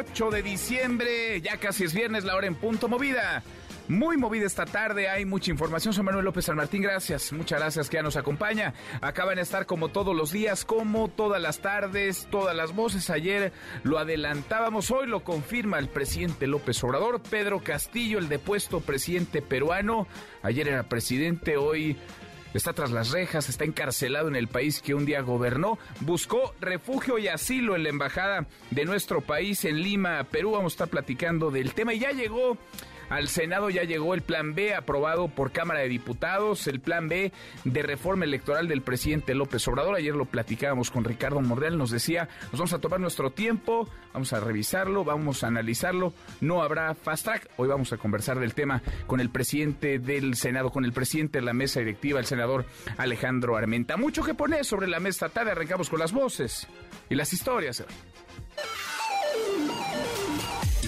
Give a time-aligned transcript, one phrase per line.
[0.00, 3.42] 8 de diciembre, ya casi es viernes, la hora en punto movida.
[3.86, 5.92] Muy movida esta tarde, hay mucha información.
[5.92, 7.34] Soy Manuel López San Martín, gracias.
[7.34, 8.72] Muchas gracias que ya nos acompaña.
[9.02, 13.10] Acaban de estar como todos los días, como todas las tardes, todas las voces.
[13.10, 17.20] Ayer lo adelantábamos, hoy lo confirma el presidente López Obrador.
[17.20, 20.06] Pedro Castillo, el depuesto presidente peruano.
[20.42, 21.98] Ayer era presidente, hoy
[22.54, 27.18] está tras las rejas, está encarcelado en el país que un día gobernó, buscó refugio
[27.18, 30.52] y asilo en la embajada de nuestro país en Lima, Perú.
[30.52, 32.56] Vamos a estar platicando del tema y ya llegó
[33.10, 37.32] al Senado ya llegó el plan B aprobado por Cámara de Diputados, el plan B
[37.64, 39.96] de reforma electoral del presidente López Obrador.
[39.96, 44.32] Ayer lo platicábamos con Ricardo Morreal, nos decía, nos vamos a tomar nuestro tiempo, vamos
[44.32, 47.50] a revisarlo, vamos a analizarlo, no habrá fast track.
[47.56, 51.44] Hoy vamos a conversar del tema con el presidente del Senado, con el presidente de
[51.44, 52.64] la mesa directiva, el senador
[52.96, 53.96] Alejandro Armenta.
[53.96, 56.68] Mucho que poner sobre la mesa tarde, arrancamos con las voces
[57.08, 57.84] y las historias.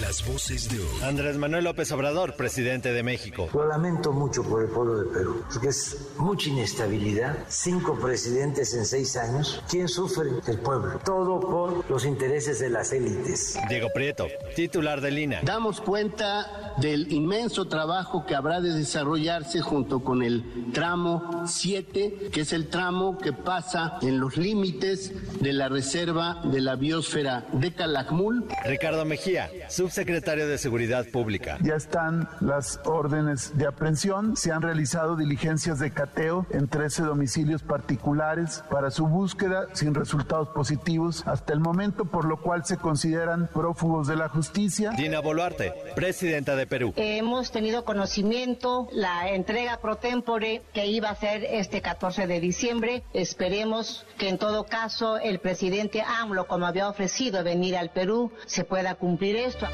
[0.01, 1.03] Las voces de hoy.
[1.03, 3.47] Andrés Manuel López Obrador, presidente de México.
[3.53, 7.37] Lo lamento mucho por el pueblo de Perú, porque es mucha inestabilidad.
[7.47, 9.61] Cinco presidentes en seis años.
[9.69, 10.31] ¿Quién sufre?
[10.47, 10.99] El pueblo.
[11.05, 13.55] Todo por los intereses de las élites.
[13.69, 15.41] Diego Prieto, titular de Lina.
[15.43, 22.41] Damos cuenta del inmenso trabajo que habrá de desarrollarse junto con el tramo 7, que
[22.41, 27.73] es el tramo que pasa en los límites de la reserva de la biosfera de
[27.73, 28.47] Calakmul.
[28.65, 29.51] Ricardo Mejía,
[29.83, 31.57] subsecretario de Seguridad Pública.
[31.61, 37.63] Ya están las órdenes de aprehensión, se han realizado diligencias de cateo en 13 domicilios
[37.63, 43.49] particulares para su búsqueda sin resultados positivos hasta el momento, por lo cual se consideran
[43.53, 44.91] prófugos de la justicia.
[44.91, 46.93] Dina Boluarte, presidenta de Perú.
[46.95, 53.03] Hemos tenido conocimiento la entrega pro tempore que iba a ser este 14 de diciembre.
[53.13, 58.63] Esperemos que en todo caso el presidente AMLO, como había ofrecido venir al Perú, se
[58.63, 59.67] pueda cumplir esto.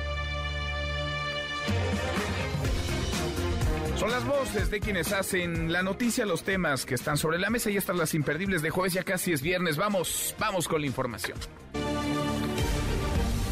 [3.97, 7.69] Son las voces de quienes hacen la noticia, los temas que están sobre la mesa
[7.69, 9.75] y estas las imperdibles de jueves, ya casi es viernes.
[9.75, 11.37] Vamos, vamos con la información.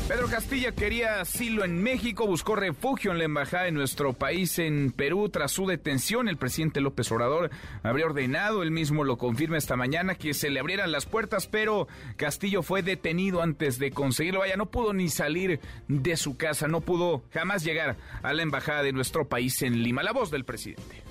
[0.07, 4.93] Pedro Castilla quería asilo en México, buscó refugio en la embajada de nuestro país en
[4.93, 6.29] Perú tras su detención.
[6.29, 7.49] El presidente López Obrador
[7.83, 11.89] habría ordenado, él mismo lo confirma esta mañana, que se le abrieran las puertas, pero
[12.15, 14.39] Castillo fue detenido antes de conseguirlo.
[14.39, 15.59] Vaya, no pudo ni salir
[15.89, 20.03] de su casa, no pudo jamás llegar a la embajada de nuestro país en Lima.
[20.03, 21.06] La voz del presidente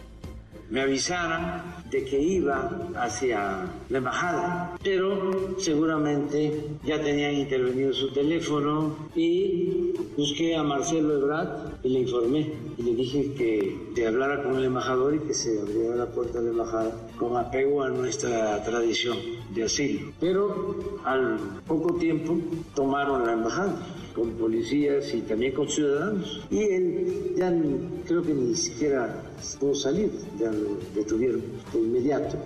[0.71, 8.97] me avisaran de que iba hacia la embajada, pero seguramente ya tenían intervenido su teléfono
[9.15, 14.57] y busqué a Marcelo Ebrard y le informé y le dije que se hablara con
[14.57, 18.63] el embajador y que se abriera la puerta de la embajada con apego a nuestra
[18.65, 19.17] tradición
[19.55, 20.13] de asilo.
[20.21, 22.37] Pero al poco tiempo
[22.75, 23.77] tomaron la embajada
[24.17, 26.47] con policías y también con ciudadanos.
[26.51, 27.53] Y él ya
[28.07, 29.23] creo que ni siquiera
[29.61, 32.43] pudo salir, ya lo detuvieron de inmediato.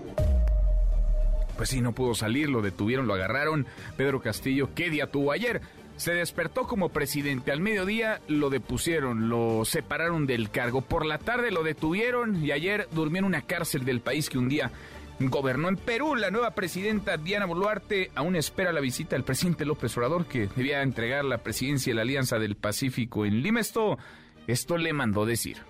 [1.57, 3.67] Pues sí, no pudo salir, lo detuvieron, lo agarraron.
[3.97, 5.61] Pedro Castillo, ¿qué día tuvo ayer?
[5.97, 7.53] Se despertó como presidente.
[7.53, 10.81] Al mediodía lo depusieron, lo separaron del cargo.
[10.81, 14.49] Por la tarde lo detuvieron y ayer durmió en una cárcel del país que un
[14.49, 14.73] día
[15.21, 16.17] gobernó en Perú.
[16.17, 20.83] La nueva presidenta Diana Boluarte aún espera la visita del presidente López Obrador, que debía
[20.83, 23.61] entregar la presidencia de la Alianza del Pacífico en Lima.
[23.61, 23.99] Esto,
[24.47, 25.70] esto le mandó decir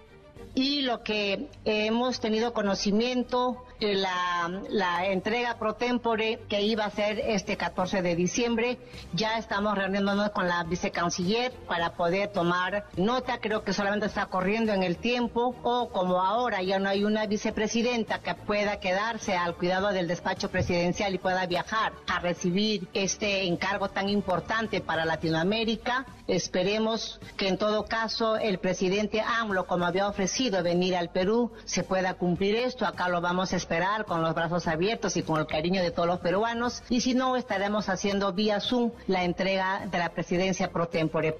[0.54, 7.20] y lo que hemos tenido conocimiento, la, la entrega pro tempore que iba a ser
[7.20, 8.78] este 14 de diciembre,
[9.12, 14.72] ya estamos reuniéndonos con la vicecanciller para poder tomar nota, creo que solamente está corriendo
[14.72, 19.54] en el tiempo, o como ahora ya no hay una vicepresidenta que pueda quedarse al
[19.54, 26.06] cuidado del despacho presidencial y pueda viajar a recibir este encargo tan importante para Latinoamérica,
[26.26, 31.84] esperemos que en todo caso el presidente AMLO, como había ofrecido, venir al Perú, se
[31.84, 32.86] pueda cumplir esto.
[32.86, 36.08] Acá lo vamos a esperar con los brazos abiertos y con el cariño de todos
[36.08, 36.82] los peruanos.
[36.88, 41.36] Y si no, estaremos haciendo vía Zoom la entrega de la presidencia pro tempore.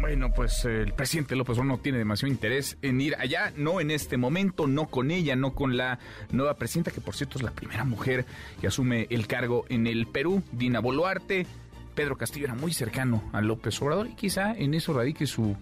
[0.00, 3.90] Bueno, pues el presidente López Obrador no tiene demasiado interés en ir allá, no en
[3.90, 5.98] este momento, no con ella, no con la
[6.30, 8.26] nueva presidenta, que por cierto es la primera mujer
[8.60, 11.46] que asume el cargo en el Perú, Dina Boluarte.
[11.94, 15.56] Pedro Castillo era muy cercano a López Obrador y quizá en eso radique su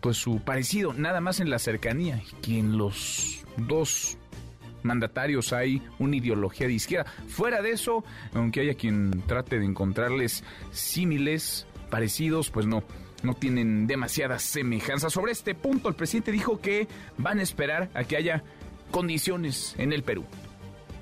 [0.00, 4.18] pues su parecido, nada más en la cercanía, que en los dos
[4.82, 7.10] mandatarios hay una ideología de izquierda.
[7.28, 8.04] Fuera de eso,
[8.34, 12.82] aunque haya quien trate de encontrarles símiles, parecidos, pues no
[13.22, 15.12] no tienen demasiadas semejanzas.
[15.12, 16.86] Sobre este punto, el presidente dijo que
[17.16, 18.44] van a esperar a que haya
[18.90, 20.24] condiciones en el Perú.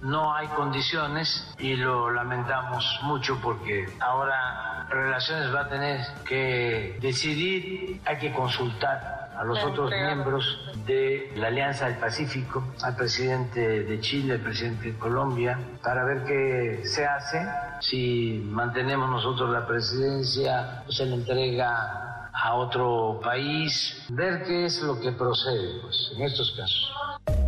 [0.03, 8.01] No hay condiciones y lo lamentamos mucho porque ahora Relaciones va a tener que decidir,
[8.05, 14.01] hay que consultar a los otros miembros de la Alianza del Pacífico, al presidente de
[14.01, 17.45] Chile, al presidente de Colombia, para ver qué se hace,
[17.81, 25.01] si mantenemos nosotros la presidencia se le entrega a otro país, ver qué es lo
[25.01, 27.46] que procede pues, en estos casos.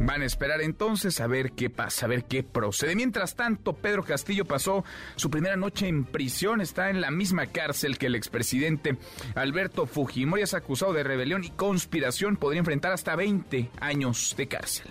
[0.00, 2.96] Van a esperar entonces a ver qué pasa, a ver qué procede.
[2.96, 4.84] Mientras tanto, Pedro Castillo pasó
[5.16, 6.60] su primera noche en prisión.
[6.60, 8.98] Está en la misma cárcel que el expresidente
[9.34, 10.42] Alberto Fujimori.
[10.42, 12.36] Es acusado de rebelión y conspiración.
[12.36, 14.86] Podría enfrentar hasta 20 años de cárcel.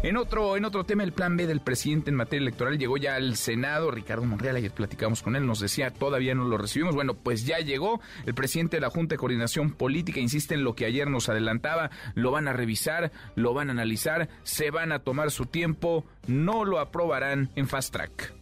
[0.00, 3.16] En otro, en otro tema, el plan B del presidente en materia electoral llegó ya
[3.16, 3.90] al Senado.
[3.90, 6.94] Ricardo Monreal, ayer platicamos con él, nos decía, todavía no lo recibimos.
[6.94, 8.00] Bueno, pues ya llegó.
[8.24, 11.90] El presidente de la Junta de Coordinación Política insiste en lo que ayer nos adelantaba.
[12.14, 16.64] Lo van a revisar, lo van a analizar, se van a tomar su tiempo, no
[16.64, 18.34] lo aprobarán en fast track.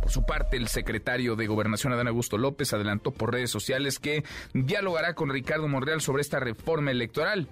[0.00, 4.24] Por su parte, el secretario de Gobernación, Adán Augusto López, adelantó por redes sociales que
[4.54, 7.48] dialogará con Ricardo Monreal sobre esta reforma electoral.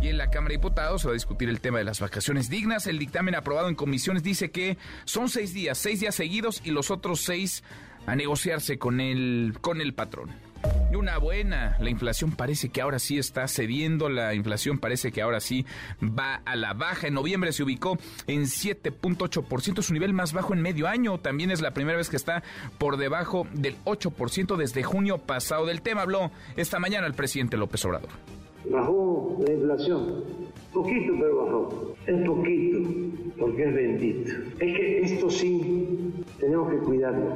[0.00, 2.48] Y en la Cámara de Diputados se va a discutir el tema de las vacaciones
[2.48, 2.86] dignas.
[2.86, 6.90] El dictamen aprobado en comisiones dice que son seis días, seis días seguidos y los
[6.90, 7.62] otros seis
[8.06, 10.30] a negociarse con el, con el patrón.
[10.92, 15.22] Y una buena, la inflación parece que ahora sí está cediendo, la inflación parece que
[15.22, 15.66] ahora sí
[16.00, 17.06] va a la baja.
[17.06, 21.18] En noviembre se ubicó en 7.8%, su nivel más bajo en medio año.
[21.18, 22.42] También es la primera vez que está
[22.78, 25.66] por debajo del 8% desde junio pasado.
[25.66, 28.10] Del tema habló esta mañana el presidente López Obrador
[28.70, 30.24] bajó la inflación.
[30.72, 31.94] Poquito, pero bajó.
[32.06, 32.78] Es poquito,
[33.38, 34.30] porque es bendito.
[34.58, 37.26] Es que esto sí tenemos que cuidarlo,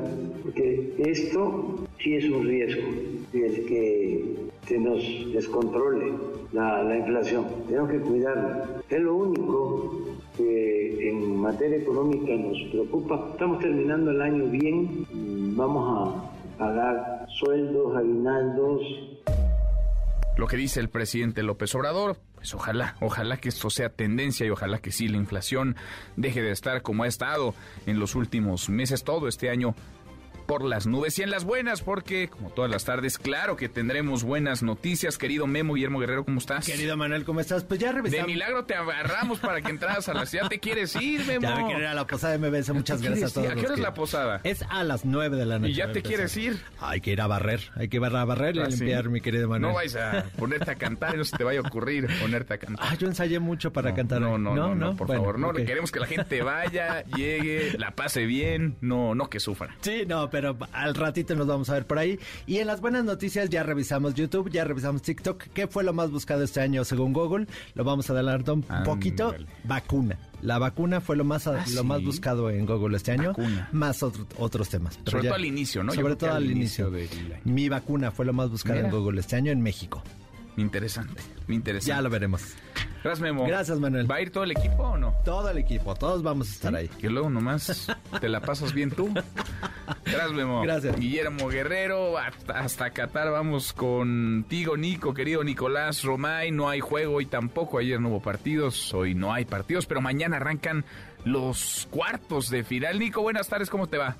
[0.42, 2.82] porque esto sí es un riesgo,
[3.32, 4.36] el que
[4.66, 5.00] se nos
[5.32, 6.12] descontrole
[6.52, 7.44] la, la inflación.
[7.68, 8.64] Tenemos que cuidarlo.
[8.88, 13.28] Es lo único que en materia económica nos preocupa.
[13.32, 15.06] Estamos terminando el año bien,
[15.56, 18.82] vamos a pagar sueldos, aguinaldos,
[20.36, 24.50] lo que dice el presidente López Obrador, pues ojalá, ojalá que esto sea tendencia y
[24.50, 25.76] ojalá que sí la inflación
[26.16, 27.54] deje de estar como ha estado
[27.86, 29.74] en los últimos meses, todo este año
[30.46, 34.22] por las nubes y en las buenas, porque como todas las tardes, claro que tendremos
[34.22, 35.18] buenas noticias.
[35.18, 36.66] Querido Memo, Guillermo Guerrero, ¿cómo estás?
[36.66, 37.64] Querido Manuel, ¿cómo estás?
[37.64, 38.26] Pues ya revisamos.
[38.26, 40.48] De milagro te agarramos para que entraras a la ciudad.
[40.48, 41.36] ¿Te quieres ir, Memo?
[41.46, 42.70] Ya me quiero ir a la posada de MBS.
[42.70, 43.50] Muchas gracias a todos.
[43.52, 44.40] ¿A qué hora es la posada?
[44.42, 45.72] Es a las nueve de la noche.
[45.72, 46.60] ¿Y ya te quieres ir?
[46.80, 47.60] Hay que ir a barrer.
[47.76, 49.72] Hay que ir a barrer y a ah, limpiar, mi querido Manuel.
[49.72, 52.86] No vais a ponerte a cantar, no se te vaya a ocurrir ponerte a cantar.
[52.88, 54.20] Ah, yo ensayé mucho para cantar.
[54.20, 55.38] No, no, no, no, por favor.
[55.38, 59.76] No, queremos que la gente vaya, llegue, la pase bien, no, no que sufra.
[59.80, 60.35] Sí, no, pero
[60.72, 62.18] al ratito nos vamos a ver por ahí.
[62.46, 65.44] Y en las buenas noticias ya revisamos YouTube, ya revisamos TikTok.
[65.54, 67.46] ¿Qué fue lo más buscado este año según Google?
[67.74, 69.34] Lo vamos a adelantar un poquito.
[69.64, 70.18] Vacuna.
[70.42, 73.32] La vacuna fue lo más ah, lo más buscado en Google este año,
[73.72, 74.98] más otros temas.
[75.06, 75.92] sobre todo al inicio, ¿no?
[75.92, 76.90] Sobre todo al inicio.
[76.90, 77.08] De...
[77.44, 80.02] Mi vacuna fue lo más buscado en Google este año en México.
[80.56, 81.88] Interesante, interesante.
[81.88, 82.54] Ya lo veremos.
[83.02, 83.46] Gracias, Memo.
[83.46, 84.10] Gracias, Manuel.
[84.10, 85.14] ¿Va a ir todo el equipo o no?
[85.24, 86.88] Todo el equipo, todos vamos a estar ahí.
[86.88, 87.86] Que luego nomás
[88.20, 89.12] te la pasas bien tú.
[90.04, 90.62] Gracias, Memo.
[90.62, 90.96] Gracias.
[90.98, 96.50] Guillermo Guerrero, hasta, hasta Qatar vamos contigo, Nico, querido Nicolás Romay.
[96.50, 97.78] No hay juego hoy tampoco.
[97.78, 100.84] Ayer no hubo partidos, hoy no hay partidos, pero mañana arrancan
[101.24, 102.98] los cuartos de final.
[102.98, 104.16] Nico, buenas tardes, ¿cómo te va?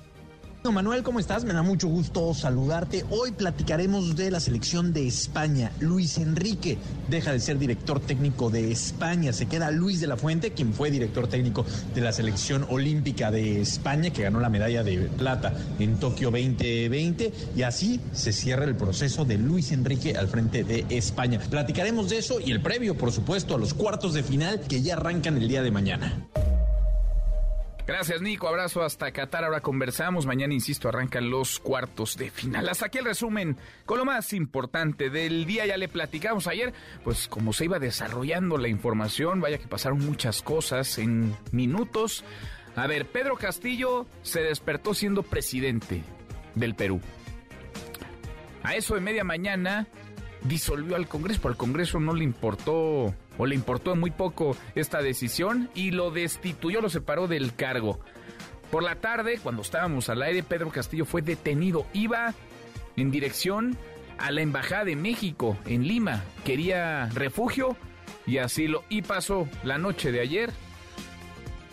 [0.71, 1.45] Manuel, ¿cómo estás?
[1.45, 3.05] Me da mucho gusto saludarte.
[3.09, 5.71] Hoy platicaremos de la selección de España.
[5.79, 6.77] Luis Enrique
[7.09, 9.33] deja de ser director técnico de España.
[9.33, 13.61] Se queda Luis de la Fuente, quien fue director técnico de la selección olímpica de
[13.61, 17.31] España, que ganó la medalla de plata en Tokio 2020.
[17.55, 21.39] Y así se cierra el proceso de Luis Enrique al frente de España.
[21.49, 24.95] Platicaremos de eso y el previo, por supuesto, a los cuartos de final que ya
[24.95, 26.27] arrancan el día de mañana.
[27.87, 28.49] Gracias, Nico.
[28.49, 29.45] Abrazo hasta Qatar.
[29.45, 30.25] Ahora conversamos.
[30.25, 32.67] Mañana, insisto, arrancan los cuartos de final.
[32.67, 35.65] Hasta aquí el resumen con lo más importante del día.
[35.65, 36.73] Ya le platicamos ayer,
[37.05, 42.25] pues como se iba desarrollando la información, vaya que pasaron muchas cosas en minutos.
[42.75, 46.03] A ver, Pedro Castillo se despertó siendo presidente
[46.55, 46.99] del Perú.
[48.63, 49.87] A eso de media mañana
[50.43, 51.47] disolvió al Congreso.
[51.47, 56.81] Al Congreso no le importó o le importó muy poco esta decisión y lo destituyó,
[56.81, 57.99] lo separó del cargo.
[58.71, 61.85] Por la tarde, cuando estábamos al aire, Pedro Castillo fue detenido.
[61.93, 62.33] Iba
[62.97, 63.77] en dirección
[64.17, 66.23] a la Embajada de México en Lima.
[66.43, 67.77] Quería refugio
[68.25, 68.83] y asilo.
[68.89, 70.51] Y pasó la noche de ayer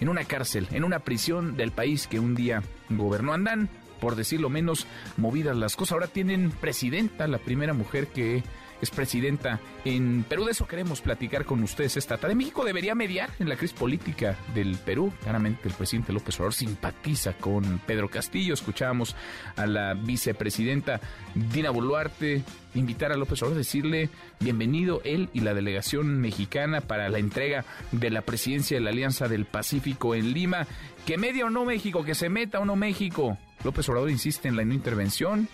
[0.00, 3.32] en una cárcel, en una prisión del país que un día gobernó.
[3.32, 3.68] Andan,
[4.00, 5.92] por decirlo menos, movidas las cosas.
[5.92, 8.44] Ahora tienen presidenta, la primera mujer que
[8.84, 10.44] es presidenta en Perú.
[10.44, 12.34] De eso queremos platicar con ustedes esta tarde.
[12.34, 15.12] México debería mediar en la crisis política del Perú.
[15.22, 18.54] Claramente el presidente López Obrador simpatiza con Pedro Castillo.
[18.54, 19.16] Escuchábamos
[19.56, 21.00] a la vicepresidenta
[21.34, 22.42] Dina Boluarte
[22.74, 24.10] invitar a López Obrador decirle
[24.40, 29.28] bienvenido él y la delegación mexicana para la entrega de la presidencia de la Alianza
[29.28, 30.66] del Pacífico en Lima.
[31.06, 33.38] Que media o no México, que se meta o no México.
[33.62, 35.48] López Obrador insiste en la no intervención.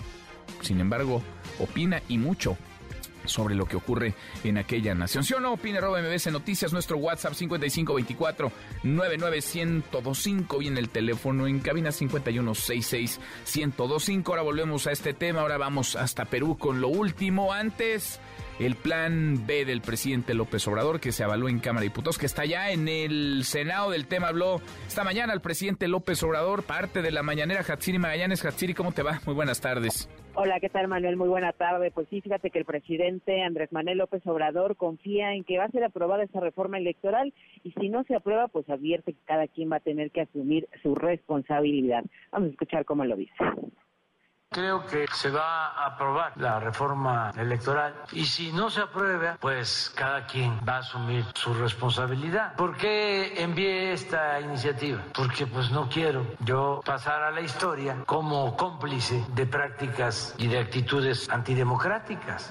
[0.62, 1.22] Sin embargo,
[1.58, 2.56] opina y mucho
[3.25, 5.25] sobre lo que ocurre en aquella nación.
[5.25, 5.59] ¿Sí o no?
[5.77, 13.21] Arroba MBS Noticias, nuestro WhatsApp 5524 99125 viene el teléfono en cabina 5166
[13.55, 14.33] 1025.
[14.33, 17.53] Ahora volvemos a este tema, ahora vamos hasta Perú con lo último.
[17.53, 18.21] Antes,
[18.61, 22.26] el plan B del presidente López Obrador que se avaló en Cámara de Diputados, que
[22.26, 24.29] está ya en el Senado del tema.
[24.29, 28.45] Habló esta mañana el presidente López Obrador, parte de la mañanera Hatsiri Magallanes.
[28.45, 29.21] Hatsiri, ¿cómo te va?
[29.25, 30.11] Muy buenas tardes.
[30.35, 31.17] Hola, ¿qué tal Manuel?
[31.17, 31.90] Muy buena tarde.
[31.90, 35.71] Pues sí, fíjate que el presidente Andrés Manuel López Obrador confía en que va a
[35.71, 37.33] ser aprobada esa reforma electoral
[37.64, 40.69] y si no se aprueba, pues advierte que cada quien va a tener que asumir
[40.83, 42.05] su responsabilidad.
[42.31, 43.33] Vamos a escuchar cómo lo dice.
[44.52, 49.92] Creo que se va a aprobar la reforma electoral y si no se aprueba, pues
[49.95, 52.57] cada quien va a asumir su responsabilidad.
[52.57, 55.04] ¿Por qué envié esta iniciativa?
[55.14, 60.59] Porque pues no quiero yo pasar a la historia como cómplice de prácticas y de
[60.59, 62.50] actitudes antidemocráticas.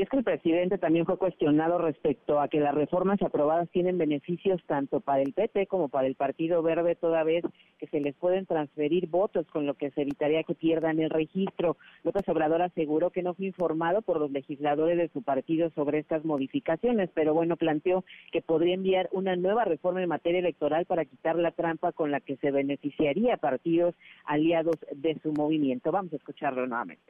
[0.00, 3.98] Y es que el presidente también fue cuestionado respecto a que las reformas aprobadas tienen
[3.98, 7.44] beneficios tanto para el PT como para el Partido Verde, toda vez
[7.78, 11.76] que se les pueden transferir votos, con lo que se evitaría que pierdan el registro.
[12.02, 16.24] López Obrador aseguró que no fue informado por los legisladores de su partido sobre estas
[16.24, 18.02] modificaciones, pero bueno, planteó
[18.32, 22.20] que podría enviar una nueva reforma en materia electoral para quitar la trampa con la
[22.20, 25.92] que se beneficiaría a partidos aliados de su movimiento.
[25.92, 27.04] Vamos a escucharlo nuevamente.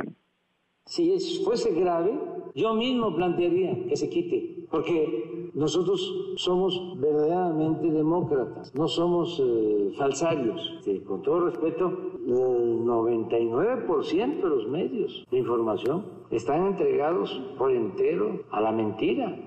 [0.90, 2.18] Si fuese grave,
[2.56, 6.00] yo mismo plantearía que se quite, porque nosotros
[6.35, 10.80] somos verdaderamente demócratas, no somos eh, falsarios.
[11.06, 11.92] con todo respeto,
[12.26, 19.38] el 99% de los medios de información están entregados por entero a la mentira.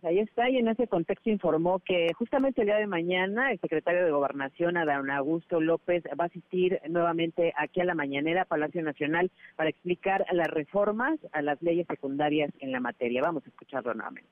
[0.00, 3.60] Pues ahí está, y en ese contexto informó que justamente el día de mañana el
[3.60, 8.82] secretario de Gobernación, Adán Augusto López, va a asistir nuevamente aquí a la mañanera, Palacio
[8.82, 13.20] Nacional, para explicar las reformas a las leyes secundarias en la materia.
[13.20, 14.30] Vamos a escucharlo nuevamente.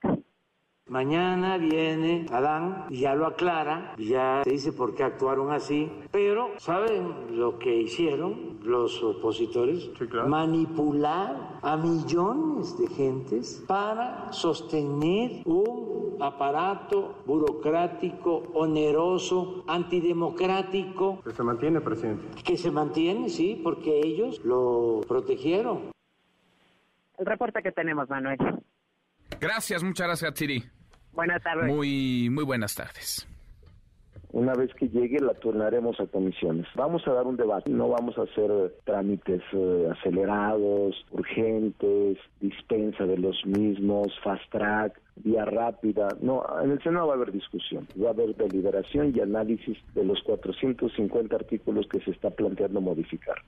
[0.88, 6.52] Mañana viene Adán y ya lo aclara, ya se dice por qué actuaron así, pero
[6.56, 9.90] ¿saben lo que hicieron los opositores?
[10.26, 21.20] Manipular a millones de gentes para sostener un aparato burocrático, oneroso, antidemocrático.
[21.22, 22.42] Que se mantiene, presidente.
[22.42, 25.90] Que se mantiene, sí, porque ellos lo protegieron.
[27.18, 28.38] El reporte que tenemos, Manuel.
[29.38, 30.77] Gracias, muchas gracias, Chiri.
[31.18, 31.66] Buenas tardes.
[31.66, 33.26] Muy, muy buenas tardes.
[34.30, 36.68] Una vez que llegue la turnaremos a comisiones.
[36.76, 43.18] Vamos a dar un debate, no vamos a hacer trámites eh, acelerados, urgentes, dispensa de
[43.18, 46.06] los mismos, fast track, vía rápida.
[46.20, 50.04] No, en el Senado va a haber discusión, va a haber deliberación y análisis de
[50.04, 53.38] los 450 artículos que se está planteando modificar.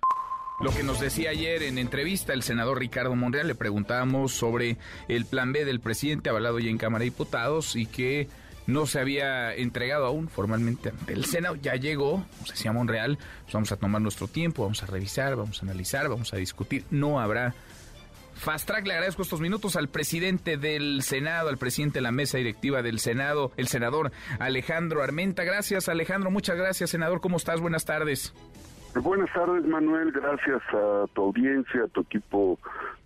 [0.61, 4.76] Lo que nos decía ayer en entrevista el senador Ricardo Monreal, le preguntábamos sobre
[5.09, 8.29] el plan B del presidente avalado ya en Cámara de Diputados y que
[8.67, 11.57] no se había entregado aún formalmente ante el Senado.
[11.57, 15.62] Ya llegó, nos decía Monreal, pues vamos a tomar nuestro tiempo, vamos a revisar, vamos
[15.62, 16.85] a analizar, vamos a discutir.
[16.90, 17.55] No habrá
[18.35, 22.37] Fast Track, le agradezco estos minutos al presidente del Senado, al presidente de la mesa
[22.37, 25.43] directiva del Senado, el senador Alejandro Armenta.
[25.43, 26.31] Gracias, Alejandro.
[26.31, 27.23] Muchas gracias, senador.
[27.23, 27.61] ¿Cómo estás?
[27.61, 28.35] Buenas tardes.
[28.94, 30.11] Buenas tardes, Manuel.
[30.11, 32.59] Gracias a tu audiencia, a tu equipo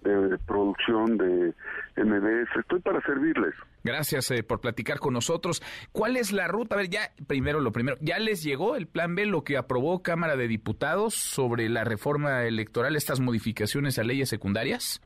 [0.02, 1.52] de producción de
[1.96, 2.56] MBS.
[2.58, 3.54] Estoy para servirles.
[3.82, 5.62] Gracias eh, por platicar con nosotros.
[5.92, 6.74] ¿Cuál es la ruta?
[6.74, 10.02] A ver, ya, primero lo primero, ¿ya les llegó el plan B, lo que aprobó
[10.02, 15.02] Cámara de Diputados sobre la reforma electoral, estas modificaciones a leyes secundarias?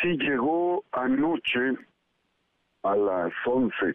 [0.00, 1.60] Sí, llegó anoche
[2.82, 3.94] a las 11,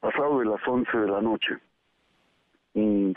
[0.00, 1.58] pasado de las 11 de la noche.
[2.74, 3.14] Y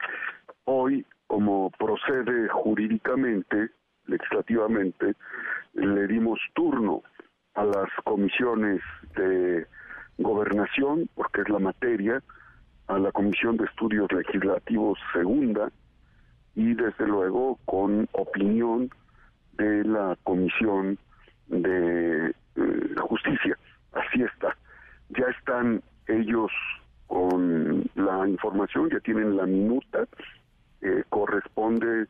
[0.65, 3.69] hoy como procede jurídicamente,
[4.05, 5.13] legislativamente,
[5.73, 7.03] le dimos turno
[7.53, 8.81] a las comisiones
[9.15, 9.65] de
[10.17, 12.23] gobernación, porque es la materia,
[12.87, 15.69] a la Comisión de Estudios Legislativos Segunda
[16.55, 18.89] y desde luego con opinión
[19.53, 20.97] de la Comisión
[21.47, 23.57] de eh, Justicia.
[23.93, 24.55] Así está.
[25.09, 26.51] Ya están ellos
[27.07, 30.05] con la información, ya tienen la minuta,
[30.81, 32.07] eh, corresponde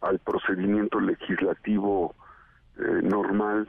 [0.00, 2.14] al procedimiento legislativo
[2.78, 3.68] eh, normal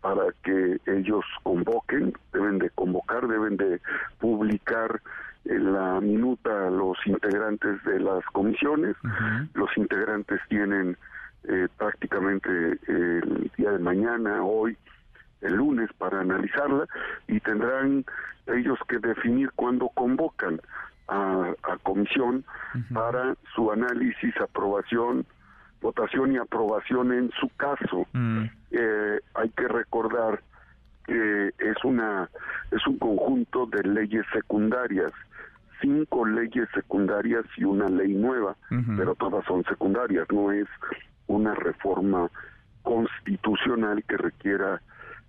[0.00, 3.80] para que ellos convoquen, deben de convocar, deben de
[4.18, 5.00] publicar
[5.44, 8.96] en la minuta a los integrantes de las comisiones.
[9.54, 10.96] Los integrantes tienen
[11.44, 14.76] eh, prácticamente el día de mañana, hoy,
[15.40, 16.86] el lunes para analizarla
[17.28, 18.04] y tendrán
[18.46, 20.60] ellos que definir cuándo convocan
[21.10, 22.44] a, comisión
[22.92, 25.26] para su análisis, aprobación,
[25.82, 28.06] votación y aprobación en su caso.
[28.12, 28.44] Mm.
[28.70, 30.40] Eh, hay que recordar
[31.06, 32.28] que es una
[32.70, 35.12] es un conjunto de leyes secundarias
[35.80, 38.56] cinco leyes secundarias y una ley nueva,
[38.96, 40.68] pero todas son secundarias, no es
[41.26, 42.28] una reforma
[42.82, 44.80] constitucional que requiera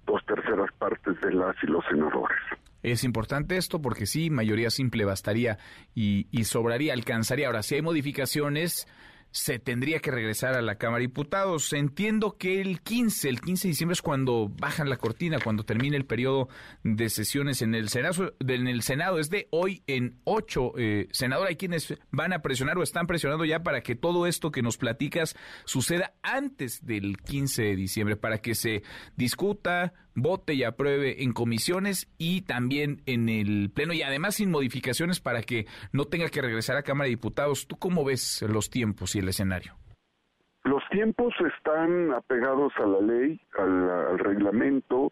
[0.05, 2.37] dos terceras partes de las y los senadores.
[2.83, 5.57] Es importante esto porque sí, mayoría simple bastaría
[5.93, 7.47] y, y sobraría, alcanzaría.
[7.47, 8.87] Ahora, si hay modificaciones,
[9.31, 11.71] se tendría que regresar a la Cámara de Diputados.
[11.73, 15.95] Entiendo que el 15, el 15 de diciembre es cuando bajan la cortina, cuando termina
[15.95, 16.49] el periodo
[16.83, 18.33] de sesiones en el Senado.
[18.39, 20.73] En el Senado es de hoy en ocho.
[20.77, 24.51] Eh, senador, hay quienes van a presionar o están presionando ya para que todo esto
[24.51, 28.83] que nos platicas suceda antes del 15 de diciembre, para que se
[29.15, 35.19] discuta, vote y apruebe en comisiones y también en el Pleno y además sin modificaciones
[35.19, 37.67] para que no tenga que regresar a Cámara de Diputados.
[37.67, 39.73] ¿Tú cómo ves los tiempos y el escenario?
[40.63, 45.11] Los tiempos están apegados a la ley, al, reglamento,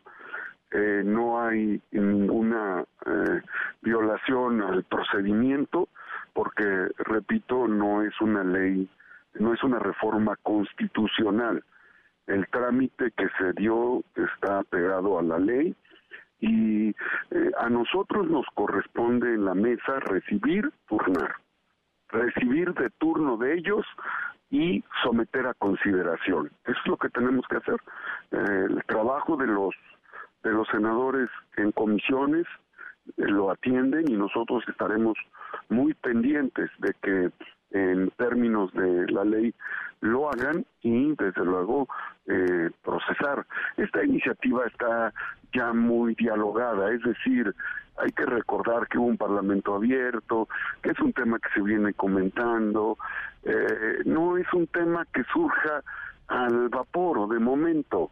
[0.72, 3.41] eh, no hay ninguna eh,
[3.82, 5.89] violación al procedimiento,
[6.34, 8.88] porque, repito, no es una ley,
[9.39, 11.63] no es una reforma constitucional
[12.29, 15.75] el trámite que se dio está pegado a la ley
[16.39, 21.36] y eh, a nosotros nos corresponde en la mesa recibir, turnar,
[22.10, 23.86] recibir de turno de ellos
[24.51, 26.51] y someter a consideración.
[26.63, 27.77] Eso es lo que tenemos que hacer.
[28.32, 29.75] Eh, el trabajo de los
[30.43, 32.45] de los senadores en comisiones
[33.17, 35.17] eh, lo atienden y nosotros estaremos
[35.67, 37.32] muy pendientes de que
[37.71, 39.53] en términos de la ley
[40.01, 41.88] lo hagan y desde luego
[42.27, 43.45] eh, procesar.
[43.77, 45.13] Esta iniciativa está
[45.53, 47.53] ya muy dialogada, es decir,
[47.97, 50.47] hay que recordar que hubo un parlamento abierto,
[50.82, 52.97] que es un tema que se viene comentando,
[53.43, 55.84] eh, no es un tema que surja
[56.27, 58.12] al vapor o de momento.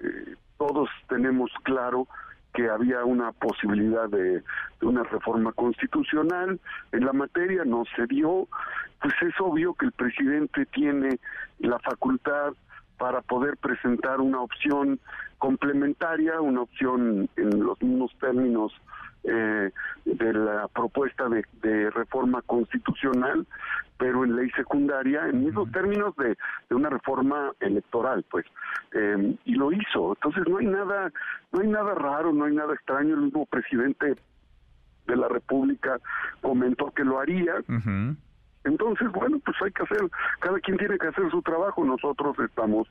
[0.00, 2.08] Eh, todos tenemos claro
[2.54, 4.42] que había una posibilidad de,
[4.82, 6.58] una reforma constitucional
[6.92, 8.48] en la materia, no se dio,
[9.00, 11.18] pues es obvio que el presidente tiene
[11.58, 12.52] la facultad
[12.96, 14.98] para poder presentar una opción
[15.38, 18.72] complementaria, una opción en los mismos términos
[19.24, 19.70] eh,
[20.04, 23.46] de la propuesta de, reforma constitucional,
[23.98, 26.36] pero en ley secundaria, en mismos términos de,
[26.74, 28.46] una reforma electoral, pues,
[28.92, 30.14] em, y lo hizo.
[30.14, 31.12] Entonces no hay nada,
[31.52, 33.14] no hay nada raro, no hay nada extraño.
[33.14, 34.16] El mismo presidente
[35.06, 35.98] de la República
[36.40, 37.54] comentó que lo haría.
[38.64, 40.00] Entonces, bueno, pues hay que hacer,
[40.40, 41.84] cada quien tiene que hacer su trabajo.
[41.84, 42.88] Nosotros estamos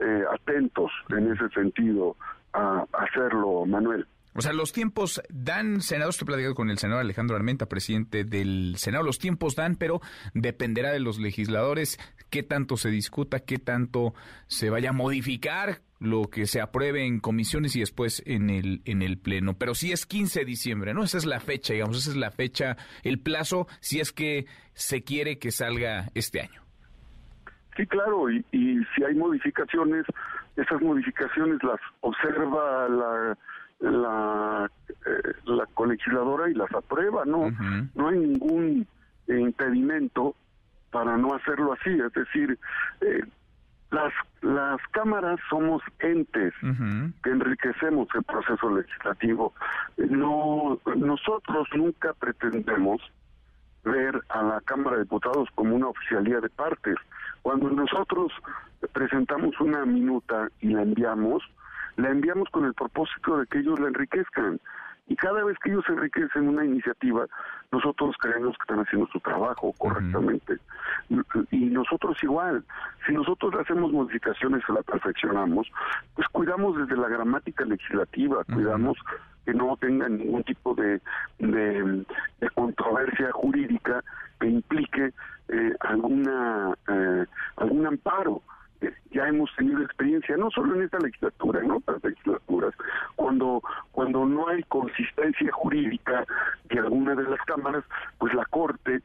[0.00, 2.16] eh, atentos en ese sentido
[2.52, 4.06] a hacerlo, Manuel.
[4.38, 8.76] O sea, los tiempos dan, senador, estoy platicando con el senador Alejandro Armenta, presidente del
[8.76, 10.00] Senado, los tiempos dan, pero
[10.32, 11.98] dependerá de los legisladores
[12.30, 14.14] qué tanto se discuta, qué tanto
[14.46, 19.02] se vaya a modificar lo que se apruebe en comisiones y después en el en
[19.02, 19.58] el pleno.
[19.58, 21.02] Pero sí es 15 de diciembre, ¿no?
[21.02, 25.02] Esa es la fecha, digamos, esa es la fecha, el plazo, si es que se
[25.02, 26.62] quiere que salga este año.
[27.76, 30.06] Sí, claro, y, y si hay modificaciones,
[30.54, 33.36] esas modificaciones las observa la
[33.80, 34.70] la,
[35.06, 37.50] eh, la colegisladora y las aprueba, no,
[37.94, 38.86] no hay ningún
[39.28, 40.34] impedimento
[40.90, 42.58] para no hacerlo así, es decir,
[43.02, 43.22] eh,
[43.90, 44.12] las,
[44.42, 46.52] las cámaras somos entes
[47.22, 49.54] que enriquecemos el proceso legislativo.
[49.96, 53.00] No, nosotros nunca pretendemos
[53.84, 56.96] ver a la Cámara de Diputados como una oficialía de partes.
[57.40, 58.32] Cuando nosotros
[58.92, 61.42] presentamos una minuta y la enviamos,
[61.98, 64.60] la enviamos con el propósito de que ellos la enriquezcan.
[65.08, 67.26] Y cada vez que ellos enriquecen una iniciativa,
[67.72, 70.58] nosotros creemos que están haciendo su trabajo correctamente.
[71.50, 72.62] Y nos nosotros igual.
[73.06, 75.66] Si nosotros hacemos modificaciones y la perfeccionamos,
[76.14, 78.98] pues cuidamos desde la gramática legislativa, cuidamos
[79.46, 81.00] que no tenga ningún tipo de,
[81.38, 82.04] de,
[82.54, 84.04] controversia jurídica
[84.38, 85.12] que implique
[85.48, 87.24] eh, alguna eh,
[87.56, 88.42] algún amparo
[89.10, 92.74] ya hemos tenido experiencia no solo en esta legislatura, en otras legislaturas,
[93.16, 93.62] cuando
[93.92, 96.24] cuando no hay consistencia jurídica
[96.68, 97.84] de alguna de las cámaras,
[98.18, 99.00] pues la Corte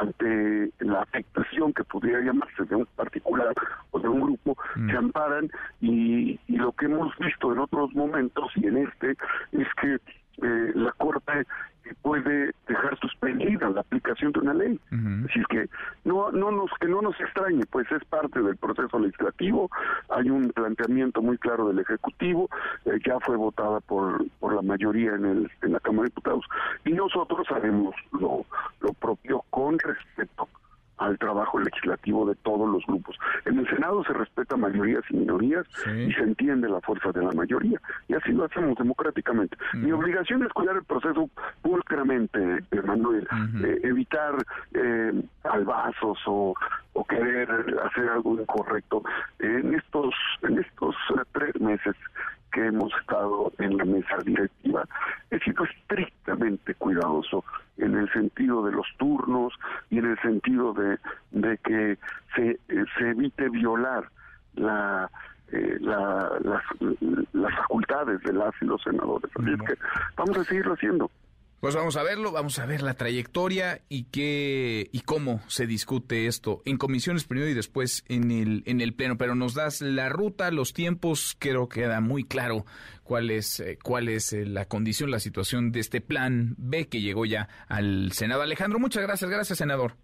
[0.00, 3.54] ante la afectación que pudiera llamarse de un particular
[3.92, 4.90] o de un grupo, mm.
[4.90, 9.12] se amparan y, y, lo que hemos visto en otros momentos y en este
[9.52, 9.98] es que
[10.42, 11.46] eh, la Corte
[12.02, 14.80] puede dejar suspendida la aplicación de una ley.
[15.28, 15.68] Así es que
[16.04, 19.70] no, no nos, que no nos extrañe, pues es parte del proceso legislativo,
[20.08, 22.48] hay un planteamiento muy claro del Ejecutivo,
[22.86, 26.44] eh, ya fue votada por, por la mayoría en, el, en la Cámara de Diputados,
[26.84, 28.44] y nosotros haremos lo,
[28.80, 30.48] lo propio con respeto
[30.98, 33.16] al trabajo legislativo de todos los grupos.
[33.44, 37.32] En el Senado se respeta mayorías y minorías y se entiende la fuerza de la
[37.32, 37.80] mayoría.
[38.08, 39.56] Y así lo hacemos democráticamente.
[39.74, 41.28] Mi obligación es cuidar el proceso
[41.62, 43.26] pulcramente, Manuel,
[43.64, 44.34] eh, evitar
[44.72, 45.12] eh,
[45.44, 46.54] albazos o,
[46.92, 47.50] o querer
[47.84, 49.02] hacer algo incorrecto.
[49.38, 51.96] En estos, en estos eh, tres meses
[52.54, 54.86] que hemos estado en la mesa directiva,
[55.30, 57.44] he sido estrictamente cuidadoso
[57.78, 59.52] en el sentido de los turnos
[59.90, 60.98] y en el sentido de,
[61.32, 61.98] de que
[62.36, 64.08] se, eh, se evite violar
[64.54, 65.10] la,
[65.50, 66.62] eh, la, las,
[67.32, 69.30] las facultades de las y los senadores.
[69.36, 69.74] Así es que
[70.16, 71.10] vamos a seguirlo haciendo.
[71.64, 76.26] Pues vamos a verlo, vamos a ver la trayectoria y qué y cómo se discute
[76.26, 80.10] esto en comisiones primero y después en el en el pleno, pero nos das la
[80.10, 82.66] ruta, los tiempos, creo que queda muy claro
[83.02, 87.00] cuál es eh, cuál es eh, la condición, la situación de este plan B que
[87.00, 88.42] llegó ya al Senado.
[88.42, 89.96] Alejandro, muchas gracias, gracias senador.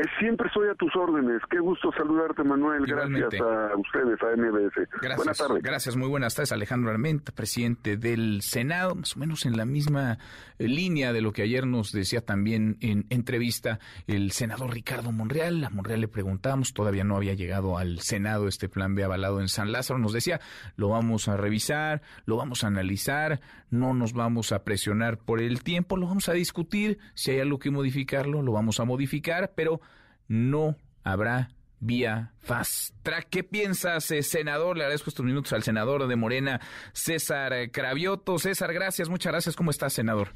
[0.00, 1.42] Eh, siempre estoy a tus órdenes.
[1.50, 2.86] Qué gusto saludarte, Manuel.
[2.86, 4.88] Gracias a ustedes, a MBS.
[4.92, 5.62] Gracias, buenas tardes.
[5.62, 6.52] Gracias, muy buenas tardes.
[6.52, 10.16] Alejandro Armenta, presidente del Senado, más o menos en la misma
[10.58, 15.62] eh, línea de lo que ayer nos decía también en entrevista el senador Ricardo Monreal.
[15.64, 19.48] A Monreal le preguntamos, todavía no había llegado al Senado este plan B avalado en
[19.48, 19.98] San Lázaro.
[19.98, 20.40] Nos decía,
[20.76, 25.62] lo vamos a revisar, lo vamos a analizar, no nos vamos a presionar por el
[25.62, 26.98] tiempo, lo vamos a discutir.
[27.12, 29.82] Si hay algo que modificarlo, lo vamos a modificar, pero
[30.30, 33.28] no habrá vía fast track.
[33.30, 34.76] ¿Qué piensas, eh, senador?
[34.76, 36.60] Le agradezco estos minutos al senador de Morena,
[36.92, 38.38] César Cravioto.
[38.38, 39.56] César, gracias, muchas gracias.
[39.56, 40.28] ¿Cómo estás, senador?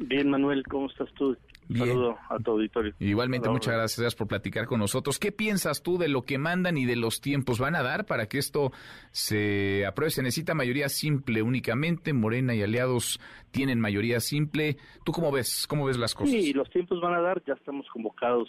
[0.00, 1.36] Bien, Manuel, ¿cómo estás tú?
[1.68, 2.92] Saludo a tu auditorio.
[2.98, 5.18] Igualmente, muchas gracias por platicar con nosotros.
[5.18, 8.26] ¿Qué piensas tú de lo que mandan y de los tiempos van a dar para
[8.26, 8.72] que esto
[9.10, 10.10] se apruebe?
[10.10, 12.12] Se necesita mayoría simple únicamente.
[12.12, 13.20] Morena y aliados
[13.52, 14.76] tienen mayoría simple.
[15.04, 15.66] ¿Tú cómo ves?
[15.66, 16.32] ¿Cómo ves las cosas?
[16.32, 17.42] Sí, los tiempos van a dar.
[17.46, 18.48] Ya estamos convocados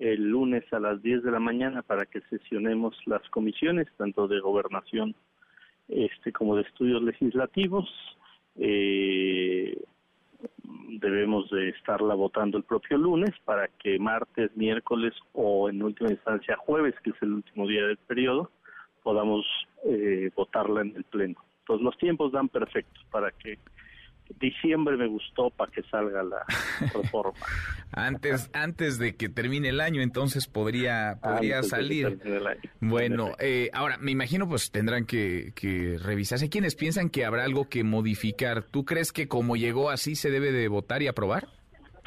[0.00, 4.40] el lunes a las 10 de la mañana para que sesionemos las comisiones, tanto de
[4.40, 5.14] gobernación
[5.88, 7.86] este, como de estudios legislativos.
[8.56, 9.78] Eh,
[10.88, 16.56] debemos de estarla votando el propio lunes para que martes, miércoles o en última instancia
[16.56, 18.50] jueves, que es el último día del periodo,
[19.02, 19.44] podamos
[19.84, 21.36] eh, votarla en el pleno.
[21.60, 23.58] Entonces los tiempos dan perfectos para que
[24.38, 26.44] diciembre me gustó para que salga la
[26.94, 27.38] reforma.
[27.92, 32.18] antes antes de que termine el año, entonces podría podría salir.
[32.80, 36.48] Bueno, eh, ahora me imagino pues tendrán que, que revisarse.
[36.48, 38.62] ¿Quiénes piensan que habrá algo que modificar?
[38.62, 41.48] ¿Tú crees que como llegó así se debe de votar y aprobar?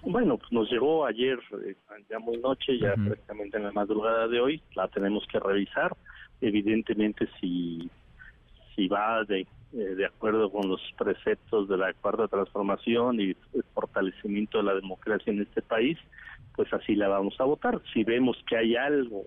[0.05, 1.75] Bueno, pues nos llegó ayer, eh,
[2.09, 5.95] ya muy noche, ya prácticamente en la madrugada de hoy, la tenemos que revisar.
[6.41, 7.89] Evidentemente, si,
[8.75, 13.63] si va de eh, de acuerdo con los preceptos de la cuarta transformación y el
[13.73, 15.97] fortalecimiento de la democracia en este país,
[16.55, 17.81] pues así la vamos a votar.
[17.91, 19.25] Si vemos que hay algo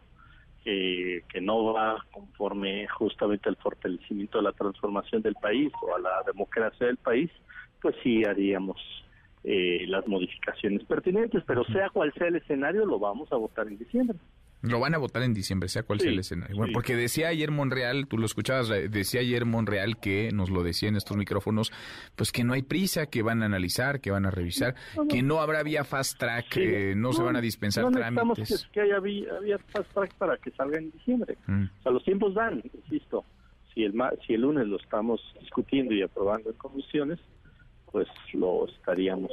[0.62, 5.98] que, que no va conforme justamente al fortalecimiento de la transformación del país o a
[5.98, 7.28] la democracia del país,
[7.82, 8.76] pues sí haríamos
[9.42, 13.78] eh, las modificaciones pertinentes, pero sea cual sea el escenario, lo vamos a votar en
[13.78, 14.16] diciembre.
[14.66, 16.56] Lo van a votar en diciembre, sea cual sea el escenario.
[16.56, 20.88] Bueno, porque decía ayer Monreal, tú lo escuchabas, decía ayer Monreal que nos lo decía
[20.88, 21.72] en estos micrófonos,
[22.16, 24.74] pues que no hay prisa, que van a analizar, que van a revisar,
[25.08, 28.66] que no habrá vía fast track, que no, se van a dispensar no trámites.
[28.66, 31.36] Que, que haya vía, fast track para que salga en diciembre.
[31.46, 31.64] Mm.
[31.64, 33.24] O sea, los tiempos dan, insisto.
[33.74, 33.94] Si el,
[34.26, 37.18] si el lunes lo estamos discutiendo y aprobando en comisiones,
[37.92, 39.30] pues lo estaríamos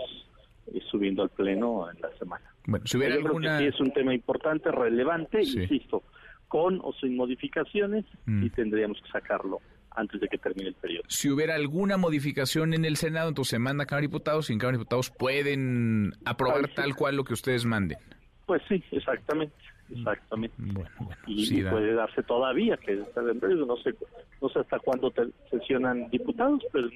[0.67, 2.52] eh, subiendo al pleno en la semana.
[2.65, 3.61] Bueno, si hubiera alguna...
[3.61, 6.03] es un tema importante, relevante, insisto,
[6.47, 8.43] con o sin modificaciones, mm.
[8.43, 9.59] y tendríamos que sacarlo
[9.95, 11.03] antes de que termine el periodo.
[11.07, 14.53] Si hubiera alguna modificación en el Senado, entonces se manda a Cámara de Diputados y
[14.53, 17.97] en Cámara de Diputados pueden aprobar tal cual lo que ustedes manden.
[18.45, 19.55] Pues sí, exactamente.
[19.89, 20.55] exactamente.
[21.27, 23.93] y, puede darse todavía, que en no sé,
[24.41, 25.13] no sé hasta cuándo
[25.49, 26.87] sesionan diputados, pero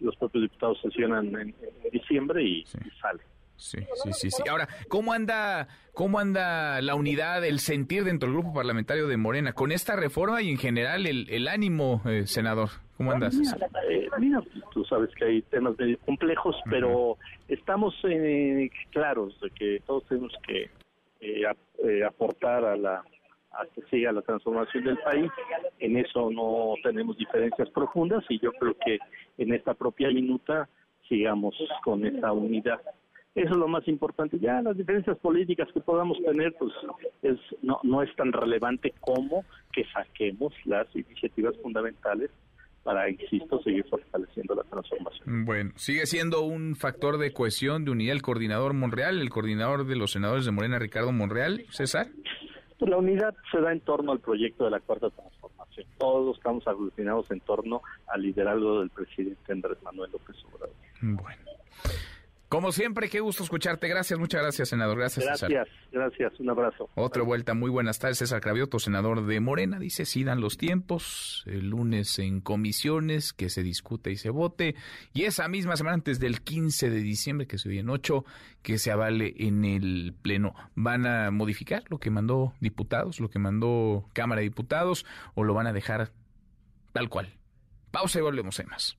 [0.00, 1.54] los propios diputados sesionan en,
[1.92, 2.64] diciembre y,
[3.00, 3.22] sale.
[3.56, 4.42] Sí, sí, sí, sí.
[4.48, 9.52] Ahora, ¿cómo anda, cómo anda la unidad, el sentir dentro del grupo parlamentario de Morena
[9.52, 12.70] con esta reforma y en general el, ánimo, eh, senador?
[12.96, 13.34] ¿Cómo andas?
[13.88, 19.82] Eh, mira, tú sabes que hay temas medio complejos, pero estamos eh, claros de que
[19.86, 20.70] todos tenemos que
[22.04, 23.02] aportar a la
[23.52, 25.30] a que siga la transformación del país.
[25.78, 28.98] En eso no tenemos diferencias profundas y yo creo que
[29.38, 30.68] en esta propia minuta
[31.08, 32.80] sigamos con esa unidad.
[33.34, 34.38] Eso es lo más importante.
[34.38, 36.72] Ya las diferencias políticas que podamos tener, pues
[37.22, 42.30] es, no, no es tan relevante como que saquemos las iniciativas fundamentales
[42.82, 45.44] para, insisto, seguir fortaleciendo la transformación.
[45.46, 49.96] Bueno, sigue siendo un factor de cohesión, de unidad el coordinador Monreal, el coordinador de
[49.96, 52.08] los senadores de Morena, Ricardo Monreal, César.
[52.78, 55.86] Pues la unidad se da en torno al proyecto de la Cuarta Transformación.
[55.98, 60.74] Todos estamos aglutinados en torno al liderazgo del presidente Andrés Manuel López Obrador.
[61.00, 61.42] Bueno.
[62.52, 63.88] Como siempre, qué gusto escucharte.
[63.88, 64.98] Gracias, muchas gracias, senador.
[64.98, 66.38] Gracias, Gracias, gracias.
[66.38, 66.86] Un abrazo.
[66.96, 68.18] Otra vuelta, muy buenas tardes.
[68.18, 73.48] César Cravioto, senador de Morena, dice, sí dan los tiempos, el lunes en comisiones, que
[73.48, 74.74] se discute y se vote,
[75.14, 78.22] y esa misma semana antes del 15 de diciembre, que se en 8,
[78.60, 80.54] que se avale en el Pleno.
[80.74, 85.54] ¿Van a modificar lo que mandó diputados, lo que mandó Cámara de Diputados, o lo
[85.54, 86.10] van a dejar
[86.92, 87.32] tal cual?
[87.90, 88.98] Pausa y volvemos a más.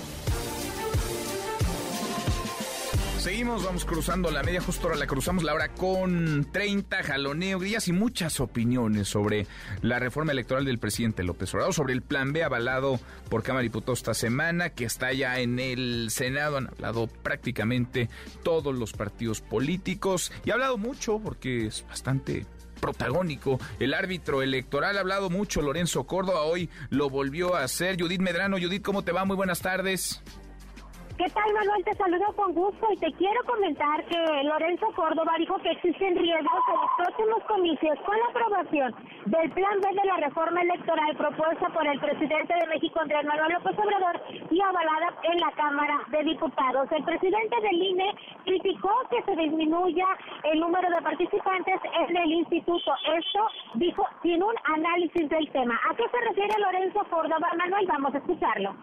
[3.21, 7.87] Seguimos, vamos cruzando la media, justo ahora la cruzamos la hora con 30 jaloneo, días
[7.87, 9.45] y muchas opiniones sobre
[9.83, 13.69] la reforma electoral del presidente López Obrador, sobre el plan B avalado por Cámara de
[13.69, 18.09] Diputados esta semana, que está ya en el Senado, han hablado prácticamente
[18.41, 22.47] todos los partidos políticos y ha hablado mucho porque es bastante
[22.79, 23.59] protagónico.
[23.79, 28.01] El árbitro electoral ha hablado mucho, Lorenzo Córdoba, hoy lo volvió a hacer.
[28.01, 29.25] Judith Medrano, Judith, ¿cómo te va?
[29.25, 30.23] Muy buenas tardes.
[31.21, 31.83] ¿Qué tal, Manuel?
[31.85, 36.63] Te saludo con gusto y te quiero comentar que Lorenzo Córdoba dijo que existen riesgos
[36.67, 38.95] en los próximos comicios con la aprobación
[39.27, 43.53] del Plan B de la reforma electoral propuesta por el presidente de México, Andrés Manuel
[43.53, 46.91] López Obrador, y avalada en la Cámara de Diputados.
[46.91, 50.07] El presidente del INE criticó que se disminuya
[50.45, 51.79] el número de participantes
[52.09, 52.95] en el instituto.
[53.15, 55.79] Esto dijo sin un análisis del tema.
[55.87, 57.47] ¿A qué se refiere Lorenzo Córdoba?
[57.59, 58.73] Manuel, vamos a escucharlo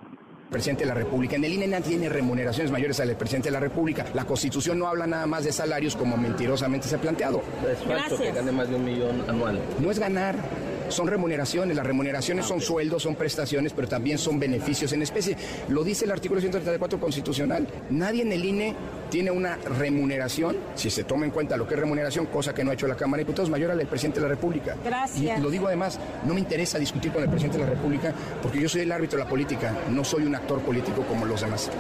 [0.51, 1.37] presidente de la República.
[1.37, 4.07] En el INE nadie tiene remuneraciones mayores al presidente de la República.
[4.15, 7.43] La Constitución no habla nada más de salarios como mentirosamente se ha planteado.
[7.71, 9.61] Es falso que gane más de un millón anual.
[9.81, 10.37] No es ganar
[10.89, 11.77] son remuneraciones.
[11.77, 15.37] Las remuneraciones son sueldos, son prestaciones, pero también son beneficios en especie.
[15.69, 17.67] Lo dice el artículo 134 constitucional.
[17.91, 18.75] Nadie en el INE
[19.11, 22.71] tiene una remuneración, si se toma en cuenta lo que es remuneración, cosa que no
[22.71, 24.77] ha hecho la Cámara de Diputados, mayor a la del presidente de la República.
[24.85, 25.39] Gracias.
[25.39, 28.61] Y lo digo además, no me interesa discutir con el presidente de la República porque
[28.61, 31.71] yo soy el árbitro de la política, no soy un actor político como los demás.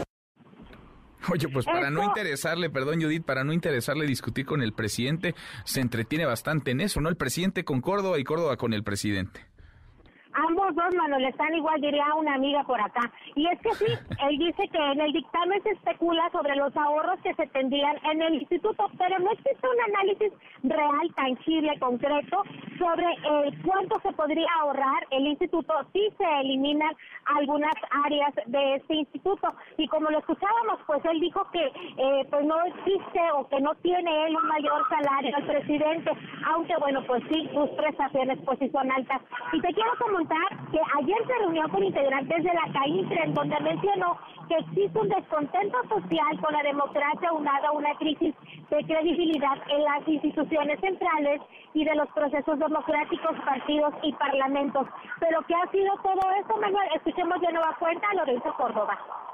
[1.31, 5.81] Oye, pues para no interesarle, perdón Judith, para no interesarle discutir con el presidente, se
[5.81, 7.09] entretiene bastante en eso, ¿no?
[7.09, 9.45] El presidente con Córdoba y Córdoba con el presidente.
[10.47, 13.11] Ambos dos, Manuel, están igual, diría una amiga por acá.
[13.35, 13.87] Y es que sí,
[14.29, 18.23] él dice que en el dictamen se especula sobre los ahorros que se tendrían en
[18.23, 22.43] el instituto, pero no existe un análisis real, tangible, concreto
[22.79, 26.95] sobre eh, cuánto se podría ahorrar el instituto si se eliminan
[27.37, 27.75] algunas
[28.05, 29.53] áreas de este instituto.
[29.77, 33.75] Y como lo escuchábamos, pues él dijo que eh, pues no existe o que no
[33.77, 36.13] tiene él un mayor salario al presidente,
[36.47, 39.21] aunque bueno, pues sí, sus prestaciones pues sí son altas.
[39.53, 40.28] Y te quiero comentar
[40.71, 45.09] que ayer se reunió con integrantes de la CAINTRE, en donde mencionó que existe un
[45.09, 48.35] descontento social con la democracia unada a una crisis
[48.71, 51.41] de credibilidad en las instituciones centrales
[51.75, 54.87] y de los procesos democráticos, partidos y parlamentos.
[55.21, 56.89] Pero ¿qué ha sido todo esto, Manuel?
[56.95, 59.28] Escuchemos de nueva cuenta a Lorenzo Córdoba.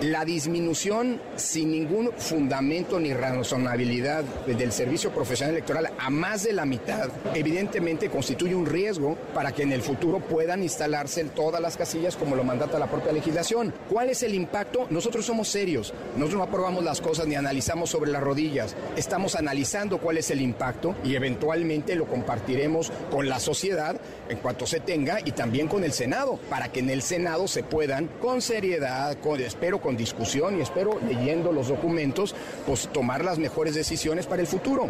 [0.00, 6.64] La disminución sin ningún fundamento ni razonabilidad del servicio profesional electoral a más de la
[6.64, 11.76] mitad, evidentemente constituye un riesgo para que en el futuro puedan instalarse en todas las
[11.76, 13.72] casillas como lo mandata la propia legislación.
[13.88, 14.88] ¿Cuál es el impacto?
[14.90, 19.98] Nosotros somos serios, nosotros no aprobamos las cosas ni analizamos sobre las rodillas, estamos analizando
[19.98, 25.20] cuál es el impacto y eventualmente lo compartiremos con la sociedad en cuanto se tenga
[25.24, 29.40] y también con el Senado, para que en el Senado se puedan con seriedad, con
[29.40, 32.34] espero con discusión y espero leyendo los documentos,
[32.66, 34.86] pues tomar las mejores decisiones para el futuro.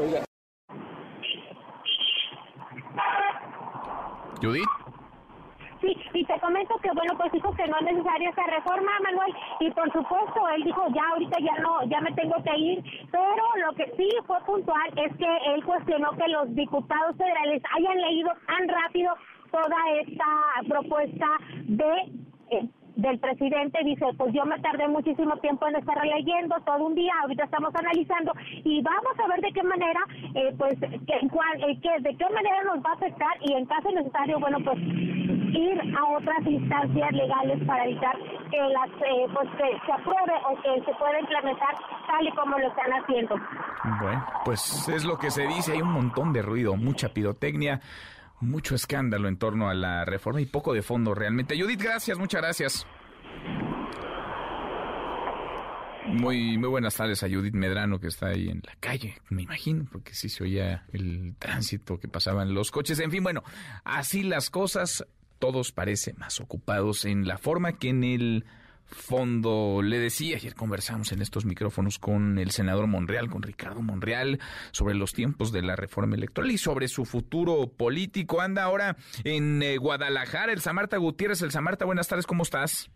[4.41, 4.65] Judith.
[5.81, 9.35] Sí, y te comento que, bueno, pues dijo que no es necesaria esa reforma, Manuel,
[9.61, 13.45] y por supuesto, él dijo, ya ahorita ya no, ya me tengo que ir, pero
[13.67, 18.31] lo que sí fue puntual es que él cuestionó que los diputados federales hayan leído
[18.47, 19.13] tan rápido
[19.51, 20.25] toda esta
[20.69, 21.27] propuesta
[21.65, 21.93] de
[22.51, 26.95] eh, del presidente dice, pues yo me tardé muchísimo tiempo en estar leyendo, todo un
[26.95, 28.33] día, ahorita estamos analizando
[28.65, 30.01] y vamos a ver de qué manera,
[30.35, 33.67] eh, pues, que, cual, eh, que, de qué manera nos va a afectar y en
[33.67, 38.17] caso necesario, bueno, pues ir a otras instancias legales para evitar
[38.51, 41.75] que las, eh, pues, que se apruebe o que se pueda implementar
[42.07, 43.37] tal y como lo están haciendo.
[44.01, 47.81] Bueno, pues es lo que se dice, hay un montón de ruido, mucha pirotecnia
[48.45, 51.61] mucho escándalo en torno a la reforma y poco de fondo realmente.
[51.61, 52.87] Judith, gracias, muchas gracias.
[56.07, 59.87] Muy, muy buenas tardes a Judith Medrano, que está ahí en la calle, me imagino,
[59.91, 62.99] porque sí se oía el tránsito que pasaban los coches.
[63.01, 63.43] En fin, bueno,
[63.85, 65.07] así las cosas,
[65.39, 68.45] todos parecen más ocupados en la forma que en el
[68.87, 69.83] fondo.
[69.83, 74.39] Le decía, ayer conversamos en estos micrófonos con el senador Monreal, con Ricardo Monreal,
[74.73, 78.41] sobre los tiempos de la reforma electoral y sobre su futuro político.
[78.41, 81.43] Anda ahora en eh, Guadalajara, el Samarta Gutiérrez.
[81.43, 82.91] El Samarta, buenas tardes, ¿cómo estás?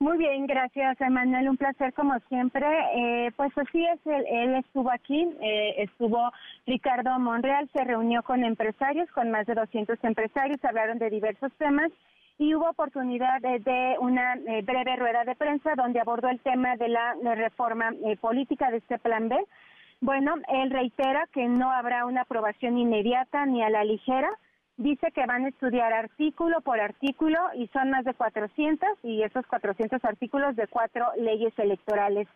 [0.00, 1.48] Muy bien, gracias, Emanuel.
[1.48, 2.66] Un placer como siempre.
[2.94, 6.30] Eh, pues así es, él, estuvo aquí, eh, estuvo
[6.66, 11.90] Ricardo Monreal, se reunió con empresarios, con más de 200 empresarios, hablaron de diversos temas
[12.38, 16.88] y hubo oportunidad de, una eh, breve rueda de prensa donde abordó el tema de
[16.88, 19.36] la, reforma eh, política de este plan B.
[20.00, 24.30] Bueno, él reitera que no habrá una aprobación inmediata ni a la ligera.
[24.76, 29.44] Dice que van a estudiar artículo por artículo y son más de 400 y esos
[29.46, 32.28] 400 artículos de cuatro leyes electorales.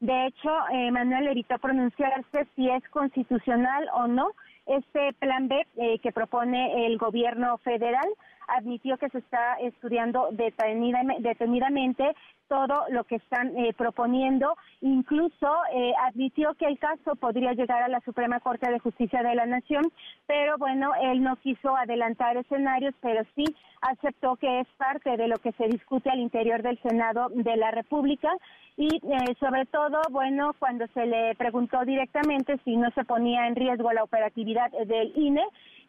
[0.00, 4.30] De hecho, eh, Manuel evitó pronunciarse si es constitucional o no
[4.64, 5.66] este plan B
[6.02, 8.08] que propone el gobierno federal
[8.56, 12.14] admitió que se está estudiando detenidamente
[12.48, 14.56] todo lo que están eh, proponiendo.
[14.80, 19.36] Incluso eh, admitió que el caso podría llegar a la Suprema Corte de Justicia de
[19.36, 19.84] la Nación,
[20.26, 23.44] pero bueno, él no quiso adelantar escenarios, pero sí
[23.82, 27.70] aceptó que es parte de lo que se discute al interior del Senado de la
[27.70, 28.28] República
[28.76, 33.54] y eh, sobre todo, bueno, cuando se le preguntó directamente si no se ponía en
[33.54, 35.44] riesgo la operatividad del INE,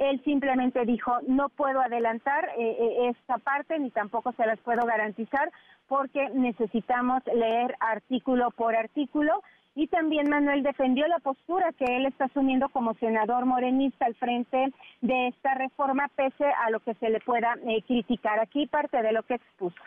[0.10, 5.52] él simplemente dijo, no puedo adelantar esta parte ni tampoco se las puedo garantizar
[5.88, 9.44] porque necesitamos leer artículo por artículo.
[9.76, 14.74] Y también Manuel defendió la postura que él está asumiendo como senador morenista al frente
[15.02, 18.40] de esta reforma, pese a lo que se le pueda eh, criticar.
[18.40, 19.82] Aquí parte de lo que expuso.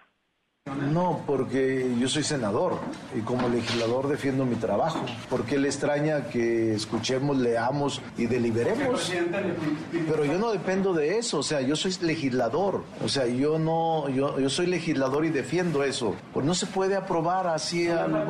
[0.95, 2.79] No, porque yo soy senador
[3.15, 5.05] y como legislador defiendo mi trabajo.
[5.29, 9.13] ¿Por qué le extraña que escuchemos, leamos y deliberemos?
[10.09, 14.09] Pero yo no dependo de eso, o sea, yo soy legislador, o sea, yo no,
[14.09, 16.15] yo, yo soy legislador y defiendo eso.
[16.33, 18.27] Pues no se puede aprobar así al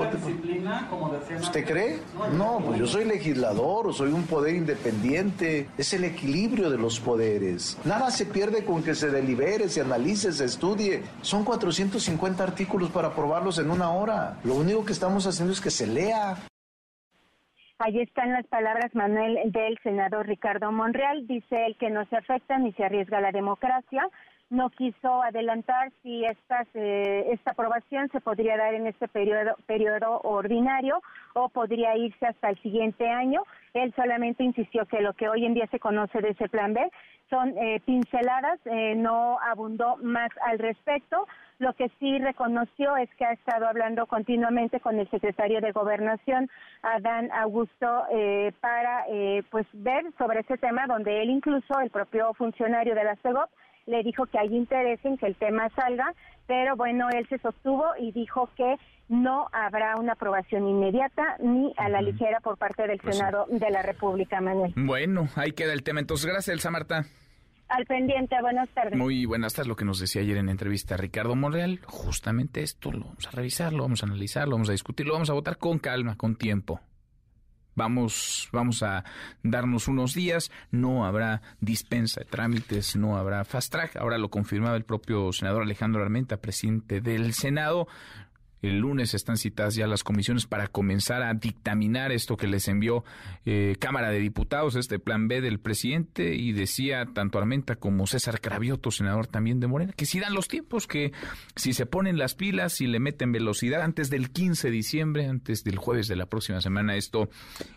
[1.40, 2.01] ¿Usted cree?
[2.37, 7.79] No, pues yo soy legislador, soy un poder independiente, es el equilibrio de los poderes.
[7.85, 11.05] Nada se pierde con que se delibere, se analice, se estudie.
[11.23, 14.39] Son 450 artículos para aprobarlos en una hora.
[14.45, 16.37] Lo único que estamos haciendo es que se lea.
[17.79, 21.27] Ahí están las palabras, Manuel, del senador Ricardo Monreal.
[21.27, 24.09] Dice él que no se afecta ni se arriesga la democracia.
[24.49, 31.03] No quiso adelantar si esta, esta aprobación se podría dar en este periodo, periodo ordinario
[31.35, 33.43] o podría irse hasta el siguiente año.
[33.73, 36.91] Él solamente insistió que lo que hoy en día se conoce de ese plan B
[37.31, 41.27] son eh, pinceladas, eh, no abundó más al respecto.
[41.59, 46.51] Lo que sí reconoció es que ha estado hablando continuamente con el secretario de Gobernación,
[46.83, 52.35] Adán Augusto, eh, para eh, pues ver sobre ese tema, donde él incluso, el propio
[52.35, 53.51] funcionario de la CEGOP,
[53.87, 56.12] le dijo que hay interés en que el tema salga,
[56.47, 58.77] pero bueno, él se sostuvo y dijo que
[59.09, 63.71] no habrá una aprobación inmediata ni a la ligera por parte del pues Senado de
[63.71, 64.73] la República, Manuel.
[64.77, 66.01] Bueno, ahí queda el tema.
[66.01, 67.05] Entonces, gracias, Elsa Marta.
[67.75, 68.97] Al pendiente, buenas tardes.
[68.97, 73.07] Muy buenas tardes, lo que nos decía ayer en entrevista Ricardo Monreal, justamente esto lo
[73.07, 75.59] vamos a revisar, lo vamos a analizar, lo vamos a discutir, lo vamos a votar
[75.59, 76.81] con calma, con tiempo.
[77.75, 79.03] Vamos, vamos a
[79.43, 83.97] darnos unos días, no habrá dispensa de trámites, no habrá fast track.
[83.97, 87.89] Ahora lo confirmaba el propio senador Alejandro Armenta, presidente del Senado.
[88.65, 93.05] El lunes están citadas ya las comisiones para comenzar a dictaminar esto que les envió
[93.45, 98.41] eh, Cámara de Diputados, este plan B del presidente, y decía tanto Armenta como César
[98.41, 101.12] Cravioto, senador también de Morena, que si dan los tiempos, que
[101.57, 105.62] si se ponen las pilas, y le meten velocidad antes del 15 de diciembre, antes
[105.62, 107.29] del jueves de la próxima semana, esto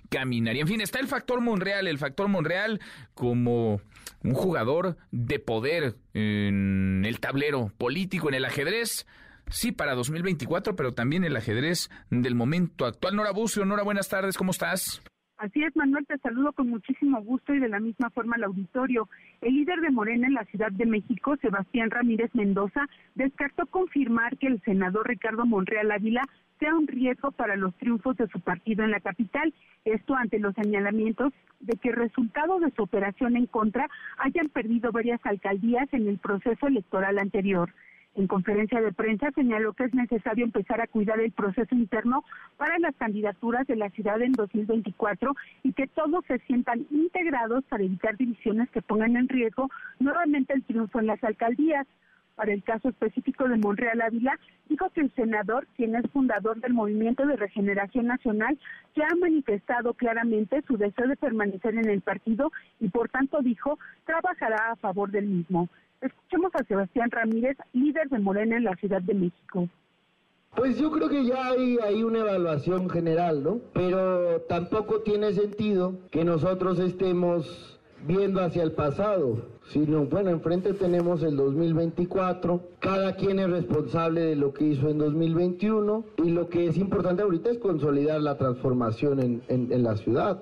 [0.08, 0.62] caminaría.
[0.62, 2.80] En fin, está el factor Monreal, el factor Monreal
[3.14, 3.82] como
[4.24, 9.06] un jugador de poder en el tablero político, en el ajedrez
[9.50, 13.16] sí para 2024, pero también el ajedrez del momento actual.
[13.16, 15.02] Nora Bucio, Nora, buenas tardes, ¿cómo estás?
[15.38, 19.08] Así es, Manuel, te saludo con muchísimo gusto y de la misma forma al auditorio.
[19.42, 24.48] El líder de Morena en la Ciudad de México, Sebastián Ramírez Mendoza, descartó confirmar que
[24.48, 26.24] el senador Ricardo Monreal Ávila
[26.60, 29.54] sea un riesgo para los triunfos de su partido en la capital.
[29.86, 33.88] Esto ante los señalamientos de que resultado de su operación en contra
[34.18, 37.72] hayan perdido varias alcaldías en el proceso electoral anterior.
[38.18, 42.26] En conferencia de prensa señaló que es necesario empezar a cuidar el proceso interno
[42.58, 47.84] para las candidaturas de la ciudad en 2024 y que todos se sientan integrados para
[47.84, 51.86] evitar divisiones que pongan en riesgo nuevamente el triunfo en las alcaldías.
[52.34, 56.74] Para el caso específico de Monreal Ávila, dijo que el senador, quien es fundador del
[56.74, 58.58] Movimiento de Regeneración Nacional,
[58.96, 63.78] ya ha manifestado claramente su deseo de permanecer en el partido y por tanto dijo
[64.06, 65.70] trabajará a favor del mismo.
[66.02, 69.68] Escuchemos a Sebastián Ramírez, líder de Morena en la Ciudad de México.
[70.56, 73.60] Pues yo creo que ya hay, una evaluación general, ¿no?
[73.74, 81.22] Pero tampoco tiene sentido que nosotros estemos viendo hacia el pasado, sino, bueno, enfrente tenemos
[81.24, 86.68] el 2024, cada quien es responsable de lo que hizo en 2021 y lo que
[86.68, 90.42] es importante ahorita es consolidar la transformación en, en la ciudad.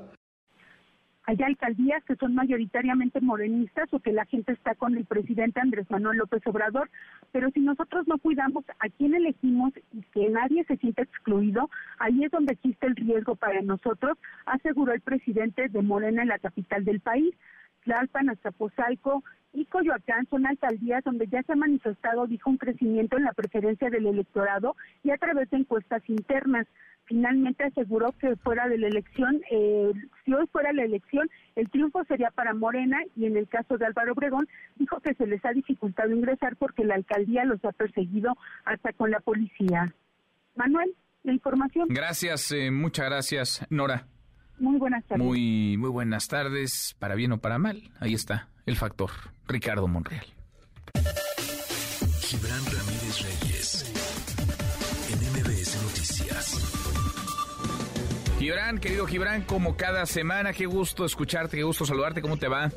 [1.28, 5.90] Hay alcaldías que son mayoritariamente morenistas o que la gente está con el presidente Andrés
[5.90, 6.90] Manuel López Obrador,
[7.32, 12.24] pero si nosotros no cuidamos a quién elegimos y que nadie se sienta excluido, ahí
[12.24, 16.86] es donde existe el riesgo para nosotros, aseguró el presidente de Morena en la capital
[16.86, 17.34] del país.
[17.84, 19.24] Tlalpan, Azcapotzalco
[19.54, 23.90] y Coyoacán son alcaldías donde ya se ha manifestado, dijo, un crecimiento en la preferencia
[23.90, 26.68] del electorado y a través de encuestas internas
[27.06, 29.92] finalmente aseguró que fuera de la elección, eh,
[30.24, 33.86] si hoy fuera la elección, el triunfo sería para Morena y en el caso de
[33.86, 38.36] Álvaro Obregón dijo que se les ha dificultado ingresar porque la alcaldía los ha perseguido
[38.66, 39.94] hasta con la policía.
[40.56, 40.94] Manuel,
[41.24, 41.88] la información.
[41.90, 44.08] Gracias, eh, muchas gracias, Nora.
[44.58, 45.26] Muy buenas tardes.
[45.26, 47.84] Muy, muy buenas tardes, para bien o para mal.
[48.00, 49.12] Ahí está el factor,
[49.48, 50.26] Ricardo Monreal.
[52.22, 53.45] Gibran Ramírez Reyes,
[58.46, 62.72] Gibran, querido Gibran, como cada semana, qué gusto escucharte, qué gusto saludarte, ¿cómo te va?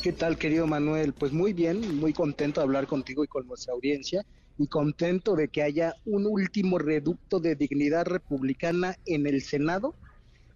[0.00, 1.14] ¿Qué tal, querido Manuel?
[1.14, 4.24] Pues muy bien, muy contento de hablar contigo y con nuestra audiencia
[4.58, 9.96] y contento de que haya un último reducto de dignidad republicana en el Senado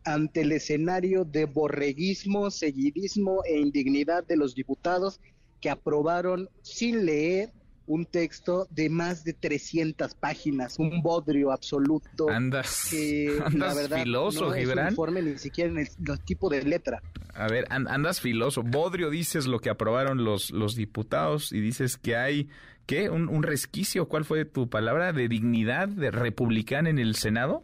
[0.04, 5.18] ante el escenario de borreguismo, seguidismo e indignidad de los diputados
[5.60, 7.50] que aprobaron sin leer
[7.86, 12.28] un texto de más de 300 páginas, un bodrio absoluto.
[12.28, 14.88] Andas, que, andas la verdad, filoso, no Gibran.
[14.90, 17.02] informe ni siquiera en el, el tipo de letra.
[17.34, 18.62] A ver, an- andas filoso.
[18.62, 22.48] Bodrio dices lo que aprobaron los, los diputados y dices que hay,
[22.86, 23.08] ¿qué?
[23.10, 24.08] ¿Un, un resquicio?
[24.08, 25.12] ¿Cuál fue tu palabra?
[25.12, 27.62] ¿De dignidad de republicana en el Senado?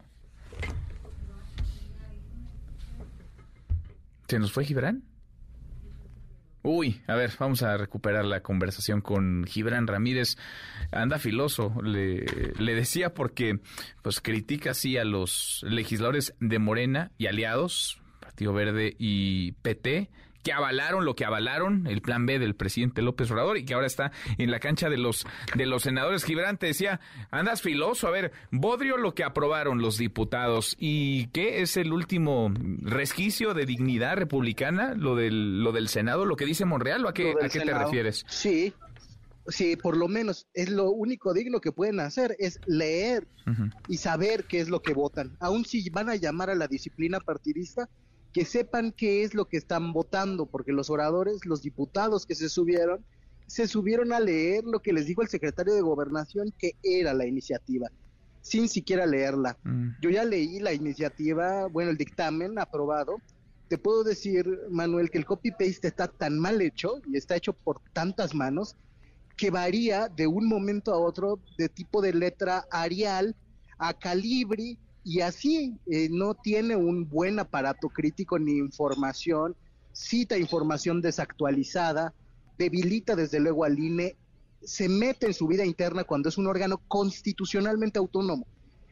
[4.28, 5.02] ¿Se nos fue Gibran?
[6.62, 10.36] Uy, a ver, vamos a recuperar la conversación con Gibran Ramírez.
[10.92, 12.24] Anda filoso, le,
[12.58, 13.58] le decía porque
[14.02, 20.08] pues critica así a los legisladores de Morena y aliados, Partido Verde y PT,
[20.42, 23.86] que avalaron lo que avalaron, el plan B del presidente López Obrador y que ahora
[23.86, 26.24] está en la cancha de los de los senadores.
[26.24, 31.62] Gibran te decía, andas filoso, a ver, bodrio lo que aprobaron los diputados y qué
[31.62, 36.64] es el último resquicio de dignidad republicana, lo del lo del Senado, lo que dice
[36.64, 38.24] Monreal, ¿o a qué, a qué te refieres?
[38.28, 38.72] Sí,
[39.46, 43.26] sí, por lo menos es lo único digno que pueden hacer, es leer
[43.88, 45.36] y saber qué es lo que votan.
[45.40, 47.88] Aun si van a llamar a la disciplina partidista,
[48.32, 52.48] que sepan qué es lo que están votando, porque los oradores, los diputados que se
[52.48, 53.04] subieron,
[53.46, 57.26] se subieron a leer lo que les dijo el secretario de gobernación que era la
[57.26, 57.88] iniciativa,
[58.40, 59.58] sin siquiera leerla.
[60.00, 63.16] Yo ya leí la iniciativa, bueno, el dictamen aprobado,
[63.68, 67.80] te puedo decir, Manuel, que el copy-paste está tan mal hecho y está hecho por
[67.92, 68.76] tantas manos
[69.36, 73.34] que varía de un momento a otro de tipo de letra Arial
[73.78, 79.56] a Calibri y así eh, no tiene un buen aparato crítico ni información,
[79.92, 82.14] cita información desactualizada,
[82.58, 84.16] debilita desde luego al INE,
[84.62, 88.46] se mete en su vida interna cuando es un órgano constitucionalmente autónomo.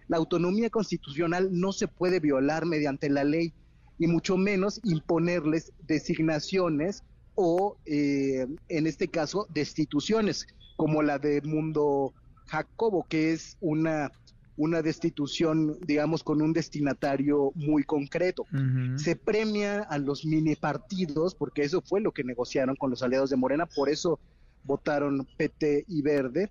[0.09, 3.53] La autonomía constitucional no se puede violar mediante la ley
[3.99, 7.05] y mucho menos imponerles designaciones
[7.37, 12.13] o, eh, en este caso, destituciones, como la de Mundo
[12.47, 14.11] Jacobo, que es una
[14.61, 18.45] una destitución, digamos, con un destinatario muy concreto.
[18.97, 23.31] Se premia a los mini partidos, porque eso fue lo que negociaron con los aliados
[23.31, 24.21] de Morena, por eso
[24.65, 26.51] votaron PT y Verde,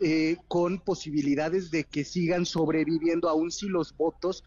[0.00, 4.42] eh, con posibilidades de que sigan sobreviviendo aun si los votos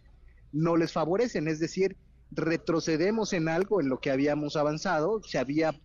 [0.51, 1.47] no les favorecen.
[1.47, 1.95] Es decir,
[2.32, 5.80] retrocedemos en algo en lo que habíamos avanzado, se había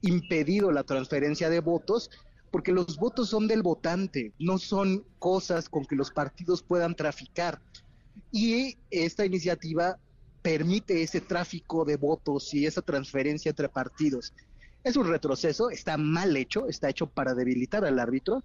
[0.00, 2.10] impedido la transferencia de votos,
[2.52, 7.60] porque los votos son del votante, no son cosas con que los partidos puedan traficar.
[8.30, 9.98] Y esta iniciativa
[10.42, 14.34] permite ese tráfico de votos y esa transferencia entre partidos.
[14.84, 18.44] Es un retroceso, está mal hecho, está hecho para debilitar al árbitro,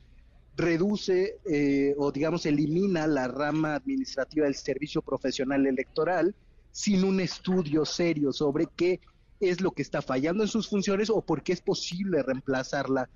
[0.56, 6.34] reduce eh, o digamos elimina la rama administrativa del servicio profesional electoral
[6.72, 9.02] sin un estudio serio sobre qué
[9.40, 13.10] es lo que está fallando en sus funciones o por qué es posible reemplazarla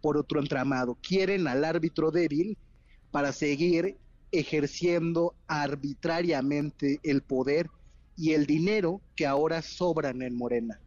[0.00, 0.96] por otro entramado.
[1.02, 2.56] Quieren al árbitro débil
[3.10, 3.96] para seguir
[4.32, 7.70] ejerciendo arbitrariamente el poder
[8.16, 10.80] y el dinero que ahora sobran en Morena.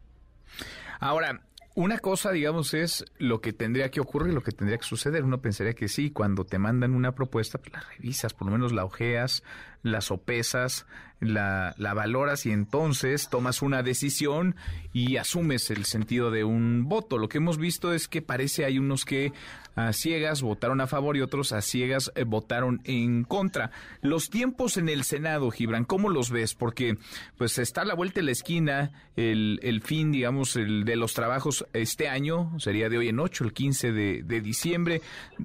[1.00, 1.42] Ahora,
[1.74, 5.24] una cosa, digamos, es lo que tendría que ocurrir, lo que tendría que suceder.
[5.24, 8.72] Uno pensaría que sí, cuando te mandan una propuesta, pues la revisas, por lo menos
[8.72, 9.42] la ojeas,
[9.82, 10.86] la sopesas,
[11.20, 14.56] la, la valoras y entonces tomas una decisión
[14.92, 17.18] y asumes el sentido de un voto.
[17.18, 19.32] Lo que hemos visto es que parece hay unos que
[19.74, 23.70] a ciegas votaron a favor y otros a ciegas eh, votaron en contra.
[24.02, 26.54] Los tiempos en el Senado, Gibran, ¿cómo los ves?
[26.54, 26.98] Porque
[27.38, 31.14] pues está a la vuelta de la esquina el, el fin, digamos, el de los
[31.14, 35.00] trabajos este año, sería de hoy en 8, el 15 de, de diciembre.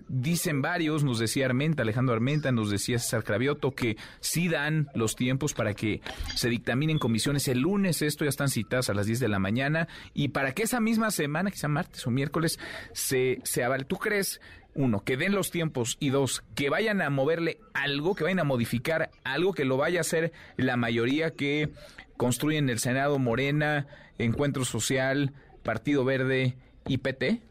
[0.08, 5.16] Dicen varios, nos decía Armenta, Alejandro Armenta, nos decía César Cravioto, que sí dan los
[5.16, 6.02] tiempos para que
[6.36, 9.88] se dictaminen comisiones el lunes, esto ya están citadas a las 10 de la mañana,
[10.14, 12.60] y para que esa misma semana, quizá martes o miércoles,
[12.94, 13.86] se, se avale.
[13.86, 14.40] ¿Tú crees?
[14.78, 18.44] uno, que den los tiempos y dos, que vayan a moverle algo, que vayan a
[18.44, 21.70] modificar algo, que lo vaya a hacer la mayoría que
[22.16, 23.88] construyen el Senado Morena,
[24.20, 27.42] Encuentro Social, Partido Verde y PT?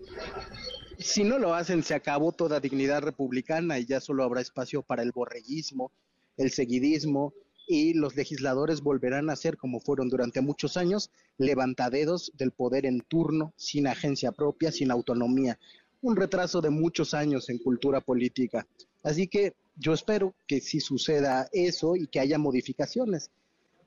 [0.98, 5.02] Si no lo hacen, se acabó toda dignidad republicana y ya solo habrá espacio para
[5.02, 5.92] el borreguismo,
[6.37, 7.32] el seguidismo
[7.66, 13.01] y los legisladores volverán a ser, como fueron durante muchos años, levantadedos del poder en
[13.01, 15.59] turno, sin agencia propia, sin autonomía.
[16.01, 18.66] Un retraso de muchos años en cultura política.
[19.03, 23.30] Así que yo espero que sí suceda eso y que haya modificaciones.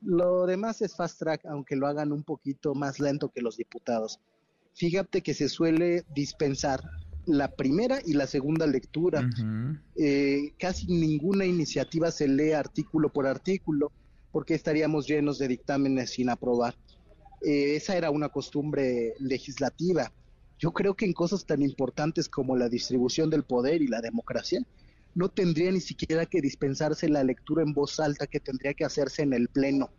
[0.02, 4.20] Lo demás es fast track, aunque lo hagan un poquito más lento que los diputados.
[4.74, 6.82] Fíjate que se suele dispensar
[7.30, 9.30] la primera y la segunda lectura.
[9.95, 13.91] Eh, casi ninguna iniciativa se lee artículo por artículo
[14.32, 16.75] porque estaríamos llenos de dictámenes sin aprobar.
[17.41, 20.11] Eh, esa era una costumbre legislativa.
[20.57, 24.61] Yo creo que en cosas tan importantes como la distribución del poder y la democracia,
[25.15, 29.23] no tendría ni siquiera que dispensarse la lectura en voz alta que tendría que hacerse
[29.23, 29.89] en el Pleno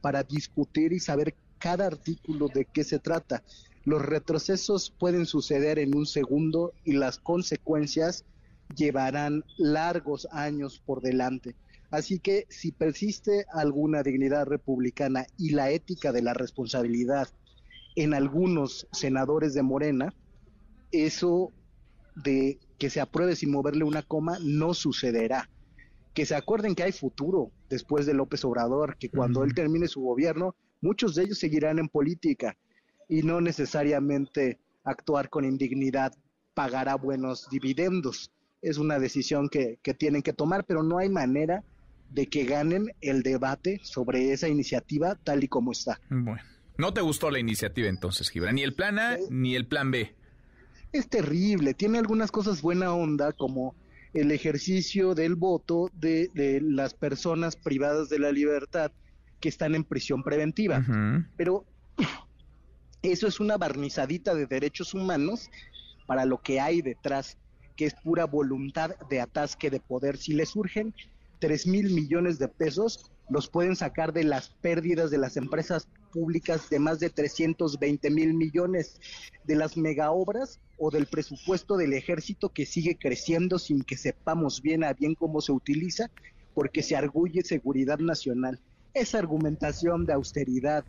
[0.00, 3.42] para discutir y saber cada artículo de qué se trata.
[3.86, 8.24] Los retrocesos pueden suceder en un segundo y las consecuencias
[8.74, 11.54] llevarán largos años por delante.
[11.92, 17.28] Así que si persiste alguna dignidad republicana y la ética de la responsabilidad
[17.94, 20.12] en algunos senadores de Morena,
[20.90, 21.52] eso
[22.16, 25.48] de que se apruebe sin moverle una coma no sucederá.
[26.12, 30.00] Que se acuerden que hay futuro después de López Obrador, que cuando él termine su
[30.00, 32.56] gobierno, muchos de ellos seguirán en política
[33.08, 36.12] y no necesariamente actuar con indignidad
[36.54, 38.30] pagará buenos dividendos.
[38.62, 41.62] Es una decisión que, tienen que tomar, pero no hay manera
[42.10, 46.00] de que ganen el debate sobre esa iniciativa tal y como está.
[46.08, 46.42] Bueno,
[46.78, 50.14] no te gustó la iniciativa entonces, Gibran, ni el plan A ni el plan B.
[50.92, 53.74] Es terrible, tiene algunas cosas buena onda como
[54.14, 58.92] el ejercicio del voto de, de las personas privadas de la libertad
[59.40, 60.84] que están en prisión preventiva.
[61.36, 61.66] Pero
[63.12, 65.50] eso es una barnizadita de derechos humanos
[66.06, 67.36] para lo que hay detrás,
[67.76, 70.16] que es pura voluntad de atasque de poder.
[70.16, 70.94] Si le surgen
[71.38, 76.70] tres mil millones de pesos, los pueden sacar de las pérdidas de las empresas públicas
[76.70, 78.98] de más de 320 mil millones
[79.44, 84.84] de las megaobras o del presupuesto del ejército que sigue creciendo sin que sepamos bien
[84.84, 86.10] a bien cómo se utiliza
[86.54, 88.60] porque se arguye seguridad nacional.
[88.94, 90.84] Esa argumentación de austeridad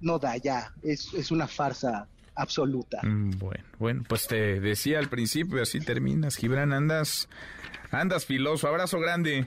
[0.00, 3.00] no da ya, es, es una farsa absoluta.
[3.02, 7.28] Mm, bueno, bueno, pues te decía al principio, así terminas, Gibran, andas,
[7.90, 9.46] andas filoso, abrazo grande.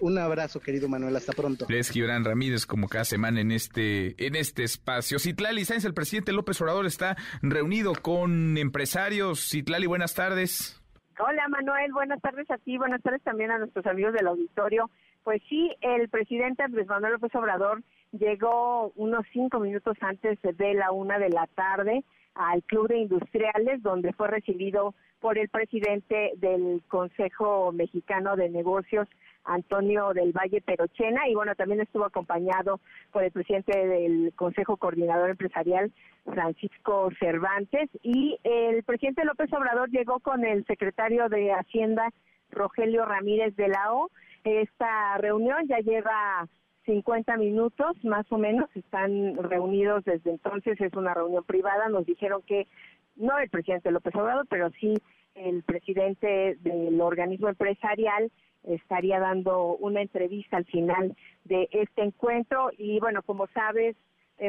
[0.00, 1.66] Un abrazo, querido Manuel, hasta pronto.
[1.68, 5.18] Es Gibran Ramírez, como cada semana en este, en este espacio.
[5.18, 9.40] Citlali Sáenz, el presidente López Obrador, está reunido con empresarios.
[9.50, 10.80] Citlali, buenas tardes.
[11.18, 14.88] Hola Manuel, buenas tardes a ti, buenas tardes también a nuestros amigos del auditorio.
[15.24, 17.82] Pues sí, el presidente Andrés Manuel López Obrador
[18.12, 22.04] llegó unos cinco minutos antes de la una de la tarde
[22.34, 29.08] al Club de Industriales, donde fue recibido por el presidente del Consejo Mexicano de Negocios,
[29.44, 32.80] Antonio del Valle Perochena, y bueno, también estuvo acompañado
[33.12, 35.90] por el presidente del Consejo Coordinador Empresarial,
[36.24, 42.12] Francisco Cervantes, y el presidente López Obrador llegó con el secretario de Hacienda,
[42.50, 44.10] Rogelio Ramírez de la O.
[44.44, 46.46] Esta reunión ya lleva
[46.88, 52.40] 50 minutos más o menos, están reunidos desde entonces, es una reunión privada, nos dijeron
[52.46, 52.66] que
[53.14, 54.94] no el presidente López Obrador, pero sí
[55.34, 58.32] el presidente del organismo empresarial
[58.64, 61.14] estaría dando una entrevista al final
[61.44, 62.70] de este encuentro.
[62.78, 63.94] Y bueno, como sabes,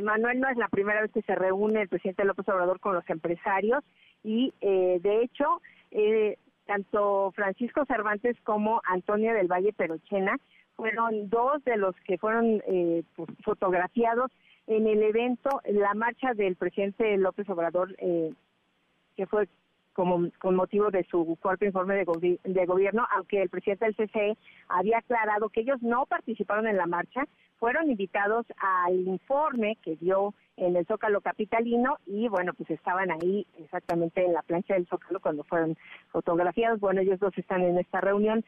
[0.02, 3.08] Manuel no es la primera vez que se reúne el presidente López Obrador con los
[3.10, 3.84] empresarios.
[4.24, 5.62] Y eh, de hecho
[5.92, 10.38] eh, tanto Francisco Cervantes como Antonio del Valle Perochena
[10.80, 14.32] fueron dos de los que fueron eh, pues, fotografiados
[14.66, 19.50] en el evento, la marcha del presidente López Obrador, que fue
[19.92, 24.38] como con motivo de su cuarto informe de, de, gobierno, aunque el presidente del CCE
[24.70, 27.28] había aclarado que ellos no participaron en la marcha,
[27.58, 33.48] fueron invitados al informe que dio en el Zócalo Capitalino y bueno, pues estaban ahí
[33.58, 35.78] exactamente en la plancha del Zócalo cuando fueron
[36.12, 36.80] fotografiados.
[36.80, 38.44] Bueno, ellos dos están en esta reunión.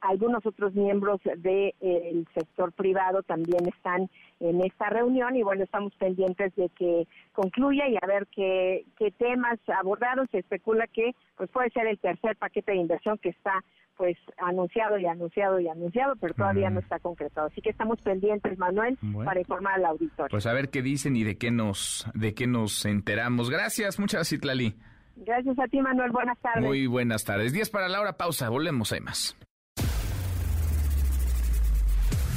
[0.00, 6.54] algunos otros miembros del sector privado también están en esta reunión y bueno, estamos pendientes
[6.56, 10.28] de que concluya y a ver qué, qué temas abordaron.
[10.30, 13.62] Se especula que pues puede ser el tercer paquete de inversión que está
[14.00, 17.48] pues anunciado y anunciado y anunciado, pero todavía no está concretado.
[17.48, 18.96] Así que estamos pendientes, Manuel,
[19.26, 20.30] para informar al auditorio.
[20.30, 23.50] Pues a ver qué dicen y de qué nos de qué nos enteramos.
[23.50, 24.76] Gracias, muchas gracias, Itlali.
[25.16, 26.10] Gracias a ti, Manuel.
[26.10, 26.64] Buenas tardes.
[26.64, 27.52] Muy buenas tardes.
[27.52, 28.48] Diez para la hora, pausa.
[28.48, 29.36] Volvemos, hay más.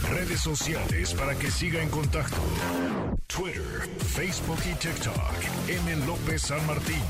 [0.09, 2.37] Redes sociales para que siga en contacto:
[3.27, 3.61] Twitter,
[3.97, 5.69] Facebook y TikTok.
[5.69, 6.05] M.
[6.05, 7.01] López San Martín.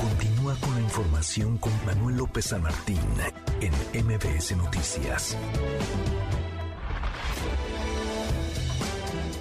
[0.00, 3.00] Continúa con la información con Manuel López San Martín
[3.60, 5.36] en MBS Noticias.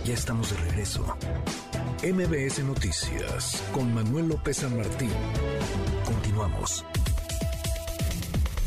[0.06, 1.06] Ya estamos de regreso.
[2.04, 5.10] MBS Noticias con Manuel López San Martín.
[6.04, 6.84] Continuamos.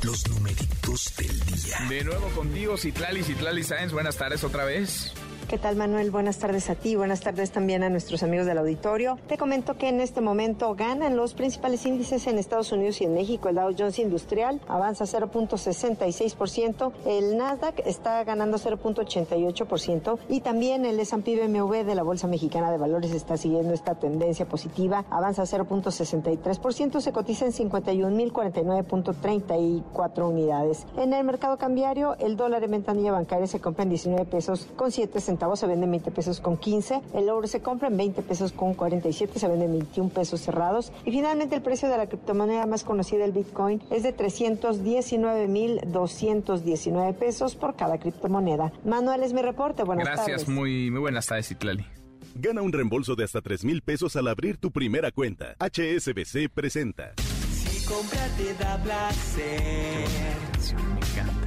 [0.02, 1.76] Los numeritos del día.
[1.90, 3.92] De nuevo contigo, Citlali, Citlali Sáenz.
[3.92, 5.12] Buenas tardes otra vez.
[5.48, 6.10] ¿Qué tal Manuel?
[6.10, 9.16] Buenas tardes a ti, buenas tardes también a nuestros amigos del auditorio.
[9.28, 13.14] Te comento que en este momento ganan los principales índices en Estados Unidos y en
[13.14, 13.48] México.
[13.48, 21.46] El Dow Jones Industrial avanza 0.66%, el Nasdaq está ganando 0.88% y también el S&P
[21.46, 27.12] BMW de la Bolsa Mexicana de Valores está siguiendo esta tendencia positiva, avanza 0.63%, se
[27.12, 30.88] cotiza en 51.049.34 unidades.
[30.96, 34.90] En el mercado cambiario, el dólar en ventanilla bancaria se compra en 19 pesos con
[34.90, 38.22] 7 centavos se vende en 20 pesos con 15, el oro se compra en 20
[38.22, 42.06] pesos con 47, se vende en 21 pesos cerrados y finalmente el precio de la
[42.06, 48.72] criptomoneda más conocida, el Bitcoin, es de 319.219 pesos por cada criptomoneda.
[48.84, 50.44] Manuel es mi reporte, buenas Gracias, tardes.
[50.44, 51.86] Gracias, muy, muy buenas tardes, Itlali.
[52.34, 55.56] Gana un reembolso de hasta 3 mil pesos al abrir tu primera cuenta.
[55.58, 57.14] HSBC presenta.
[57.50, 60.04] Si comprar te da placer,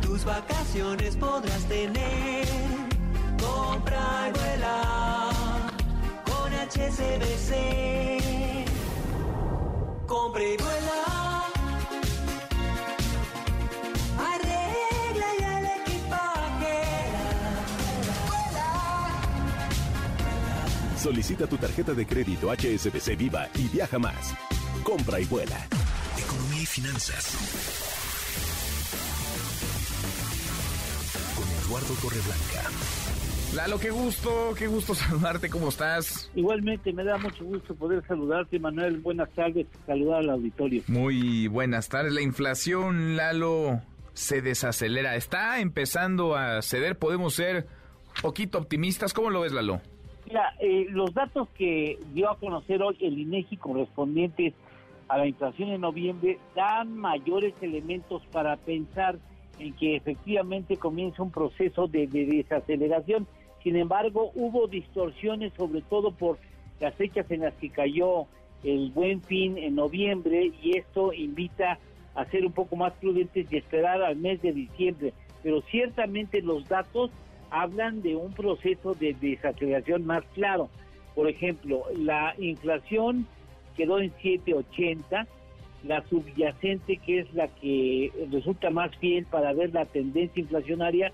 [0.02, 2.89] tus vacaciones podrás tener
[3.40, 4.82] Compra y vuela
[6.26, 7.52] con HCBC.
[10.08, 11.46] Compra y vuela.
[14.18, 16.78] Arregla ya el equipaje.
[20.98, 24.34] Solicita tu tarjeta de crédito HSBC Viva y viaja más.
[24.84, 25.66] Compra y vuela.
[26.18, 27.38] Economía y finanzas.
[31.36, 32.70] Con Eduardo Torreblanca.
[33.56, 36.32] Lalo, qué gusto, qué gusto saludarte, ¿cómo estás?
[36.36, 39.00] Igualmente, me da mucho gusto poder saludarte, Manuel.
[39.00, 40.84] Buenas tardes, saludar al auditorio.
[40.88, 42.14] Muy buenas tardes.
[42.14, 43.82] La inflación, Lalo,
[44.14, 45.16] se desacelera.
[45.16, 47.66] Está empezando a ceder, podemos ser
[48.22, 49.14] poquito optimistas.
[49.14, 49.82] ¿Cómo lo ves, Lalo?
[50.28, 54.54] Mira, eh, los datos que dio a conocer hoy el INEGI correspondientes
[55.08, 59.18] a la inflación en noviembre dan mayores elementos para pensar
[59.58, 63.28] en que efectivamente comienza un proceso de, de desaceleración.
[63.64, 66.38] Sin embargo, hubo distorsiones, sobre todo por
[66.80, 68.26] las fechas en las que cayó
[68.64, 71.80] el buen fin en noviembre, y esto invita
[72.16, 75.14] a ser un poco más prudentes y esperar al mes de diciembre.
[75.44, 77.12] Pero ciertamente los datos
[77.50, 80.70] hablan de un proceso de desaceleración más claro.
[81.16, 83.28] Por ejemplo, la inflación
[83.76, 85.28] quedó en 780,
[85.84, 91.14] la subyacente, que es la que resulta más fiel para ver la tendencia inflacionaria,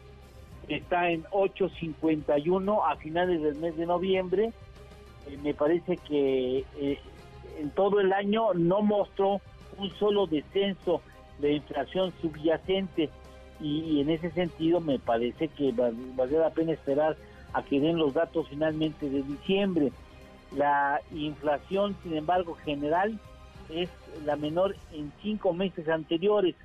[0.68, 4.52] está en 8.51 a finales del mes de noviembre.
[5.28, 7.00] Eh, me parece que eh,
[7.60, 9.42] en todo el año no mostró
[9.78, 11.02] un solo descenso
[11.40, 13.10] de inflación subyacente
[13.60, 17.16] y, en ese sentido me parece que vale la pena esperar
[17.54, 19.92] a que den los datos finalmente de diciembre.
[20.56, 23.18] La inflación, sin embargo, general
[23.70, 23.90] es
[24.26, 26.56] la menor en cinco meses anteriores.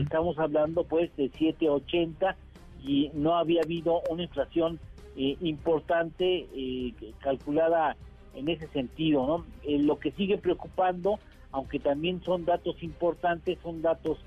[0.00, 2.34] Estamos hablando pues de 7.80
[2.82, 4.78] y no había habido una inflación
[5.16, 7.96] eh, importante eh, calculada
[8.34, 9.26] en ese sentido.
[9.26, 9.44] ¿no?
[9.64, 11.18] Eh, lo que sigue preocupando,
[11.50, 14.18] aunque también son datos importantes, son datos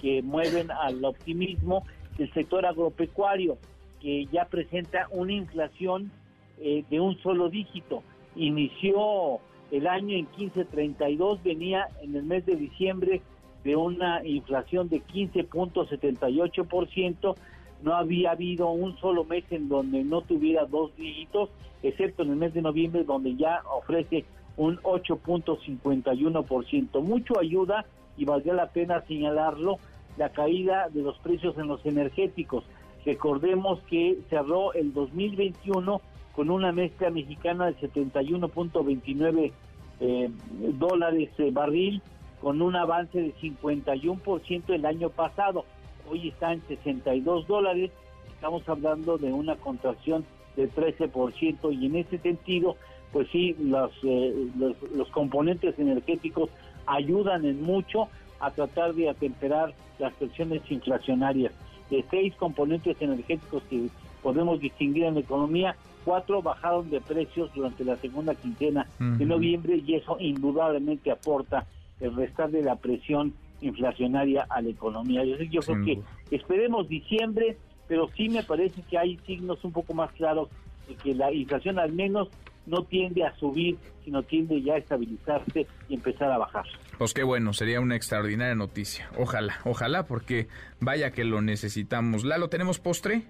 [0.00, 1.84] que mueven al optimismo
[2.18, 3.58] del sector agropecuario,
[4.00, 6.10] que ya presenta una inflación
[6.58, 8.02] de un solo dígito.
[8.36, 9.40] Inició
[9.70, 13.22] el año en 15.32, venía en el mes de diciembre
[13.64, 17.36] de una inflación de 15.78%,
[17.82, 21.50] no había habido un solo mes en donde no tuviera dos dígitos,
[21.82, 24.24] excepto en el mes de noviembre donde ya ofrece
[24.56, 27.02] un 8.51%.
[27.02, 27.84] Mucho ayuda
[28.16, 29.78] y valdría la pena señalarlo
[30.16, 32.64] la caída de los precios en los energéticos.
[33.06, 36.00] Recordemos que cerró el 2021
[36.34, 39.52] con una mezcla mexicana de 71.29
[40.00, 40.30] eh,
[40.78, 42.02] dólares barril,
[42.40, 45.64] con un avance de 51% el año pasado
[46.10, 47.90] hoy está en 62 dólares,
[48.34, 50.24] estamos hablando de una contracción
[50.56, 52.76] del 13% y en ese sentido,
[53.12, 56.50] pues sí, eh, los, los, componentes energéticos
[56.86, 58.08] ayudan en mucho
[58.40, 61.52] a tratar de atemperar las presiones inflacionarias.
[61.90, 63.88] De seis componentes energéticos que
[64.22, 69.82] podemos distinguir en la economía, cuatro bajaron de precios durante la segunda quincena de noviembre
[69.84, 71.66] y eso indudablemente aporta
[72.00, 75.24] el restar de la presión inflacionaria a la economía.
[75.24, 76.00] Yo, yo creo que
[76.30, 77.56] esperemos diciembre,
[77.88, 80.48] pero sí me parece que hay signos un poco más claros
[80.88, 82.28] de que la inflación al menos
[82.66, 86.64] no tiende a subir, sino tiende ya a estabilizarse y empezar a bajar.
[86.98, 89.10] Pues qué bueno, sería una extraordinaria noticia.
[89.18, 90.48] Ojalá, ojalá, porque
[90.80, 92.24] vaya que lo necesitamos.
[92.24, 93.22] ¿Lalo, tenemos postre?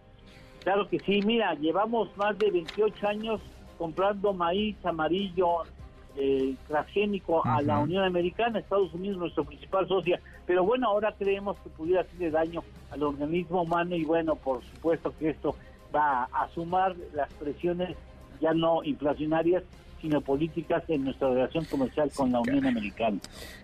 [0.62, 3.40] Claro que sí, mira, llevamos más de 28 años
[3.78, 5.62] comprando maíz amarillo
[6.16, 11.58] eh, transgénico a la Unión Americana, Estados Unidos nuestro principal socio, pero bueno, ahora creemos
[11.60, 15.54] que pudiera hacerle daño al organismo humano y bueno, por supuesto que esto
[15.94, 17.96] va a sumar las presiones
[18.40, 19.62] ya no inflacionarias
[20.00, 23.18] sino políticas en nuestra relación comercial con la Unión Americana.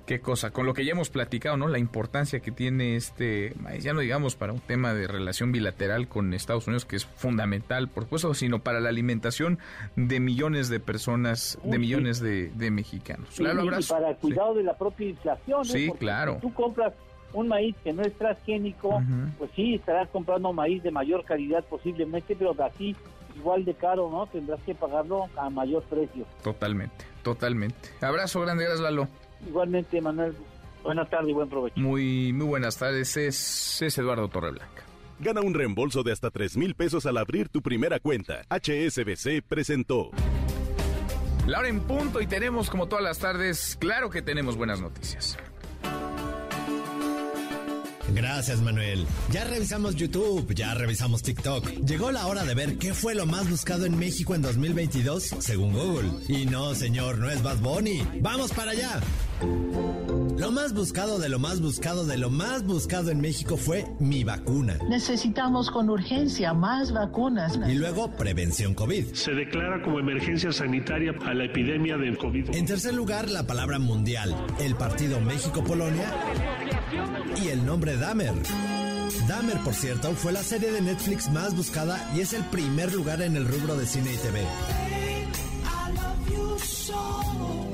[0.04, 1.68] Qué cosa, con lo que ya hemos platicado, ¿no?
[1.68, 6.32] La importancia que tiene este, ya no digamos para un tema de relación bilateral con
[6.34, 9.58] Estados Unidos, que es fundamental, por supuesto, sino para la alimentación
[9.96, 13.28] de millones de personas, de millones de, mexicanos.
[13.36, 15.62] Claro, y, para el cuidado de la propia inflación.
[15.62, 15.64] ¿eh?
[15.64, 16.34] Sí, claro.
[16.34, 16.92] Si tú compras
[17.32, 19.02] un maíz que no es transgénico,
[19.38, 22.96] pues sí, estarás comprando maíz de mayor calidad posiblemente, pero así
[23.36, 24.26] igual de caro, ¿no?
[24.26, 26.26] Tendrás que pagarlo a mayor precio.
[26.42, 27.90] Totalmente, totalmente.
[28.00, 29.08] Abrazo grande, gracias Lalo.
[29.46, 30.34] Igualmente, Manuel.
[30.82, 31.80] Buenas tardes y buen provecho.
[31.80, 33.16] Muy, muy buenas tardes.
[33.16, 34.84] Es, es Eduardo Torreblanca.
[35.18, 38.42] Gana un reembolso de hasta 3 mil pesos al abrir tu primera cuenta.
[38.50, 40.10] HSBC presentó.
[41.46, 45.38] La hora en punto y tenemos como todas las tardes, claro que tenemos buenas noticias.
[48.14, 49.06] Gracias, Manuel.
[49.30, 51.68] Ya revisamos YouTube, ya revisamos TikTok.
[51.84, 55.72] Llegó la hora de ver qué fue lo más buscado en México en 2022, según
[55.72, 56.10] Google.
[56.28, 58.02] Y no, señor, no es Bad Bunny.
[58.20, 59.00] ¡Vamos para allá!
[60.38, 64.22] Lo más buscado de lo más buscado de lo más buscado en México fue mi
[64.22, 64.78] vacuna.
[64.88, 67.58] Necesitamos con urgencia más vacunas.
[67.66, 69.14] Y luego prevención COVID.
[69.14, 72.54] Se declara como emergencia sanitaria a la epidemia del COVID.
[72.54, 76.12] En tercer lugar, la palabra mundial, el partido México-Polonia
[77.42, 78.34] y el nombre Dahmer.
[79.28, 83.22] Dahmer, por cierto, fue la serie de Netflix más buscada y es el primer lugar
[83.22, 84.44] en el rubro de cine y TV.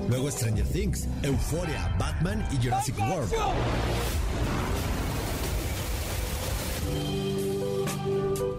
[0.08, 3.32] Luego Stranger Things, Euphoria, Batman y Jurassic World.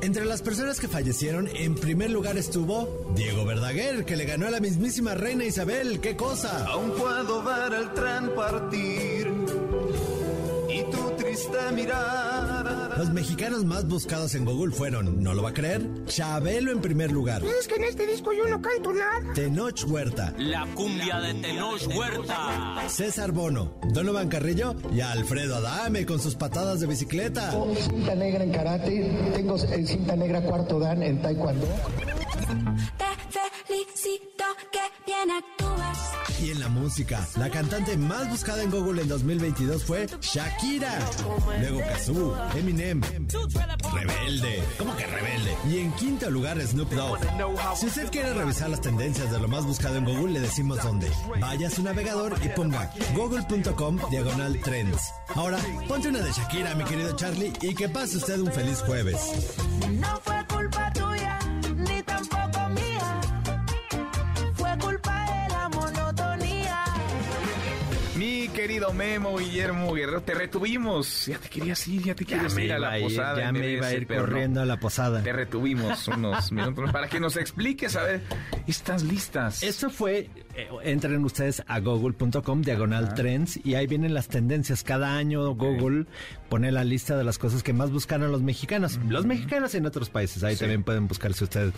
[0.01, 4.51] Entre las personas que fallecieron, en primer lugar estuvo Diego Verdaguer, que le ganó a
[4.51, 6.01] la mismísima reina Isabel.
[6.01, 6.65] ¡Qué cosa!
[6.65, 9.62] Aún puedo ver el tren partir
[10.73, 12.95] y tu triste mirada.
[12.97, 17.11] Los mexicanos más buscados en Google fueron, no lo va a creer, Chabelo en primer
[17.11, 19.33] lugar, Es que en este disco yo no canto nada.
[19.33, 22.83] Tenoch Huerta, La cumbia de Tenoch Huerta.
[22.87, 27.51] César Bono, Donovan Carrillo y Alfredo Adame con sus patadas de bicicleta.
[27.77, 31.67] Cinta negra en karate, tengo eh, cinta negra cuarto dan en taekwondo.
[33.33, 36.13] Felicito que bien actúas.
[36.41, 40.99] Y en la música, la cantante más buscada en Google en 2022 fue Shakira.
[41.59, 43.01] Luego Kazoo, Eminem,
[43.93, 44.61] Rebelde.
[44.77, 45.57] ¿Cómo que Rebelde?
[45.69, 47.19] Y en quinto lugar Snoop Dogg.
[47.77, 51.09] Si usted quiere revisar las tendencias de lo más buscado en Google, le decimos dónde.
[51.39, 55.11] Vaya a su navegador y ponga google.com diagonal trends.
[55.35, 59.17] Ahora, ponte una de Shakira, mi querido Charlie, y que pase usted un feliz jueves.
[59.91, 60.91] No fue culpa
[68.83, 71.27] querido Memo Guillermo Guerrero, te retuvimos.
[71.27, 73.39] Ya te querías ir, ya te querías ir a la ir, posada.
[73.39, 74.17] ya me iba a ir no.
[74.17, 75.23] corriendo a la posada.
[75.23, 78.21] Te retuvimos unos minutos para que nos expliques, a ver,
[78.67, 79.63] ¿estás listas?
[79.63, 84.83] Esto fue, eh, entren ustedes a google.com diagonal trends y ahí vienen las tendencias.
[84.83, 86.05] Cada año Google
[86.53, 88.99] pone la lista de las cosas que más buscaron los mexicanos.
[89.09, 91.73] Los mexicanos en otros países, ahí también pueden buscar si usted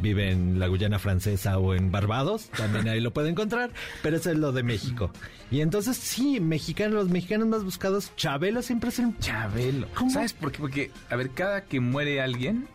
[0.00, 3.70] vive en la Guyana francesa o en Barbados, también ahí lo puede encontrar,
[4.02, 5.10] pero eso es lo de México.
[5.50, 9.14] Y entonces sí, mexicanos, los mexicanos más buscados, Chabelo siempre es el...
[9.18, 9.88] Chabelo.
[10.10, 10.58] ¿Sabes por qué?
[10.58, 12.66] Porque, a ver, cada que muere alguien,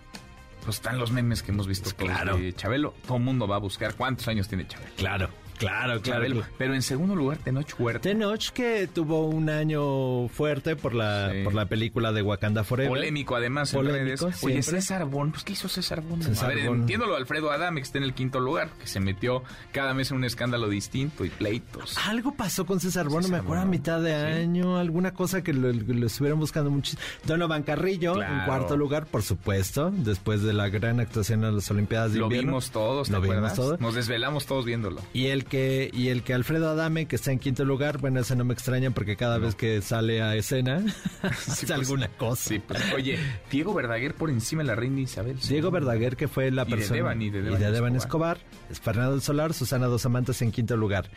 [0.64, 2.38] pues están los memes que hemos visto todos claro.
[2.38, 2.93] de Chabelo.
[3.08, 4.93] Todo el mundo va a buscar cuántos años tiene Chabelo.
[4.97, 5.30] Claro.
[5.60, 6.24] Claro, claro.
[6.24, 6.43] Chabelo.
[6.57, 8.01] Pero en segundo lugar, Tenoch Huerta.
[8.01, 12.89] Tenoch que tuvo un año fuerte por la por la película de Wakanda Forever.
[12.89, 14.43] Polémico además en Polémico, redes.
[14.43, 14.64] Oye.
[14.64, 16.22] César Bon, pues ¿qué hizo César Bon?
[16.24, 16.82] César a ver, Bon.
[16.82, 19.93] entiendo lo de Alfredo Adame, que está en el quinto lugar, que se metió cada
[19.93, 21.97] mes en un escándalo distinto y pleitos.
[22.07, 25.72] Algo pasó con César Bono, me acuerdo a mitad de año, alguna cosa que lo,
[25.74, 26.97] lo estuvieron buscando mucho.
[27.26, 32.14] Donovan Carrillo en cuarto lugar, por supuesto, después de la gran actuación en las Olimpiadas
[32.14, 32.51] de Lo invierno.
[32.51, 33.80] vimos todos, ¿te Lo vimos todos.
[33.80, 35.01] Nos desvelamos todos viéndolo.
[35.14, 38.36] Y el que y el que Alfredo Adame que está en quinto lugar, bueno, ese
[38.36, 40.78] no me extraña porque cada vez que sale a escena
[41.22, 42.50] hace pues, alguna cosa.
[42.50, 43.20] Sí, pues, oye,
[43.52, 45.38] Diego Verdaguer por encima de la reina Isabel.
[45.39, 46.95] Diego Verdaguer, que fue la Y de persona.
[46.95, 48.38] Devani, de Devani Escobar.
[48.38, 48.70] Escobar.
[48.70, 51.10] Es Fernando del Solar, Susana Dos Amantes en quinto lugar.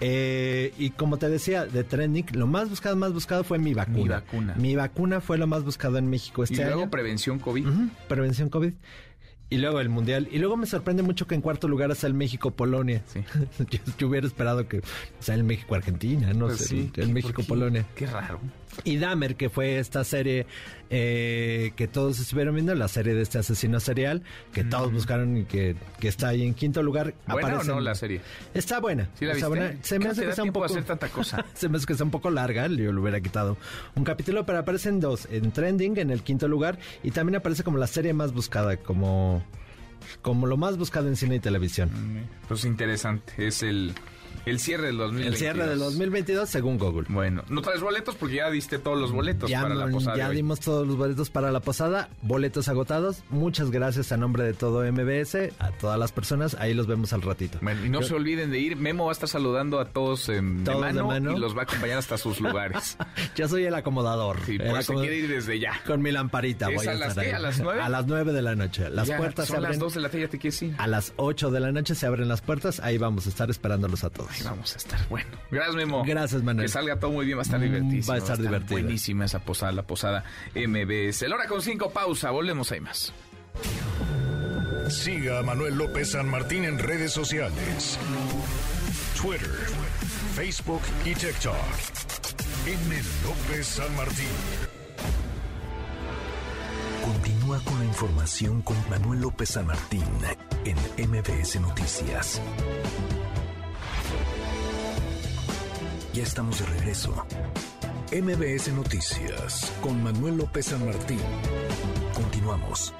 [0.00, 3.96] Eh, y como te decía, de Trending, lo más buscado, más buscado fue mi vacuna.
[3.98, 4.54] Mi vacuna.
[4.56, 6.90] Mi vacuna fue lo más buscado en México este y luego año.
[6.90, 7.66] prevención COVID.
[8.08, 8.72] Prevención COVID.
[9.52, 10.28] Y luego el Mundial.
[10.32, 13.02] Y luego me sorprende mucho que en cuarto lugar está el México-Polonia.
[13.70, 14.80] yo, yo hubiera esperado que
[15.18, 17.12] sea el México-Argentina, no Pues sé, sí, el- el.
[17.12, 17.86] México-Polonia.
[17.94, 18.40] Qué raro.
[18.84, 20.46] Y Dahmer, que fue esta serie
[20.90, 25.44] eh, que todos estuvieron viendo, la serie de este asesino serial, que todos buscaron y
[25.44, 27.14] que, que está ahí en quinto lugar.
[27.26, 28.20] ¿Buena o no la serie?
[28.54, 29.08] Está buena.
[29.18, 29.60] ¿Sí la está viste?
[29.60, 29.82] buena.
[29.82, 30.66] Se me ¿Cómo hace que está un poco...
[30.66, 31.44] hacer tanta cosa?
[31.54, 33.56] se me hace que está un poco larga, yo le hubiera quitado
[33.94, 37.78] un capítulo, pero aparecen dos, en Trending, en el quinto lugar, y también aparece como
[37.78, 39.44] la serie más buscada, como,
[40.20, 41.90] como lo más buscado en cine y televisión.
[42.48, 43.32] Pues interesante.
[43.38, 43.94] Es el,
[44.46, 45.32] el cierre del 2022.
[45.34, 47.06] El cierre del 2022 según Google.
[47.08, 50.16] Bueno, no traes boletos porque ya diste todos los boletos Ya, para la posada.
[50.16, 53.22] ya dimos todos los boletos para la posada, boletos agotados.
[53.30, 56.54] Muchas gracias a nombre de todo MBS, a todas las personas.
[56.58, 57.58] Ahí los vemos al ratito.
[57.62, 58.76] Bueno, y no Yo- se olviden de ir.
[58.76, 60.34] Memo va a estar saludando a todos, Todos de,
[60.92, 62.96] de mano y los va a acompañar hasta sus lugares.
[63.36, 64.38] Yo soy el acomodador.
[64.46, 65.72] Sí, por eso quiere ir desde ya.
[65.86, 67.32] Con mi lamparita ¿Es voy a, a las qué?
[67.32, 67.80] ¿A las nueve?
[67.82, 68.88] A las nueve de la noche.
[68.90, 69.70] Las Ya, puertas se abren.
[69.70, 70.74] las 2 de la tarde, ya te quieres ir.
[70.78, 72.80] A las 8 de la noche se abren las puertas.
[72.80, 74.31] Ahí vamos a estar esperándolos a todos.
[74.32, 75.08] Ahí vamos a estar.
[75.08, 76.02] Bueno, gracias, Memo.
[76.06, 76.66] Gracias, Manuel.
[76.66, 78.06] Que salga todo muy bien, va a estar Mm, divertísimo.
[78.08, 78.80] va a estar divertido.
[78.80, 80.24] Buenísima esa posada, la posada
[80.54, 81.22] MBS.
[81.26, 82.30] El hora con cinco, pausa.
[82.30, 83.12] Volvemos, hay más.
[84.88, 87.98] Siga a Manuel López San Martín en redes sociales.
[89.20, 89.48] Twitter,
[90.34, 91.54] Facebook y TikTok.
[92.66, 92.96] M.
[93.24, 94.26] López San Martín.
[97.04, 100.04] Continúa con la información con Manuel López San Martín
[100.64, 100.76] en
[101.10, 102.40] MBS Noticias.
[106.12, 107.26] Ya estamos de regreso.
[108.12, 111.18] MBS Noticias con Manuel López San Martín.
[112.12, 112.92] Continuamos.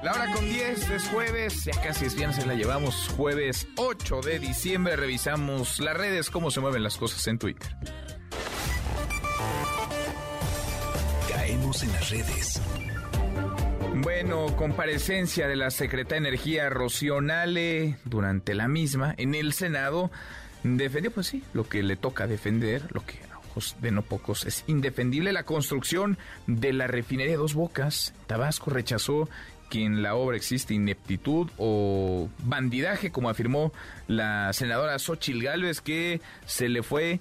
[0.00, 4.38] La hora con 10 es jueves, ya casi es viernes, la llevamos jueves 8 de
[4.38, 4.94] diciembre.
[4.94, 7.74] Revisamos las redes, cómo se mueven las cosas en Twitter.
[11.28, 12.62] Caemos en las redes.
[13.96, 20.12] Bueno, comparecencia de la secretaria de Energía Rocío Nale durante la misma en el Senado
[20.64, 23.18] defendió, pues sí, lo que le toca defender, lo que
[23.54, 24.44] ojos de no pocos.
[24.44, 28.14] Es indefendible la construcción de la refinería Dos Bocas.
[28.26, 29.28] Tabasco rechazó
[29.70, 33.72] que en la obra existe ineptitud o bandidaje, como afirmó
[34.08, 37.20] la senadora Xochil Gálvez, que se le fue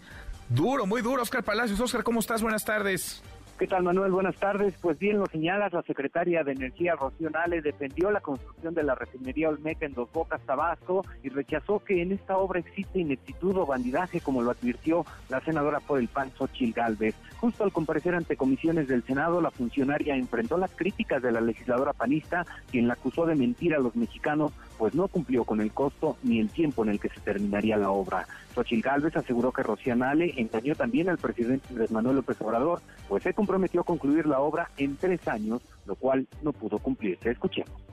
[0.49, 1.21] duro, muy duro.
[1.21, 2.41] Oscar Palacios, Oscar, ¿cómo estás?
[2.41, 3.21] Buenas tardes.
[3.63, 4.11] ¿Qué tal, Manuel?
[4.11, 4.73] Buenas tardes.
[4.81, 7.29] Pues bien lo señalas, la secretaria de Energía, Rocío
[7.63, 12.11] defendió la construcción de la refinería Olmeca en Dos Bocas, Tabasco, y rechazó que en
[12.11, 16.73] esta obra existe ineptitud o bandidaje, como lo advirtió la senadora por el PAN, Xochil
[16.73, 17.15] Gálvez.
[17.37, 21.93] Justo al comparecer ante comisiones del Senado, la funcionaria enfrentó las críticas de la legisladora
[21.93, 26.17] panista, quien la acusó de mentir a los mexicanos, pues no cumplió con el costo
[26.23, 28.27] ni el tiempo en el que se terminaría la obra.
[28.53, 33.23] Xochil Gálvez aseguró que Rocío Nale engañó también al presidente Andrés Manuel López Obrador, pues
[33.23, 37.31] se comprometió a concluir la obra en tres años, lo cual no pudo cumplirse.
[37.31, 37.83] Escuchemos.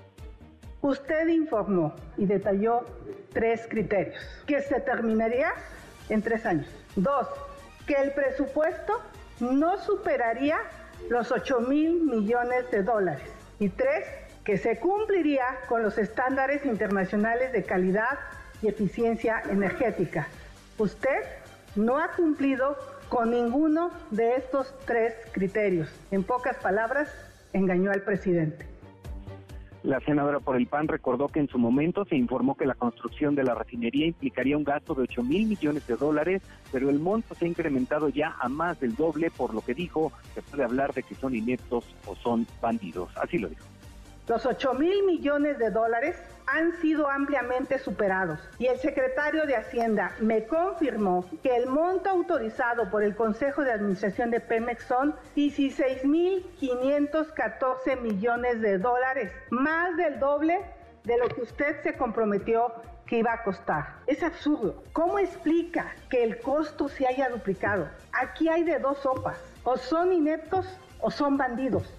[0.83, 2.85] Usted informó y detalló
[3.33, 4.17] tres criterios.
[4.47, 5.53] Que se terminaría
[6.09, 6.67] en tres años.
[6.97, 7.27] Dos,
[7.87, 8.95] que el presupuesto
[9.41, 10.59] no superaría
[11.09, 13.29] los 8 mil millones de dólares.
[13.59, 14.07] Y tres,
[14.51, 18.19] que se cumpliría con los estándares internacionales de calidad
[18.61, 20.27] y eficiencia energética.
[20.77, 21.21] Usted
[21.77, 22.77] no ha cumplido
[23.09, 25.89] con ninguno de estos tres criterios.
[26.11, 27.15] En pocas palabras,
[27.53, 28.67] engañó al presidente.
[29.85, 33.37] La senadora por el PAN recordó que en su momento se informó que la construcción
[33.37, 36.43] de la refinería implicaría un gasto de 8 mil millones de dólares,
[36.73, 40.11] pero el monto se ha incrementado ya a más del doble, por lo que dijo
[40.35, 43.17] se puede hablar de que son ineptos o son bandidos.
[43.17, 43.65] Así lo dijo.
[44.29, 46.17] Los 8 mil millones de dólares
[46.47, 52.91] han sido ampliamente superados y el secretario de Hacienda me confirmó que el monto autorizado
[52.91, 60.61] por el Consejo de Administración de Pemex son 16.514 millones de dólares, más del doble
[61.05, 62.73] de lo que usted se comprometió
[63.07, 63.97] que iba a costar.
[64.07, 64.85] Es absurdo.
[64.93, 67.89] ¿Cómo explica que el costo se haya duplicado?
[68.13, 69.37] Aquí hay de dos sopas.
[69.65, 70.67] O son ineptos
[71.01, 71.93] o son bandidos.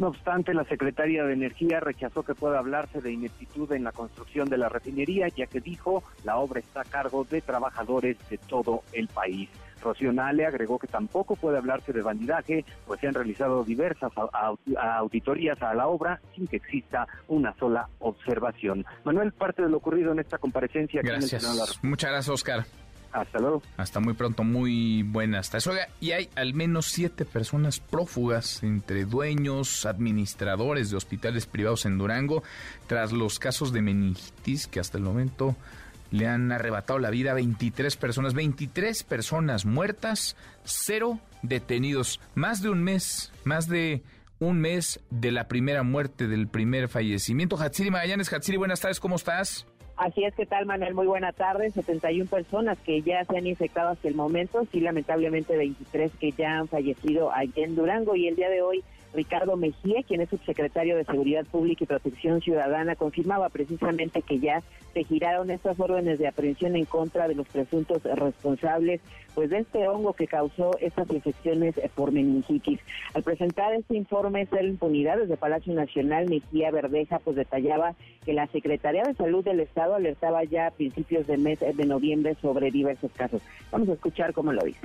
[0.00, 4.48] No obstante, la secretaria de Energía rechazó que pueda hablarse de ineptitud en la construcción
[4.48, 8.82] de la refinería, ya que dijo la obra está a cargo de trabajadores de todo
[8.94, 9.50] el país.
[9.82, 14.10] Rocío Nale agregó que tampoco puede hablarse de bandidaje, pues se han realizado diversas
[14.78, 18.86] auditorías a la obra sin que exista una sola observación.
[19.04, 21.02] Manuel, parte de lo ocurrido en esta comparecencia.
[21.04, 21.78] Gracias.
[21.82, 22.64] Muchas gracias, Oscar.
[23.12, 23.62] Hasta luego.
[23.76, 25.68] Hasta muy pronto, muy buenas tardes.
[26.00, 32.42] y hay al menos siete personas prófugas entre dueños, administradores de hospitales privados en Durango,
[32.86, 35.56] tras los casos de meningitis que hasta el momento
[36.10, 42.20] le han arrebatado la vida a 23 personas, 23 personas muertas, cero detenidos.
[42.34, 44.02] Más de un mes, más de
[44.38, 47.60] un mes de la primera muerte, del primer fallecimiento.
[47.60, 49.66] Hatsiri Magallanes, Hatsiri, buenas tardes, ¿cómo estás?
[50.00, 50.94] Así es, que tal, Manuel?
[50.94, 51.70] Muy buena tarde.
[51.70, 56.56] 71 personas que ya se han infectado hasta el momento, sí, lamentablemente 23 que ya
[56.56, 58.82] han fallecido allí en Durango y el día de hoy
[59.12, 64.62] Ricardo Mejía, quien es subsecretario de Seguridad Pública y Protección Ciudadana, confirmaba precisamente que ya
[64.94, 69.00] se giraron estas órdenes de aprehensión en contra de los presuntos responsables
[69.34, 72.80] pues de este hongo que causó estas infecciones por meningitis.
[73.14, 77.94] Al presentar este informe de impunidad desde Palacio Nacional, Mejía Verdeja pues detallaba
[78.24, 82.36] que la Secretaría de Salud del Estado alertaba ya a principios de mes de noviembre
[82.40, 83.42] sobre diversos casos.
[83.70, 84.80] Vamos a escuchar cómo lo dice.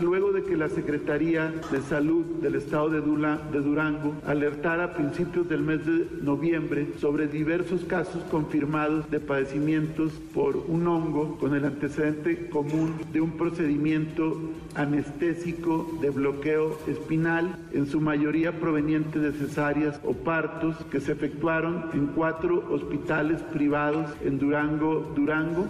[0.00, 5.62] Luego de que la Secretaría de Salud del Estado de, Durango alertara a principios del
[5.62, 12.48] mes de noviembre sobre diversos casos confirmados de padecimientos por un hongo con el antecedente
[12.48, 14.38] común de un procedimiento
[14.76, 21.86] anestésico de bloqueo espinal, en su mayoría proveniente de cesáreas o partos que se efectuaron
[21.92, 25.66] en cuatro hospitales privados en Durango, Durango,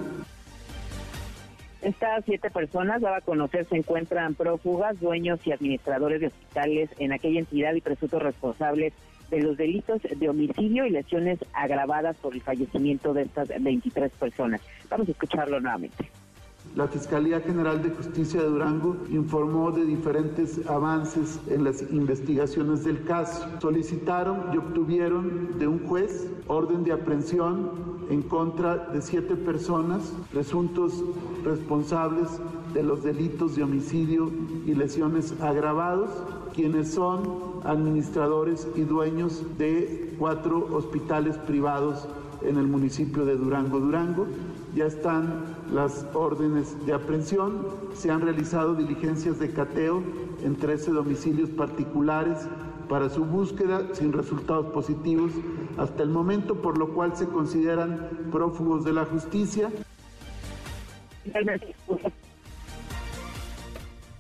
[1.83, 7.13] estas siete personas, daba a conocer, se encuentran prófugas, dueños y administradores de hospitales en
[7.13, 8.93] aquella entidad y presuntos responsables
[9.31, 14.61] de los delitos de homicidio y lesiones agravadas por el fallecimiento de estas 23 personas.
[14.89, 16.11] Vamos a escucharlo nuevamente.
[16.77, 23.05] La Fiscalía General de Justicia de Durango informó de diferentes avances en las investigaciones del
[23.05, 23.47] caso.
[23.61, 27.71] Solicitaron y obtuvieron de un juez orden de aprehensión
[28.11, 31.03] en contra de siete personas presuntos
[31.45, 32.29] responsables
[32.73, 34.31] de los delitos de homicidio
[34.67, 36.11] y lesiones agravados,
[36.55, 42.07] quienes son administradores y dueños de cuatro hospitales privados
[42.43, 44.27] en el municipio de Durango, Durango.
[44.75, 50.03] Ya están las órdenes de aprehensión, se han realizado diligencias de cateo
[50.45, 52.39] en 13 domicilios particulares
[52.89, 55.33] para su búsqueda sin resultados positivos
[55.77, 59.71] hasta el momento, por lo cual se consideran prófugos de la justicia.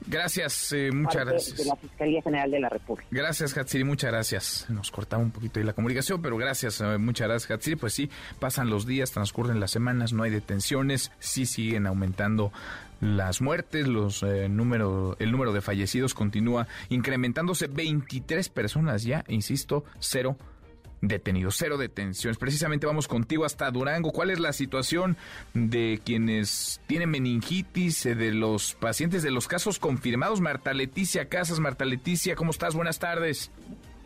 [0.09, 1.57] Gracias, eh, muchas gracias.
[1.57, 3.07] de la Fiscalía General de la República.
[3.11, 4.67] Gracias, Hatsiri, muchas gracias.
[4.71, 7.77] Nos cortaba un poquito ahí la comunicación, pero gracias, eh, muchas gracias, Hatsiri.
[7.77, 12.53] Pues sí, pasan los días, transcurren las semanas, no hay detenciones, sí siguen aumentando
[13.01, 19.85] las muertes, los eh, número, el número de fallecidos continúa incrementándose, 23 personas ya, insisto,
[20.01, 20.37] cero
[21.01, 22.39] detenidos, cero detenciones.
[22.39, 24.11] Precisamente vamos contigo hasta Durango.
[24.11, 25.17] ¿Cuál es la situación
[25.55, 30.41] de quienes tienen meningitis, eh, de los pacientes, de los casos confirmados?
[30.41, 32.75] Marta Leticia Casas, Marta Leticia, ¿cómo estás?
[32.75, 33.51] Buenas tardes.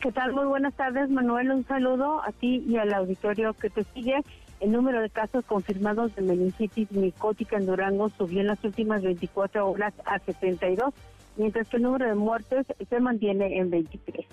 [0.01, 0.33] ¿Qué tal?
[0.33, 1.51] Muy buenas tardes, Manuel.
[1.53, 4.17] Un saludo a ti y al auditorio que te sigue.
[4.59, 9.69] El número de casos confirmados de meningitis micótica en Durango subió en las últimas 24
[9.69, 10.93] horas a 72,
[11.37, 14.27] mientras que el número de muertes se mantiene en 23.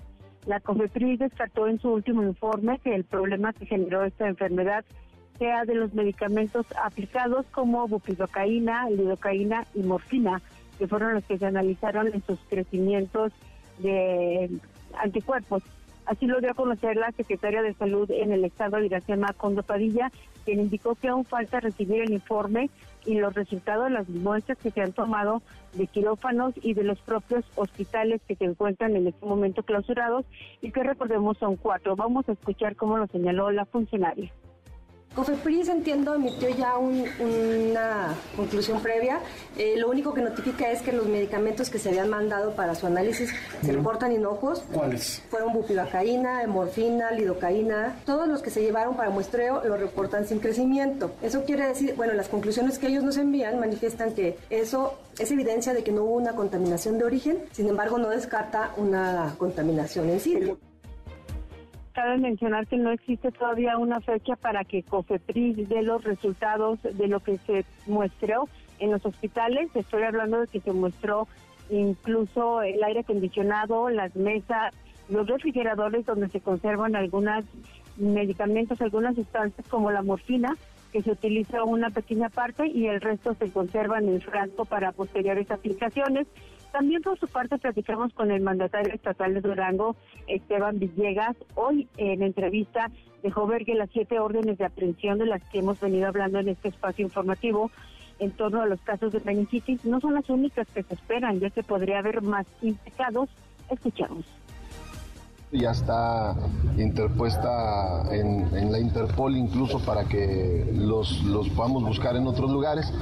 [0.46, 4.86] La COFEPRIS descartó en su último informe que el problema que generó esta enfermedad
[5.38, 10.42] sea de los medicamentos aplicados como bupivacaína, lidocaína y morfina,
[10.78, 13.32] que fueron los que se analizaron en sus crecimientos
[13.80, 14.50] de
[14.98, 15.64] anticuerpos.
[16.10, 20.12] Así lo dio a conocer la secretaria de Salud en el estado, Iracema Condo Padilla,
[20.44, 22.72] quien indicó que aún falta recibir el informe
[23.06, 25.44] y los resultados de las muestras que se han tomado
[25.74, 30.26] de quirófanos y de los propios hospitales que se encuentran en este momento clausurados
[30.62, 31.96] y que recordemos son cuatro.
[31.96, 34.34] Vamos a escuchar cómo lo señaló la funcionaria.
[35.20, 39.20] COFEPRIS, entiendo, emitió ya un- una conclusión previa.
[39.58, 42.88] Eh, lo único que notifica es que los medicamentos que se habían mandado para su
[42.88, 43.30] análisis
[43.62, 44.64] se reportan inocuos.
[44.72, 45.22] ¿Cuáles?
[45.30, 47.98] Fueron bupivacaína, morfina, lidocaína.
[48.06, 51.12] Todos los que se llevaron para muestreo lo reportan sin crecimiento.
[51.22, 55.74] Eso quiere decir, bueno, las conclusiones que ellos nos envían manifiestan que eso es evidencia
[55.74, 60.20] de que no hubo una contaminación de origen, sin embargo no descarta una contaminación en
[60.22, 60.40] sí.
[62.00, 67.10] Cabe mencionar que no existe todavía una fecha para que COFEPRIS dé los resultados de
[67.10, 68.48] lo que se muestreó
[68.80, 69.70] en los hospitales.
[69.76, 71.28] Estoy hablando de que se muestró
[71.70, 74.74] incluso el aire acondicionado, las mesas,
[75.10, 77.44] los refrigeradores donde se conservan algunos
[77.98, 80.56] medicamentos, algunas sustancias como la morfina,
[80.94, 84.94] que se utiliza una pequeña parte y el resto se conserva en el frasco para
[84.94, 86.28] posteriores aplicaciones.
[86.72, 89.96] También por su parte platicamos con el mandatario estatal de Durango,
[90.28, 91.36] Esteban Villegas.
[91.56, 92.92] Hoy en entrevista
[93.24, 96.50] dejó ver que las siete órdenes de aprehensión de las que hemos venido hablando en
[96.50, 97.72] este espacio informativo
[98.20, 101.50] en torno a los casos de meningitis no son las únicas que se esperan, ya
[101.50, 103.30] que podría haber más implicados.
[103.70, 104.26] Escuchamos.
[105.52, 106.36] Ya está
[106.78, 112.94] interpuesta en, la Interpol incluso para que los, los podamos buscar en otros lugares.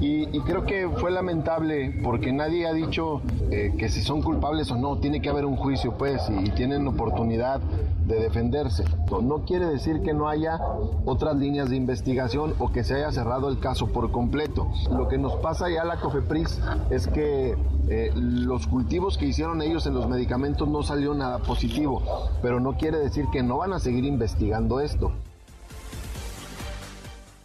[0.00, 3.22] Y, creo que fue lamentable porque nadie ha dicho
[3.52, 6.50] eh, que si son culpables o no, tiene que haber un juicio pues y, y
[6.50, 7.60] tienen oportunidad
[8.06, 8.84] de defenderse.
[9.22, 10.58] No quiere decir que no haya
[11.04, 14.68] otras líneas de investigación o que se haya cerrado el caso por completo.
[14.90, 17.56] Lo que nos pasa ya a la COFEPRIS es que
[17.88, 21.91] eh, los cultivos que hicieron ellos en los medicamentos no salió nada positivo,
[22.40, 25.12] pero no quiere decir que no van a seguir investigando esto.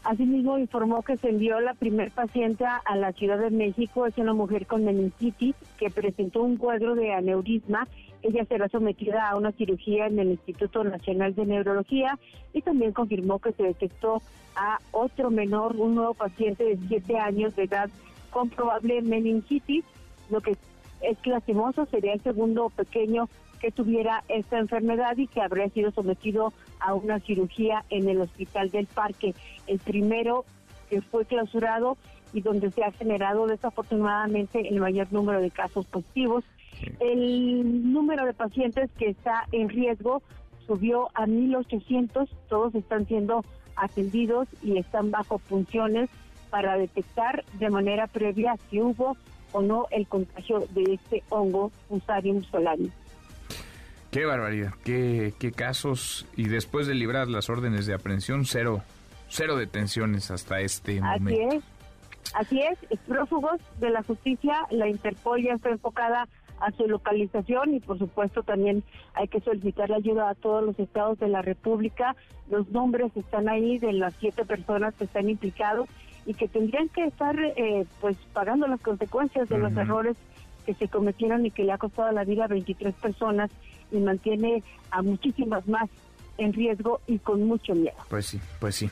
[0.03, 4.05] Asimismo, informó que se envió la primer paciente a- la Ciudad de México.
[4.05, 7.87] Es una mujer con meningitis que presentó un cuadro de aneurisma.
[8.21, 12.17] Ella será sometida a una cirugía en el Instituto Nacional de Neurología
[12.53, 14.21] y también confirmó que se detectó
[14.55, 17.89] a otro menor, un nuevo paciente de 7 años de edad
[18.31, 19.83] con probable meningitis.
[20.29, 20.55] Lo que
[21.01, 23.27] es lastimoso sería el segundo pequeño
[23.59, 28.69] que tuviera esta enfermedad y que habría sido sometido a una cirugía en el Hospital
[28.69, 29.33] del Parque.
[29.67, 30.45] El primero
[30.89, 31.97] que fue clausurado
[32.33, 36.43] y donde se ha generado desafortunadamente el mayor número de casos positivos.
[36.99, 40.21] El número de pacientes que está en riesgo
[40.65, 43.43] subió a 1.800, todos están siendo
[43.75, 46.09] atendidos y están bajo funciones
[46.49, 49.17] para detectar de manera previa si hubo
[49.51, 52.91] o no el contagio de este hongo Fusarium solani.
[54.17, 56.25] Qué barbaridad, qué, qué casos.
[56.35, 58.81] Y después de librar las órdenes de aprehensión, cero,
[59.27, 61.55] cero detenciones hasta este Así momento.
[61.55, 61.63] es,
[62.33, 66.27] así es, prófugos de la justicia, la Interpol ya está enfocada
[66.59, 70.79] a su localización y por supuesto también hay que solicitar la ayuda a todos los
[70.79, 72.15] estados de la República.
[72.49, 75.87] Los nombres están ahí de las siete personas que están implicados
[76.25, 80.17] y que tendrían que estar eh, pues pagando las consecuencias de los errores
[80.65, 83.51] que se cometieron y que le ha costado la vida a 23 personas
[83.91, 85.89] y mantiene a muchísimas más
[86.37, 87.97] en riesgo y con mucho miedo.
[88.09, 88.89] Pues sí, pues sí.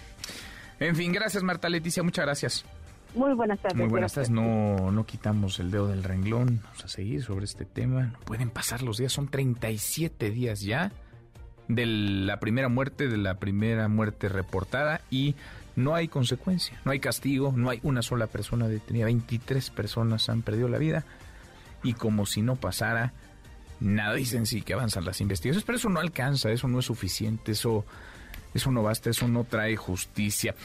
[0.79, 2.65] En fin, gracias Marta Leticia, muchas gracias.
[3.15, 3.77] Muy buenas tardes.
[3.77, 4.29] Muy buenas tardes.
[4.29, 6.59] No, no quitamos el dedo del renglón.
[6.63, 8.07] Vamos a seguir sobre este tema.
[8.07, 9.13] No pueden pasar los días.
[9.13, 10.91] Son 37 días ya
[11.69, 15.35] de la primera muerte, de la primera muerte reportada y
[15.77, 19.05] no hay consecuencia, no hay castigo, no hay una sola persona detenida.
[19.05, 21.05] 23 personas han perdido la vida.
[21.83, 23.13] y como si no pasara
[23.79, 24.15] nada.
[24.15, 27.85] Dicen sí que avanzan las investigaciones, pero eso no alcanza, eso no es suficiente, eso,
[28.53, 30.55] eso no basta, eso no trae justicia.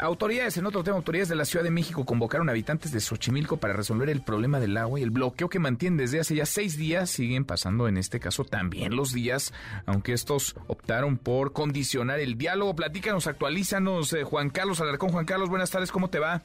[0.00, 3.56] Autoridades, en otro tema, autoridades de la Ciudad de México convocaron a habitantes de Xochimilco
[3.56, 6.76] para resolver el problema del agua y el bloqueo que mantienen desde hace ya seis
[6.76, 7.10] días.
[7.10, 9.52] Siguen pasando en este caso también los días,
[9.86, 12.76] aunque estos optaron por condicionar el diálogo.
[12.76, 15.10] Platícanos, actualízanos, eh, Juan Carlos Alarcón.
[15.10, 16.42] Juan Carlos, buenas tardes, ¿cómo te va?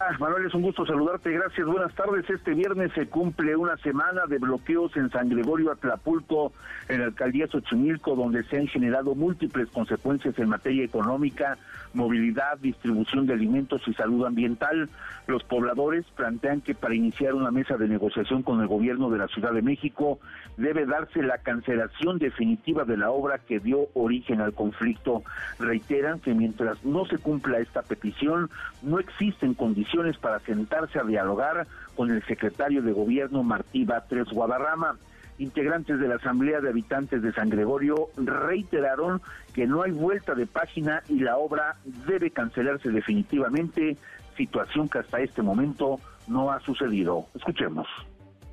[0.00, 1.30] Ah, Manuel, es un gusto saludarte.
[1.30, 1.66] Gracias.
[1.66, 2.28] Buenas tardes.
[2.28, 6.52] Este viernes se cumple una semana de bloqueos en San Gregorio Atlapulco,
[6.88, 11.56] en la alcaldía Xochimilco, donde se han generado múltiples consecuencias en materia económica,
[11.94, 14.88] movilidad, distribución de alimentos y salud ambiental.
[15.26, 19.28] Los pobladores plantean que para iniciar una mesa de negociación con el gobierno de la
[19.28, 20.18] Ciudad de México
[20.56, 25.22] debe darse la cancelación definitiva de la obra que dio origen al conflicto.
[25.60, 28.50] Reiteran que mientras no se cumpla esta petición,
[28.82, 34.96] no existen condiciones para sentarse a dialogar con el secretario de Gobierno Martí Batres Guadarrama.
[35.38, 39.22] Integrantes de la Asamblea de Habitantes de San Gregorio reiteraron
[39.54, 41.76] que no hay vuelta de página y la obra
[42.06, 43.96] debe cancelarse definitivamente,
[44.36, 47.26] situación que hasta este momento no ha sucedido.
[47.34, 47.86] Escuchemos.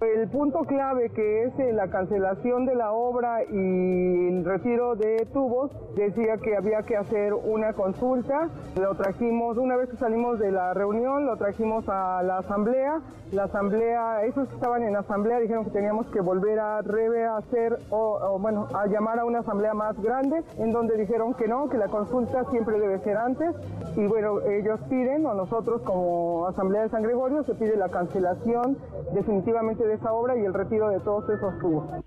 [0.01, 5.71] El punto clave que es la cancelación de la obra y el retiro de tubos
[5.93, 8.47] decía que había que hacer una consulta.
[8.79, 13.01] Lo trajimos, una vez que salimos de la reunión, lo trajimos a la asamblea.
[13.33, 18.19] La asamblea, esos que estaban en asamblea dijeron que teníamos que volver a rehacer o,
[18.21, 21.77] o bueno, a llamar a una asamblea más grande, en donde dijeron que no, que
[21.77, 23.53] la consulta siempre debe ser antes.
[23.97, 28.77] Y bueno, ellos piden, o nosotros como Asamblea de San Gregorio, se pide la cancelación
[29.13, 32.05] definitivamente de esa obra y el retiro de todos esos tubos.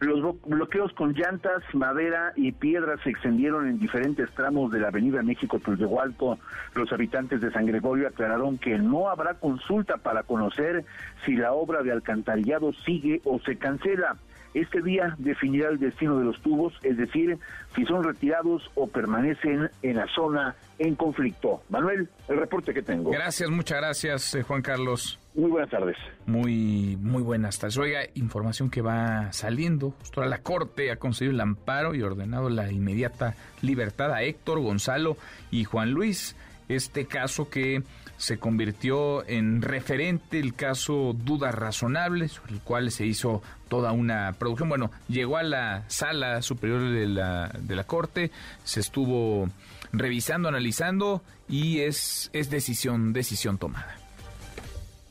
[0.00, 5.22] Los bloqueos con llantas, madera y piedras se extendieron en diferentes tramos de la Avenida
[5.22, 6.38] México Tultehualco.
[6.74, 10.86] Los habitantes de San Gregorio aclararon que no habrá consulta para conocer
[11.26, 14.16] si la obra de alcantarillado sigue o se cancela.
[14.54, 17.38] Este día definirá el destino de los tubos, es decir,
[17.74, 21.62] si son retirados o permanecen en la zona en conflicto.
[21.68, 23.10] Manuel, el reporte que tengo.
[23.10, 25.18] Gracias, muchas gracias, eh, Juan Carlos.
[25.34, 25.96] Muy buenas tardes.
[26.26, 27.78] Muy, muy buenas tardes.
[27.78, 29.90] Oiga, información que va saliendo.
[30.00, 35.16] Justo la Corte ha concedido el amparo y ordenado la inmediata libertad a Héctor, Gonzalo
[35.52, 36.34] y Juan Luis.
[36.68, 37.82] Este caso que
[38.16, 44.34] se convirtió en referente el caso Dudas Razonables, sobre el cual se hizo toda una
[44.38, 44.68] producción.
[44.68, 48.30] Bueno, llegó a la sala superior de la, de la Corte,
[48.64, 49.48] se estuvo
[49.92, 53.99] revisando, analizando y es, es decisión, decisión tomada.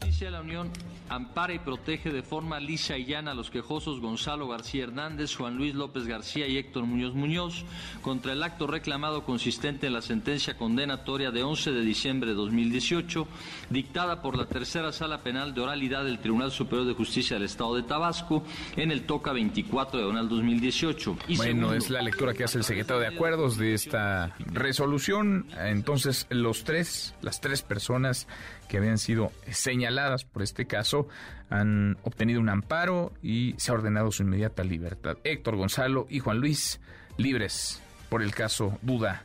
[0.02, 0.72] Justicia de la Unión
[1.10, 5.58] ampara y protege de forma lisa y llana a los quejosos Gonzalo García Hernández, Juan
[5.58, 7.66] Luis López García y Héctor Muñoz Muñoz
[8.02, 13.28] contra el acto reclamado consistente en la sentencia condenatoria de 11 de diciembre de 2018
[13.70, 17.76] dictada por la tercera sala penal de oralidad del Tribunal Superior de Justicia del Estado
[17.76, 18.44] de Tabasco
[18.78, 21.18] en el Toca 24 de Donal 2018.
[21.28, 25.48] Y bueno, segundo, es la lectura que hace el secretario de Acuerdos de esta resolución.
[25.58, 28.28] Entonces, los tres, las tres personas
[28.70, 31.10] que habían sido señaladas por este caso
[31.50, 35.18] han obtenido un amparo y se ha ordenado su inmediata libertad.
[35.26, 36.80] Héctor Gonzalo y Juan Luis
[37.18, 39.24] libres por el caso Duda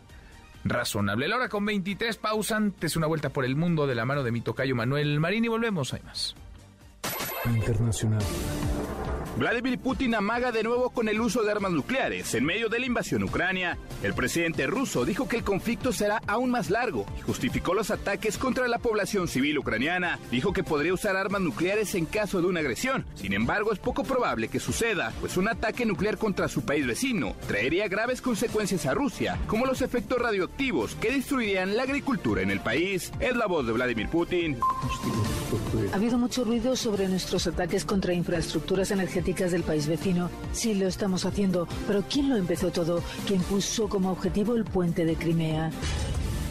[0.65, 1.29] razonable.
[1.29, 4.33] La hora con 23 pausa antes una vuelta por el mundo de la mano de
[4.33, 6.35] mi tocayo Manuel Marín y volvemos, hay más.
[7.45, 8.23] Internacional.
[9.37, 12.87] Vladimir Putin amaga de nuevo con el uso de armas nucleares en medio de la
[12.87, 13.77] invasión ucrania.
[14.05, 18.39] El presidente ruso dijo que el conflicto será aún más largo y justificó los ataques
[18.39, 20.21] contra la población civil ucraniana.
[20.31, 23.05] Dijo que podría usar armas nucleares en caso de una agresión.
[23.17, 27.35] Sin embargo, es poco probable que suceda, pues un ataque nuclear contra su país vecino
[27.49, 32.61] traería graves consecuencias a Rusia, como los efectos radioactivos que destruirían la agricultura en el
[32.61, 33.11] país.
[33.19, 34.59] Es la voz de Vladimir Putin.
[35.93, 40.29] Ha habido mucho ruido sobre nuestros ataques contra infraestructuras energéticas del país vecino.
[40.53, 43.03] Sí, lo estamos haciendo, pero ¿quién lo empezó todo?
[43.27, 45.71] ¿Quién puso como objetivo el puente de Crimea?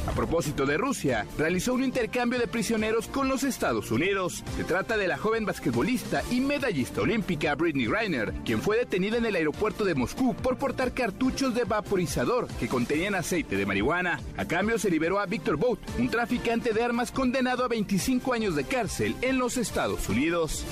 [0.08, 4.44] A propósito de Rusia, realizó un intercambio de prisioneros con los Estados Unidos.
[4.58, 9.26] Se trata de la joven basquetbolista y medallista olímpica Britney Griner, quien fue detenida en
[9.28, 14.20] el aeropuerto de Moscú por portar cartuchos de vaporizador que contenían aceite de marihuana.
[14.36, 18.56] A cambio se liberó a Victor Bout, un traficante de armas condenado a 25 años
[18.56, 20.66] de cárcel en los Estados Unidos.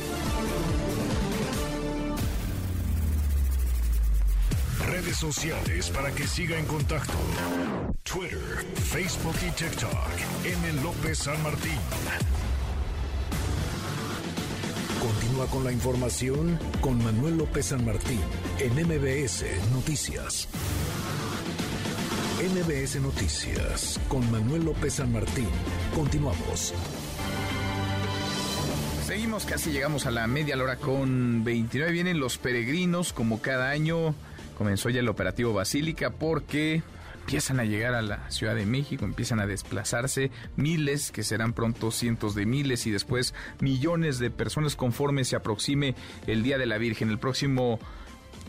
[5.02, 7.14] Redes sociales para que siga en contacto:
[8.03, 9.91] Twitter, Facebook y TikTok.
[10.45, 10.84] M.
[10.84, 11.80] López San Martín.
[15.02, 18.19] Continúa con la información con Manuel López San Martín
[18.60, 20.48] en MBS Noticias.
[22.53, 25.49] MBS Noticias con Manuel López San Martín.
[25.95, 26.73] Continuamos.
[29.07, 31.91] Seguimos, casi llegamos a la media hora con 29.
[31.91, 34.14] Vienen los peregrinos, como cada año.
[34.57, 36.84] Comenzó ya el operativo Basílica porque
[37.22, 41.91] empiezan a llegar a la Ciudad de México, empiezan a desplazarse miles, que serán pronto
[41.91, 45.95] cientos de miles y después millones de personas conforme se aproxime
[46.28, 47.10] el Día de la Virgen.
[47.10, 47.80] El próximo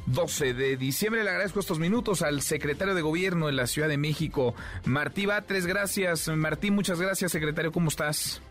[0.07, 1.23] 12 de diciembre.
[1.23, 4.55] Le agradezco estos minutos al secretario de Gobierno de la Ciudad de México,
[4.85, 5.67] Martí Batres.
[5.67, 6.71] Gracias, Martí.
[6.71, 7.73] Muchas gracias, secretario.
[7.73, 8.43] ¿Cómo estás?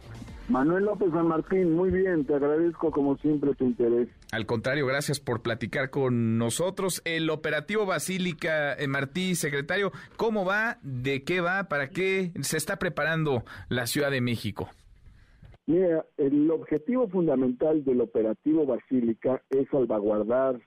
[0.51, 4.09] Manuel López San Martín, muy bien, te agradezco como siempre tu interés.
[4.33, 7.01] Al contrario, gracias por platicar con nosotros.
[7.05, 10.77] El operativo Basílica, eh, Martí, secretario, ¿cómo va?
[10.83, 11.69] ¿De qué va?
[11.69, 14.67] ¿Para qué se está preparando la Ciudad de México?
[15.67, 20.59] Mira, el objetivo fundamental del operativo Basílica es salvaguardar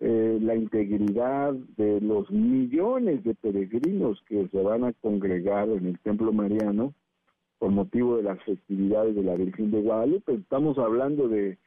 [0.00, 6.00] eh, la integridad de los millones de peregrinos que se van a congregar en el
[6.00, 6.94] Templo Mariano
[7.60, 10.32] por motivo de las festividades de la Virgen de Guadalupe.
[10.32, 11.58] Estamos hablando de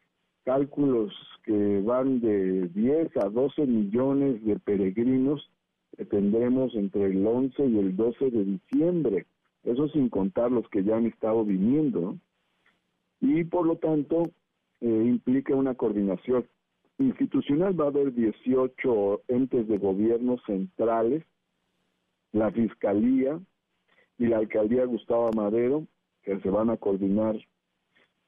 [0.43, 1.13] cálculos
[1.45, 5.51] que van de 10 a 12 millones de peregrinos
[5.95, 9.27] que tendremos entre el 11 y el 12 de diciembre.
[9.63, 12.17] Eso sin contar los que ya han estado viniendo.
[13.21, 14.23] Y por lo tanto,
[14.81, 16.43] eh, implica una coordinación
[16.97, 17.79] institucional.
[17.79, 21.23] Va a haber 18 entes de gobierno centrales,
[22.31, 23.39] la Fiscalía,
[24.17, 25.87] y la alcaldía Gustavo Madero,
[26.23, 27.35] que se van a coordinar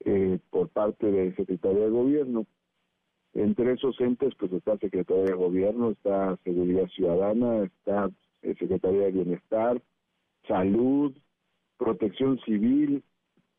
[0.03, 2.45] eh, por parte de Secretaría de Gobierno.
[3.33, 8.09] Entre esos entes, pues está Secretaría de Gobierno, está Seguridad Ciudadana, está
[8.41, 9.81] eh, Secretaría de Bienestar,
[10.47, 11.15] Salud,
[11.77, 13.03] Protección Civil,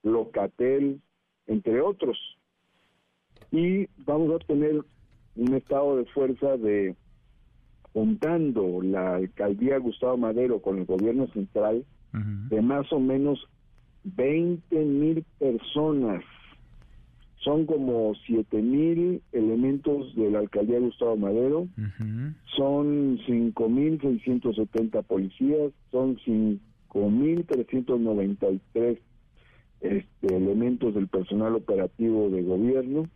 [0.03, 1.01] Locatel,
[1.47, 2.19] entre otros.
[3.51, 4.83] Y vamos a tener
[5.37, 6.97] un estado de fuerza de
[7.93, 11.85] juntando la alcaldía Gustavo Madero con el gobierno central,
[12.49, 13.47] de más o menos
[14.05, 16.23] 20 mil personas.
[17.39, 21.69] Son como 7 mil elementos de la alcaldía Gustavo Madero,
[22.57, 28.99] son 5 mil 670 policías, son 5 mil 393
[29.81, 33.09] este, elementos del personal operativo de gobierno,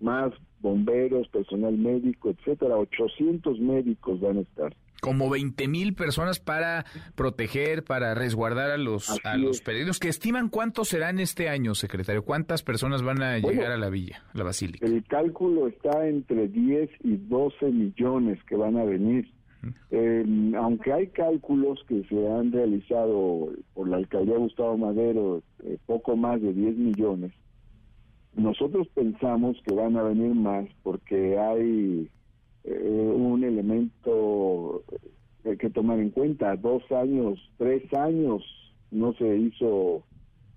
[0.00, 4.74] más bomberos, personal médico, etcétera, 800 médicos van a estar.
[5.00, 10.48] Como 20 mil personas para proteger, para resguardar a los, a los peregrinos, que estiman
[10.48, 12.24] cuántos serán este año, secretario.
[12.24, 14.86] ¿Cuántas personas van a llegar a la villa, a la basílica?
[14.86, 19.32] El cálculo está entre 10 y 12 millones que van a venir.
[19.90, 26.16] Eh, aunque hay cálculos que se han realizado por la alcaldía Gustavo Madero, eh, poco
[26.16, 27.32] más de 10 millones,
[28.34, 32.08] nosotros pensamos que van a venir más porque hay
[32.64, 34.82] eh, un elemento
[35.70, 36.56] que tomar en cuenta.
[36.56, 38.42] Dos años, tres años
[38.90, 40.02] no se hizo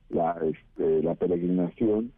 [0.09, 2.11] la, este, la peregrinación.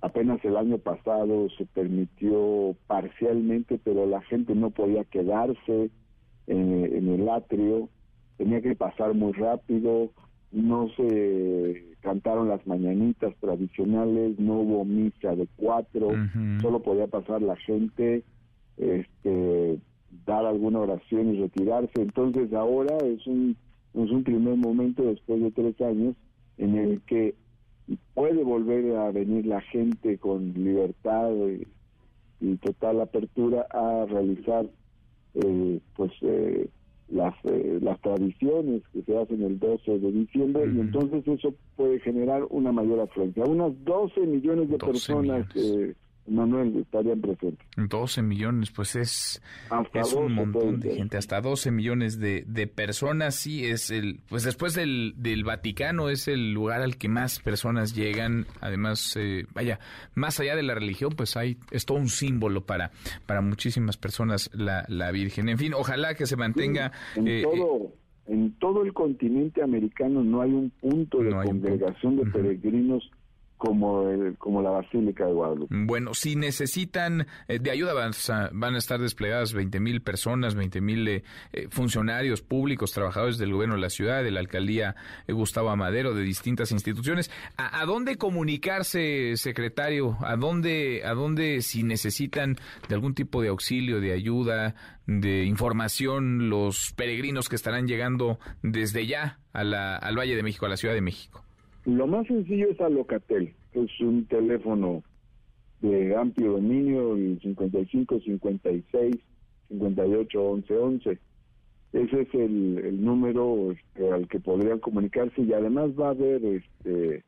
[0.00, 5.90] Apenas el año pasado se permitió parcialmente, pero la gente no podía quedarse
[6.46, 7.88] en, en el atrio,
[8.36, 10.10] tenía que pasar muy rápido,
[10.52, 16.10] no se cantaron las mañanitas tradicionales, no hubo misa de cuatro,
[16.60, 18.22] solo podía pasar la gente,
[18.76, 19.78] este,
[20.26, 22.00] dar alguna oración y retirarse.
[22.00, 23.56] Entonces ahora es un,
[23.94, 26.16] es un primer momento después de tres años
[26.58, 27.34] en el que
[28.14, 31.30] puede volver a venir la gente con libertad
[32.40, 34.66] y, total apertura a realizar
[35.34, 36.68] eh, pues eh,
[37.08, 42.00] las, eh, las tradiciones que se hacen el 12 de diciembre y entonces eso puede
[42.00, 43.44] generar una mayor afluencia.
[43.44, 45.94] Unas 12 millones de personas eh,
[46.26, 47.66] Manuel, estarían presentes.
[47.76, 49.42] 12 millones, pues es,
[49.92, 54.44] es un montón de gente, hasta 12 millones de, de, personas, sí, es el, pues
[54.44, 59.78] después del, del Vaticano es el lugar al que más personas llegan, además, eh, vaya,
[60.14, 62.90] más allá de la religión, pues hay, es todo un símbolo para,
[63.26, 65.48] para muchísimas personas la, la Virgen.
[65.48, 66.92] En fin, ojalá que se mantenga...
[67.16, 67.92] en, eh, todo,
[68.26, 73.10] en todo el continente americano no hay un punto de congregación de peregrinos
[73.64, 75.74] como el, como la Basílica de Guadalupe.
[75.74, 80.54] Bueno, si necesitan eh, de ayuda van a, van a, estar desplegadas 20 mil personas,
[80.54, 84.96] 20 mil eh, eh, funcionarios públicos, trabajadores del gobierno de la ciudad, de la alcaldía
[85.28, 87.30] Gustavo Amadero, de distintas instituciones.
[87.56, 90.18] ¿A, ¿A, dónde comunicarse, secretario?
[90.20, 92.56] ¿A dónde, ¿A dónde si necesitan
[92.88, 94.74] de algún tipo de auxilio, de ayuda,
[95.06, 100.66] de información los peregrinos que estarán llegando desde ya a la, al Valle de México,
[100.66, 101.44] a la Ciudad de México?
[101.84, 105.02] Lo más sencillo es Alocatel, es un teléfono
[105.80, 109.16] de amplio dominio, el 55 56
[109.68, 111.18] 58 11 11.
[111.92, 116.44] Ese es el, el número este, al que podrían comunicarse y además va a haber
[116.44, 117.24] este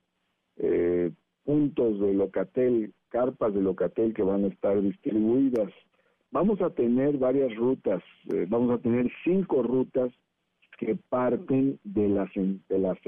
[0.57, 1.11] eh,
[1.45, 5.73] puntos de Locatel carpas de Locatel que van a estar distribuidas.
[6.31, 8.03] Vamos a tener varias rutas,
[8.33, 10.13] eh, vamos a tener cinco rutas
[10.79, 12.99] que parten de las, de las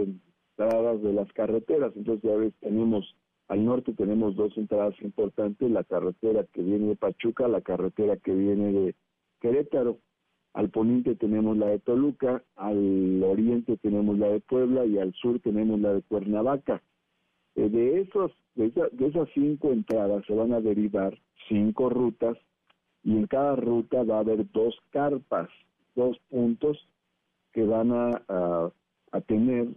[0.59, 1.93] entradas de las carreteras.
[1.97, 3.15] Entonces ya ves, tenemos
[3.49, 8.35] al norte tenemos dos entradas importantes, la carretera que viene de Pachuca, la carretera que
[8.35, 8.95] viene de
[9.41, 9.99] Querétaro.
[10.53, 15.41] Al poniente tenemos la de Toluca, al oriente tenemos la de Puebla y al sur
[15.41, 16.83] tenemos la de Cuernavaca.
[17.55, 21.19] Eh, de, esos, de, de esas cinco entradas se van a derivar
[21.49, 22.37] cinco rutas
[23.03, 25.49] y en cada ruta va a haber dos carpas,
[25.95, 26.87] dos puntos
[27.53, 28.23] que van a,
[29.13, 29.69] a, tener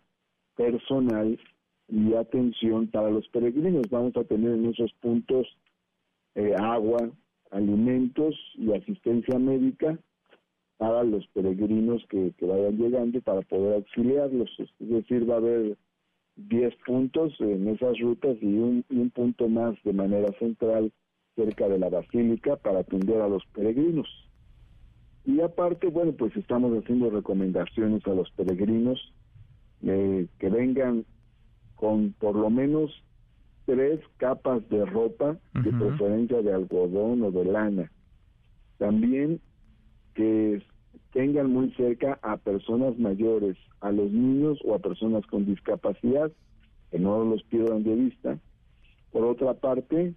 [0.61, 1.39] personal
[1.87, 3.89] y atención para los peregrinos.
[3.89, 5.47] Vamos a tener en esos puntos
[6.35, 7.09] eh, agua,
[7.49, 9.97] alimentos y asistencia médica
[10.77, 14.49] para los peregrinos que, que, vayan llegando para poder auxiliarlos.
[14.59, 15.77] Es decir, va a haber
[16.35, 20.91] 10 puntos en esas rutas y un, y un punto más de manera central
[21.35, 24.07] cerca de la basílica para atender a los peregrinos.
[25.25, 28.99] Y aparte, bueno, pues estamos haciendo recomendaciones a los peregrinos
[29.83, 31.05] eh, que vengan
[31.75, 32.91] con por lo menos
[33.65, 37.91] tres capas de ropa, de preferencia de algodón o de lana.
[38.77, 39.39] También
[40.13, 40.61] que
[41.13, 46.31] tengan muy cerca a personas mayores, a los niños o a personas con discapacidad,
[46.89, 48.39] que no los pierdan de vista.
[49.11, 50.13] Por otra parte,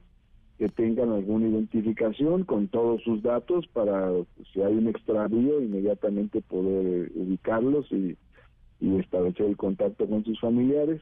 [0.59, 4.11] que tengan alguna identificación con todos sus datos para,
[4.53, 8.16] si hay un extravío, inmediatamente poder ubicarlos y,
[8.85, 11.01] y establecer el contacto con sus familiares.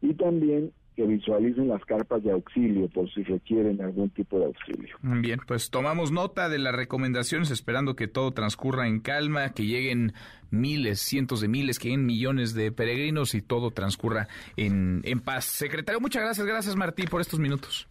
[0.00, 4.96] Y también que visualicen las carpas de auxilio por si requieren algún tipo de auxilio.
[5.02, 10.12] Bien, pues tomamos nota de las recomendaciones, esperando que todo transcurra en calma, que lleguen
[10.50, 15.44] miles, cientos de miles, que lleguen millones de peregrinos y todo transcurra en, en paz.
[15.44, 17.88] Secretario, muchas gracias, gracias Martí por estos minutos.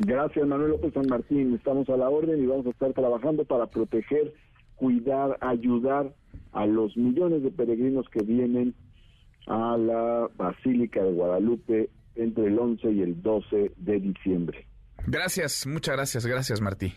[0.00, 1.54] Gracias, Manuel López San Martín.
[1.54, 4.34] Estamos a la orden y vamos a estar trabajando para proteger,
[4.74, 6.12] cuidar, ayudar
[6.54, 8.74] a los millones de peregrinos que vienen
[9.46, 14.66] a la Basílica de Guadalupe entre el 11 y el 12 de diciembre.
[15.06, 16.94] Gracias, muchas gracias, gracias Martí.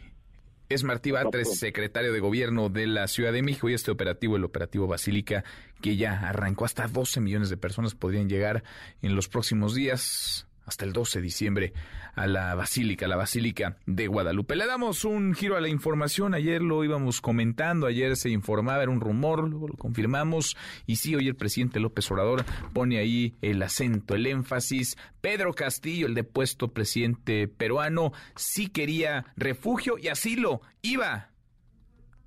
[0.69, 4.43] Es Martí Batres, secretario de Gobierno de la Ciudad de México, y este operativo, el
[4.43, 5.45] operativo Basílica,
[5.81, 8.63] que ya arrancó hasta 12 millones de personas, podrían llegar
[9.01, 11.73] en los próximos días hasta el 12 de diciembre
[12.13, 14.55] a la Basílica, la Basílica de Guadalupe.
[14.55, 16.33] Le damos un giro a la información.
[16.33, 20.57] Ayer lo íbamos comentando, ayer se informaba, era un rumor, luego lo confirmamos.
[20.85, 24.97] Y sí, hoy el presidente López Obrador pone ahí el acento, el énfasis.
[25.21, 30.61] Pedro Castillo, el depuesto presidente peruano, sí quería refugio y asilo.
[30.81, 31.31] Iba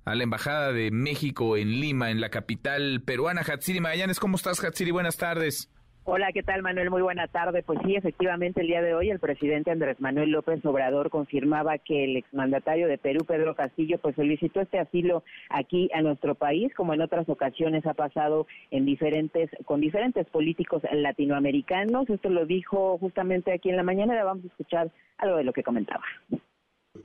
[0.03, 3.41] a la Embajada de México en Lima, en la capital peruana.
[3.41, 4.89] Hatsiri Magallanes, ¿cómo estás, Hatsiri?
[4.89, 5.69] Buenas tardes.
[6.03, 6.89] Hola, ¿qué tal Manuel?
[6.89, 7.61] Muy buena tarde.
[7.61, 12.05] Pues sí, efectivamente el día de hoy el presidente Andrés Manuel López Obrador confirmaba que
[12.05, 16.95] el exmandatario de Perú, Pedro Castillo, pues solicitó este asilo aquí a nuestro país, como
[16.95, 22.09] en otras ocasiones ha pasado en diferentes, con diferentes políticos latinoamericanos.
[22.09, 24.23] Esto lo dijo justamente aquí en la mañana.
[24.23, 26.03] Vamos a escuchar algo de lo que comentaba.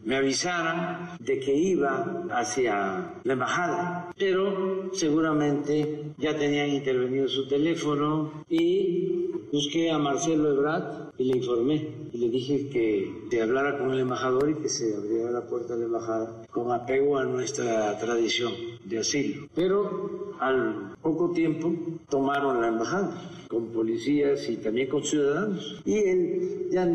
[0.03, 8.45] Me avisaron de que iba hacia la embajada, pero seguramente ya tenían intervenido su teléfono
[8.49, 11.89] y busqué a Marcelo Ebrard y le informé.
[12.13, 15.75] Y le dije que se hablara con el embajador y que se abriera la puerta
[15.75, 18.53] de la embajada con apego a nuestra tradición
[18.85, 19.49] de asilo.
[19.55, 21.73] Pero al poco tiempo
[22.09, 25.81] tomaron la embajada con policías y también con ciudadanos.
[25.85, 26.87] Y él ya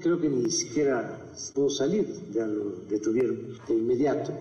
[0.00, 1.18] creo que ni siquiera
[1.54, 3.36] pudo salir, ya lo detuvieron
[3.66, 4.32] de inmediato.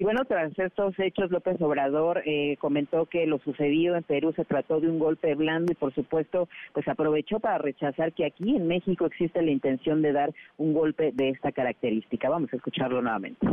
[0.00, 4.44] Y bueno, tras estos hechos, López Obrador eh, comentó que lo sucedido en Perú se
[4.44, 8.68] trató de un golpe blando y, por supuesto, pues aprovechó para rechazar que aquí en
[8.68, 12.28] México existe la intención de dar un golpe de esta característica.
[12.28, 13.44] Vamos a escucharlo nuevamente.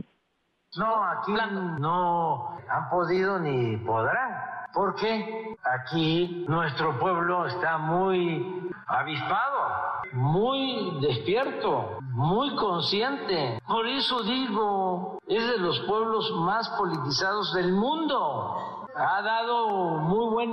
[0.77, 1.33] No, aquí
[1.79, 9.57] no han podido ni podrán porque aquí nuestro pueblo está muy avispado,
[10.11, 13.59] muy despierto, muy consciente.
[13.65, 18.87] Por eso digo, es de los pueblos más politizados del mundo.
[18.95, 20.47] Ha dado muy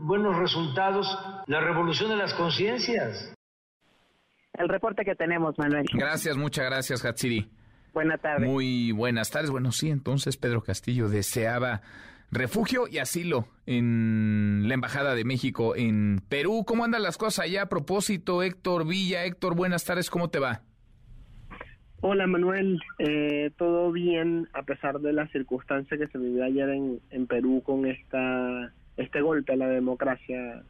[0.00, 1.06] buenos resultados
[1.46, 3.32] la revolución de las conciencias.
[4.52, 5.86] El reporte que tenemos, Manuel.
[5.92, 7.50] Gracias, muchas gracias, Hatsiri.
[7.94, 8.48] Buenas tardes.
[8.48, 9.50] Muy buenas tardes.
[9.50, 11.80] Bueno, sí, entonces Pedro Castillo deseaba
[12.32, 16.64] refugio y asilo en la Embajada de México en Perú.
[16.66, 17.62] ¿Cómo andan las cosas allá?
[17.62, 19.24] A propósito, Héctor Villa.
[19.24, 20.62] Héctor, buenas tardes, ¿cómo te va?
[22.00, 27.00] Hola Manuel, eh, todo bien a pesar de la circunstancia que se vivió ayer en,
[27.10, 30.64] en Perú con esta este golpe a la democracia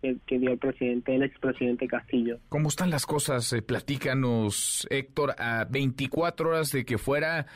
[0.00, 2.38] que, dio el presidente, el expresidente Castillo.
[2.48, 3.52] ¿Cómo están las cosas?
[3.52, 7.46] Eh, platícanos, Héctor, a 24 horas de que fuera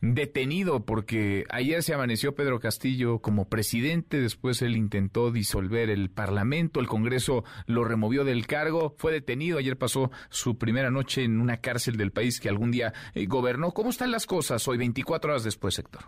[0.00, 6.80] detenido porque ayer se amaneció Pedro Castillo como presidente, después él intentó disolver el Parlamento,
[6.80, 11.58] el Congreso lo removió del cargo, fue detenido, ayer pasó su primera noche en una
[11.58, 13.72] cárcel del país que algún día eh, gobernó.
[13.72, 16.04] ¿Cómo están las cosas hoy, 24 horas después, Héctor?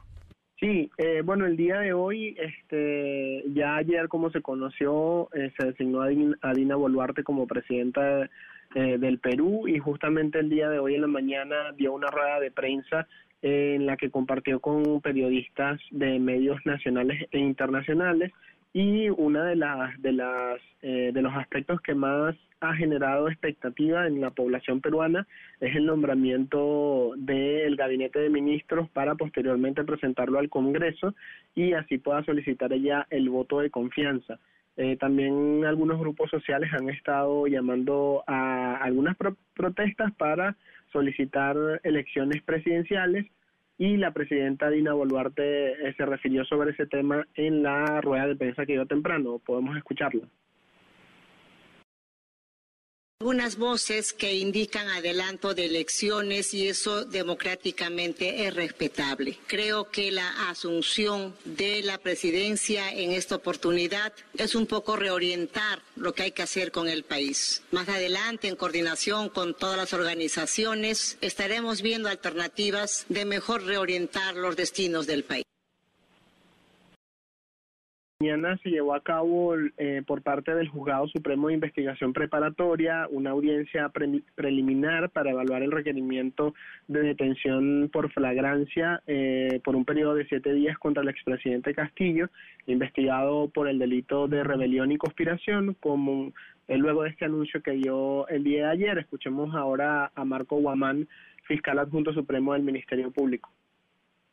[0.62, 5.66] Sí, eh, bueno, el día de hoy, este, ya ayer como se conoció, eh, se
[5.66, 8.30] designó a Dina, Boluarte como presidenta
[8.76, 12.38] eh, del Perú y justamente el día de hoy en la mañana dio una rueda
[12.38, 13.08] de prensa
[13.42, 18.30] en la que compartió con periodistas de medios nacionales e internacionales
[18.72, 24.06] y una de las de las eh, de los aspectos que más ha generado expectativa
[24.06, 25.26] en la población peruana
[25.60, 31.14] es el nombramiento del gabinete de ministros para posteriormente presentarlo al Congreso
[31.56, 34.38] y así pueda solicitar ella el voto de confianza.
[34.76, 40.56] Eh, también algunos grupos sociales han estado llamando a algunas pro protestas para
[40.92, 43.26] solicitar elecciones presidenciales
[43.76, 48.36] y la presidenta Dina Boluarte eh, se refirió sobre ese tema en la rueda de
[48.36, 49.40] prensa que dio temprano.
[49.44, 50.28] Podemos escucharla
[53.22, 59.38] algunas voces que indican adelanto de elecciones y eso democráticamente es respetable.
[59.46, 66.12] Creo que la asunción de la presidencia en esta oportunidad es un poco reorientar lo
[66.14, 67.62] que hay que hacer con el país.
[67.70, 74.56] Más adelante, en coordinación con todas las organizaciones, estaremos viendo alternativas de mejor reorientar los
[74.56, 75.44] destinos del país.
[78.22, 83.30] Mañana se llevó a cabo eh, por parte del Juzgado Supremo de Investigación Preparatoria una
[83.30, 86.54] audiencia pre preliminar para evaluar el requerimiento
[86.86, 92.30] de detención por flagrancia eh, por un periodo de siete días contra el expresidente Castillo,
[92.68, 96.32] investigado por el delito de rebelión y conspiración, como
[96.68, 98.98] eh, luego de este anuncio que dio el día de ayer.
[98.98, 101.08] Escuchemos ahora a Marco Guamán,
[101.48, 103.50] fiscal adjunto supremo del Ministerio Público.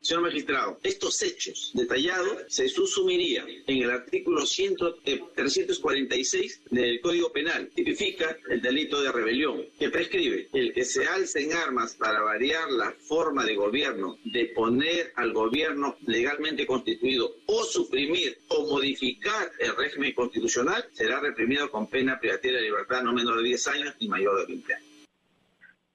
[0.01, 7.33] Señor magistrado, estos hechos detallados se subsumirían en el artículo 100, eh, 346 del Código
[7.33, 7.69] Penal.
[7.75, 12.71] Tipifica el delito de rebelión, que prescribe el que se alce en armas para variar
[12.71, 19.75] la forma de gobierno, de poner al gobierno legalmente constituido o suprimir o modificar el
[19.75, 24.07] régimen constitucional, será reprimido con pena privativa de libertad no menor de 10 años y
[24.07, 24.88] mayor de 20 años.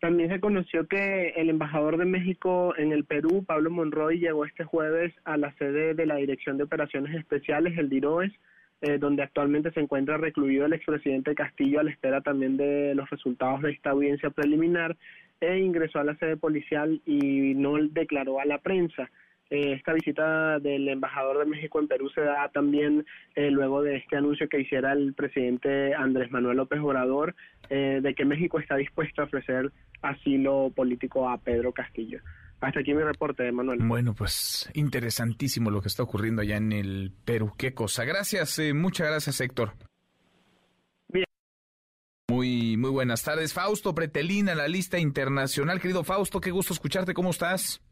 [0.05, 4.63] También se conoció que el embajador de México en el Perú, Pablo Monroy, llegó este
[4.63, 8.31] jueves a la sede de la Dirección de Operaciones Especiales, el DIROES,
[8.83, 13.09] eh, donde actualmente se encuentra recluido el expresidente Castillo a la espera también de los
[13.09, 14.95] resultados de esta audiencia preliminar,
[15.41, 19.11] e ingresó a la sede policial y no declaró a la prensa.
[19.51, 23.05] Eh, esta visita del embajador de México en Perú se da también
[23.35, 27.35] eh, luego de este anuncio que hiciera el presidente Andrés Manuel López Obrador
[27.69, 29.71] eh, de que México está dispuesto a ofrecer
[30.03, 32.21] asilo político a Pedro Castillo.
[32.61, 33.81] Hasta aquí mi reporte, Manuel.
[33.83, 37.53] Bueno, pues interesantísimo lo que está ocurriendo allá en el Perú.
[37.59, 38.05] Qué cosa.
[38.05, 39.73] Gracias, eh, muchas gracias, Héctor.
[41.09, 41.27] Bien.
[42.31, 43.53] Muy, muy buenas tardes.
[43.53, 45.81] Fausto Pretelina, la lista internacional.
[45.81, 47.13] Querido Fausto, qué gusto escucharte.
[47.13, 47.83] ¿Cómo estás?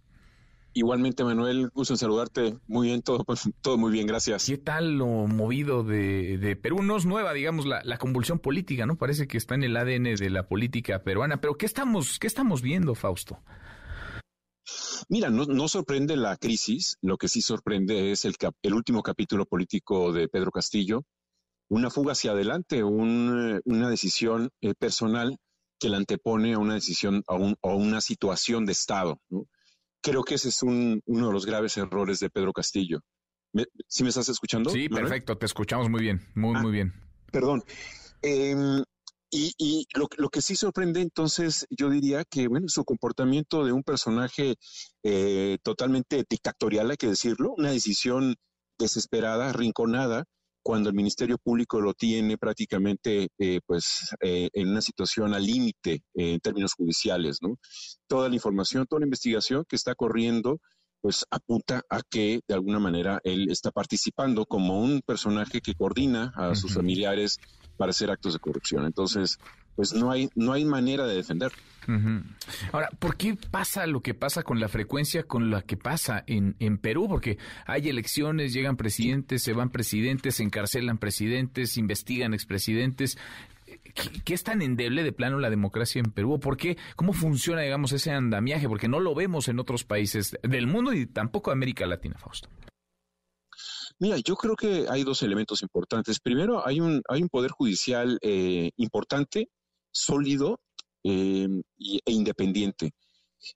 [0.75, 2.57] Igualmente, Manuel, gusto en saludarte.
[2.67, 3.25] Muy bien, todo,
[3.61, 4.47] todo muy bien, gracias.
[4.47, 6.83] ¿Qué tal lo movido de, de Perú?
[6.83, 8.97] No es nueva, digamos, la, la, convulsión política, ¿no?
[8.97, 11.41] Parece que está en el ADN de la política peruana.
[11.41, 13.39] Pero ¿qué estamos, qué estamos viendo, Fausto?
[15.09, 19.03] Mira, no, no, sorprende la crisis, lo que sí sorprende es el, cap, el último
[19.03, 21.03] capítulo político de Pedro Castillo,
[21.69, 25.37] una fuga hacia adelante, un, una decisión eh, personal
[25.79, 29.19] que la antepone a una decisión, a, un, a una situación de Estado.
[29.29, 29.47] ¿no?
[30.03, 33.01] Creo que ese es un, uno de los graves errores de Pedro Castillo.
[33.53, 34.71] ¿Me, ¿Sí me estás escuchando?
[34.71, 35.05] Sí, Manuel?
[35.05, 36.93] perfecto, te escuchamos muy bien, muy, ah, muy bien.
[37.31, 37.63] Perdón.
[38.23, 38.83] Eh,
[39.35, 43.73] y, y lo, lo, que sí sorprende entonces, yo diría que, bueno, su comportamiento de
[43.73, 44.57] un personaje
[45.03, 48.37] eh, totalmente dictatorial, hay que decirlo, una decisión
[48.79, 50.25] desesperada, arrinconada,
[50.63, 56.03] cuando el Ministerio Público lo tiene prácticamente eh, pues eh, en una situación al límite
[56.15, 57.59] eh, en términos judiciales, ¿no?
[58.07, 60.59] Toda la información, toda la investigación que está corriendo
[61.01, 66.33] pues apunta a que de alguna manera él está participando como un personaje que coordina
[66.37, 66.55] a uh -huh.
[66.55, 67.39] sus familiares
[67.77, 68.87] para hacer actos de corrupción.
[68.87, 69.39] Entonces,
[69.77, 71.53] pues no hay, no hay manera de defender.
[71.89, 72.23] Uh -huh.
[72.73, 76.57] Ahora, ¿por qué pasa lo que pasa con la frecuencia con la que pasa en,
[76.61, 77.09] en Perú?
[77.09, 83.19] Porque hay elecciones, llegan presidentes, se van presidentes, se encarcelan presidentes, investigan expresidentes.
[83.95, 86.39] ¿Qué, ¿Qué, es tan endeble de plano la democracia en Perú?
[86.39, 86.77] ¿Por qué?
[86.95, 88.69] ¿Cómo funciona, digamos, ese andamiaje?
[88.69, 92.49] Porque no lo vemos en otros países del mundo y tampoco América Latina, Fausto.
[93.99, 96.19] Mira, yo creo que hay dos elementos importantes.
[96.19, 99.49] Primero, hay un, hay un poder judicial eh, importante,
[99.93, 100.61] sólido
[101.05, 101.49] eh,
[101.79, 102.93] e independiente.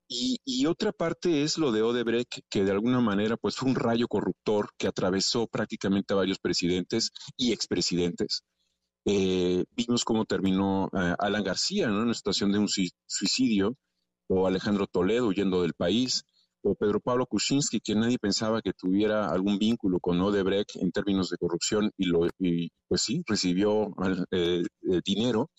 [0.09, 4.09] Y, otra parte es lo de Odebrecht, que de alguna manera pues fue un rayo
[4.09, 8.43] corruptor que atravesó prácticamente a varios presidentes y expresidentes.
[9.05, 13.77] Eh, vimos cómo terminó Alan García en una situación de un suicidio,
[14.29, 16.25] o Alejandro Toledo huyendo del país
[16.63, 21.31] o Pedro Pablo Kuczynski, que nadie pensaba que tuviera algún vínculo con Odebrecht en términos
[21.31, 22.27] de corrupción y, lo,
[22.89, 23.95] pues sí, recibió
[24.33, 25.51] eh, eh, dinero.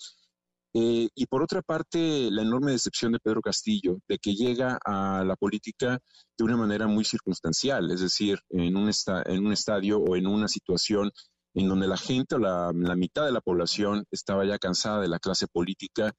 [0.73, 5.23] Eh, y por otra parte, la enorme decepción de Pedro Castillo, de que llega a
[5.25, 5.99] la política
[6.37, 8.91] de una manera muy circunstancial, es decir, en un,
[9.25, 11.11] en un estadio o en una situación
[11.53, 15.19] en donde la gente o la, mitad de la población estaba ya cansada de la
[15.19, 16.13] clase política,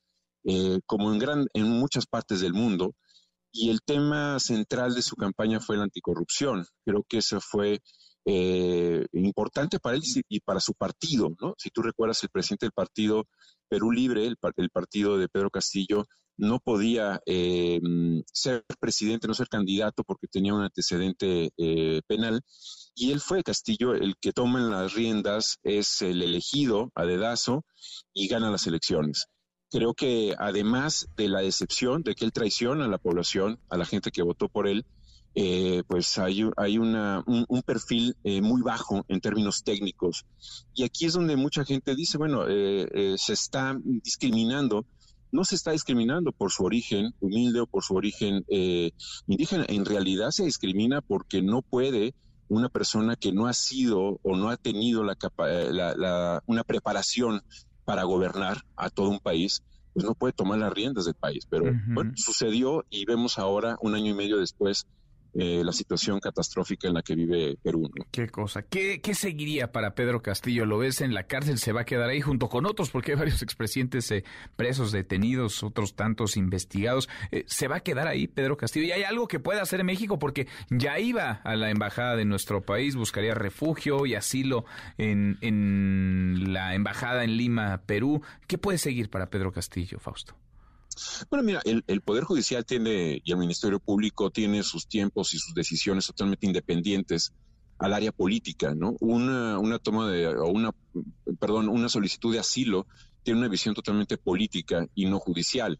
[0.86, 2.94] como en, gran, en muchas partes del mundo,
[3.52, 6.66] y el tema central de su campaña fue la anticorrupción.
[6.84, 7.80] Creo que eso fue
[8.24, 11.54] eh, importante para él y para su partido, ¿no?
[11.56, 13.24] Si tú recuerdas, el presidente del partido
[13.68, 14.36] Perú Libre, el,
[14.70, 17.80] partido de Pedro Castillo, no podía eh,
[18.32, 22.42] ser presidente, no ser candidato porque tenía un antecedente eh, penal.
[22.94, 27.64] Y él fue Castillo el que toma las riendas, es el elegido a dedazo
[28.14, 29.26] y gana las elecciones
[29.70, 33.84] creo que además de la decepción de que él traiciona a la población, a la
[33.84, 34.86] gente que votó por él,
[35.40, 40.26] eh, pues hay, hay una, un, perfil eh, muy bajo en términos técnicos.
[40.74, 44.84] Y aquí es donde mucha gente dice, bueno, eh, se está discriminando.
[45.30, 48.44] No se está discriminando por su origen humilde o por su origen
[49.28, 49.64] indígena.
[49.68, 52.14] En realidad se discrimina porque no puede
[52.48, 55.16] una persona que no ha sido o no ha tenido la,
[55.68, 57.42] la una preparación
[57.84, 59.62] para gobernar a todo un país,
[59.92, 61.46] pues no puede tomar las riendas del país.
[61.48, 64.86] Pero bueno, sucedió y vemos ahora, un año y medio después,
[65.34, 67.90] eh, la situación catastrófica en la que vive Perú.
[68.10, 68.62] Qué cosa.
[68.62, 70.64] ¿Qué, ¿Qué, seguiría para Pedro Castillo?
[70.64, 71.58] ¿Lo ves en la cárcel?
[71.58, 72.90] ¿Se va a quedar ahí junto con otros?
[72.90, 74.24] Porque hay varios expresidentes eh,
[74.56, 77.08] presos, detenidos, otros tantos investigados.
[77.30, 78.86] Eh, ¿Se va a quedar ahí Pedro Castillo?
[78.86, 80.18] ¿Y hay algo que pueda hacer en México?
[80.18, 84.64] Porque ya iba a la embajada de nuestro país, buscaría refugio y asilo
[84.96, 88.22] en, en la embajada en Lima, Perú.
[88.46, 90.34] ¿Qué puede seguir para Pedro Castillo, Fausto?
[91.30, 95.54] Bueno, mira, el, Poder Judicial tiene y el Ministerio Público tiene sus tiempos y sus
[95.54, 97.32] decisiones totalmente independientes
[97.78, 98.96] al área política, ¿no?
[99.00, 100.74] Una, una toma de, o una,
[101.38, 102.86] perdón, una solicitud de asilo
[103.22, 105.78] tiene una visión totalmente política y no judicial.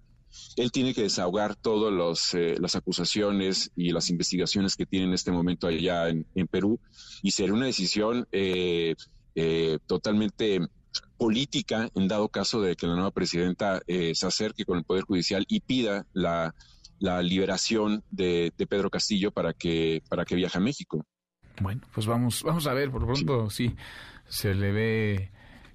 [0.57, 5.33] Él tiene que desahogar todas eh, las acusaciones y las investigaciones que tiene en este
[5.33, 6.79] momento allá en, Perú
[7.23, 8.95] y será una decisión eh,
[9.35, 10.61] eh, totalmente
[11.17, 15.05] política en dado caso de que la nueva presidenta eh, se acerque con el Poder
[15.05, 16.55] Judicial y pida la,
[17.23, 21.05] liberación de, Pedro Castillo para que, para que viaje a México.
[21.61, 23.75] Bueno, pues vamos, vamos a ver, por pronto sí,
[24.29, 25.31] se le ve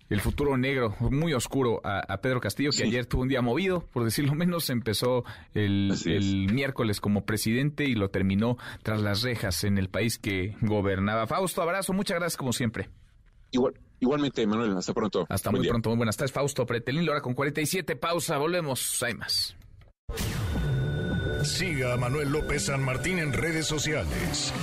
[0.10, 4.04] el futuro negro, muy oscuro a, Pedro Castillo, que ayer tuvo un día movido, por
[4.04, 5.24] decirlo menos, empezó
[5.54, 10.56] el, el, miércoles como presidente y lo terminó tras las rejas en el país que
[10.62, 11.26] gobernaba.
[11.26, 12.90] Fausto, abrazo, muchas gracias como siempre.
[13.52, 13.74] Igual,
[14.04, 15.26] igualmente, Manuel, hasta pronto.
[15.30, 19.56] Hasta muy pronto, muy buenas tardes, Fausto Pretelín, hora con 47, pausa, volvemos, hay más.
[21.44, 24.54] Siga a Manuel López San Martín en redes sociales.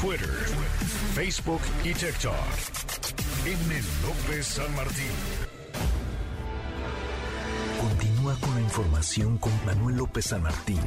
[0.00, 0.28] Twitter,
[1.14, 2.34] Facebook y TikTok.
[3.44, 3.82] M.
[4.06, 5.12] López San Martín.
[7.80, 10.80] Continúa con la información con Manuel López San Martín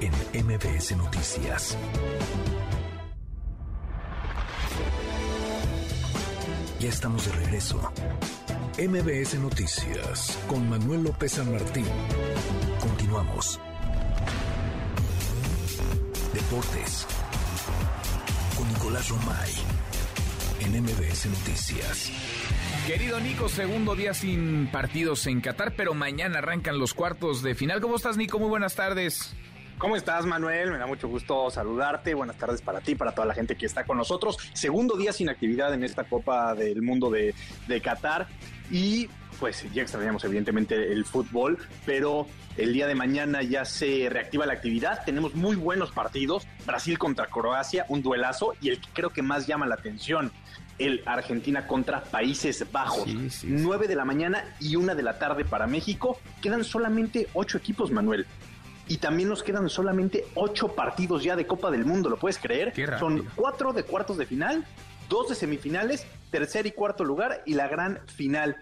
[0.00, 1.76] en MBS Noticias.
[6.80, 7.92] Ya estamos de regreso.
[8.78, 11.84] MBS Noticias con Manuel López San Martín.
[12.78, 13.58] Continuamos.
[16.32, 17.04] Deportes.
[18.56, 19.52] Con Nicolás Romay.
[20.60, 22.12] En MBS Noticias.
[22.86, 27.80] Querido Nico, segundo día sin partidos en Qatar, pero mañana arrancan los cuartos de final.
[27.80, 28.38] ¿Cómo estás, Nico?
[28.38, 29.34] Muy buenas tardes.
[29.78, 30.72] ¿Cómo estás, Manuel?
[30.72, 32.12] Me da mucho gusto saludarte.
[32.12, 34.36] Buenas tardes para ti, para toda la gente que está con nosotros.
[34.52, 37.32] Segundo día sin actividad en esta Copa del Mundo de,
[37.80, 38.26] Qatar.
[38.72, 42.26] Y pues ya extrañamos evidentemente el fútbol, pero
[42.56, 45.04] el día de mañana ya se reactiva la actividad.
[45.04, 46.44] Tenemos muy buenos partidos.
[46.66, 48.54] Brasil contra Croacia, un duelazo.
[48.60, 50.32] Y el que creo que más llama la atención,
[50.80, 53.06] el Argentina contra Países Bajos.
[53.06, 56.18] Nueve 9 de la mañana y una de la tarde para México.
[56.42, 58.26] Quedan solamente ocho equipos, Manuel
[58.88, 62.72] y también nos quedan solamente ocho partidos ya de Copa del Mundo, ¿lo puedes creer?
[62.98, 64.64] Son cuatro de cuartos de final,
[65.08, 68.56] dos de semifinales, tercer y cuarto lugar y la gran final.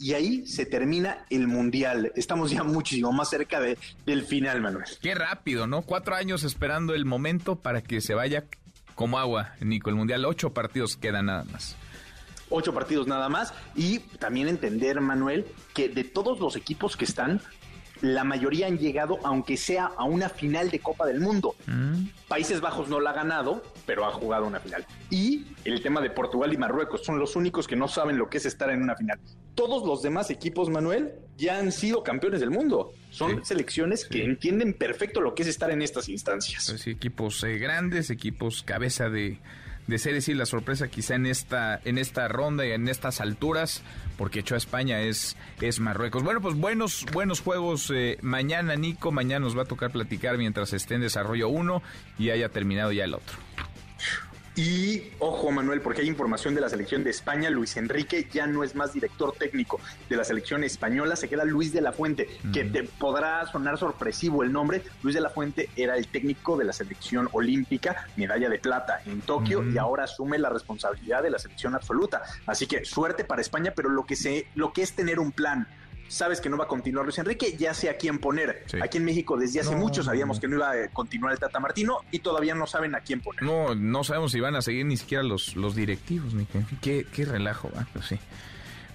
[0.00, 2.12] Y ahí se termina el Mundial.
[2.14, 3.76] Estamos ya muchísimo más cerca de,
[4.06, 4.86] del final, Manuel.
[5.02, 5.82] Qué rápido, ¿no?
[5.82, 8.44] Cuatro años esperando el momento para que se vaya
[8.94, 9.90] como agua, Nico.
[9.90, 11.76] El Mundial, ocho partidos quedan nada más
[12.50, 13.52] ocho partidos nada más.
[13.74, 17.40] Y también entender, Manuel, que de todos los equipos que están,
[18.00, 21.54] la mayoría han llegado, aunque sea a una final de Copa del Mundo.
[21.66, 22.06] Mm.
[22.28, 24.86] Países Bajos no la ha ganado, pero ha jugado una final.
[25.10, 28.38] Y el tema de Portugal y Marruecos son los únicos que no saben lo que
[28.38, 29.18] es estar en una final.
[29.54, 32.92] Todos los demás equipos, Manuel, ya han sido campeones del mundo.
[33.10, 36.66] Son selecciones que entienden perfecto lo que es estar en estas instancias.
[36.68, 39.38] Pues equipos eh, grandes, equipos cabeza de
[39.88, 43.82] de ser decir la sorpresa quizá en esta en esta ronda y en estas alturas
[44.18, 46.22] porque echó a España es es Marruecos.
[46.22, 50.74] Bueno, pues buenos buenos juegos eh, mañana Nico, mañana nos va a tocar platicar mientras
[50.74, 51.82] esté en desarrollo uno
[52.18, 53.38] y haya terminado ya el otro.
[54.58, 57.48] Y ojo, Manuel, porque hay información de la selección de España.
[57.48, 59.78] Luis Enrique ya no es más director técnico
[60.10, 64.42] de la selección española, se queda Luis de la Fuente, que te podrá sonar sorpresivo
[64.42, 64.82] el nombre.
[65.04, 69.20] Luis de la Fuente era el técnico de la selección olímpica, medalla de plata en
[69.20, 72.22] Tokio, y ahora asume la responsabilidad de la selección absoluta.
[72.44, 75.68] Así que suerte para España, pero lo que, se, lo que es tener un plan
[76.08, 78.64] sabes que no va a continuar Luis Enrique, ya sé a quién poner.
[78.82, 81.98] Aquí en México desde hace mucho sabíamos que no iba a continuar el Tata Martino
[82.10, 83.42] y todavía no saben a quién poner.
[83.42, 86.46] No, no sabemos si van a seguir ni siquiera los, los directivos, ni
[86.80, 88.18] qué, qué relajo, va, pues sí.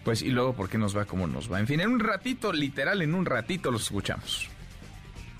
[0.04, 1.60] Pues y luego, ¿por qué nos va como nos va?
[1.60, 4.50] En fin, en un ratito, literal, en un ratito los escuchamos.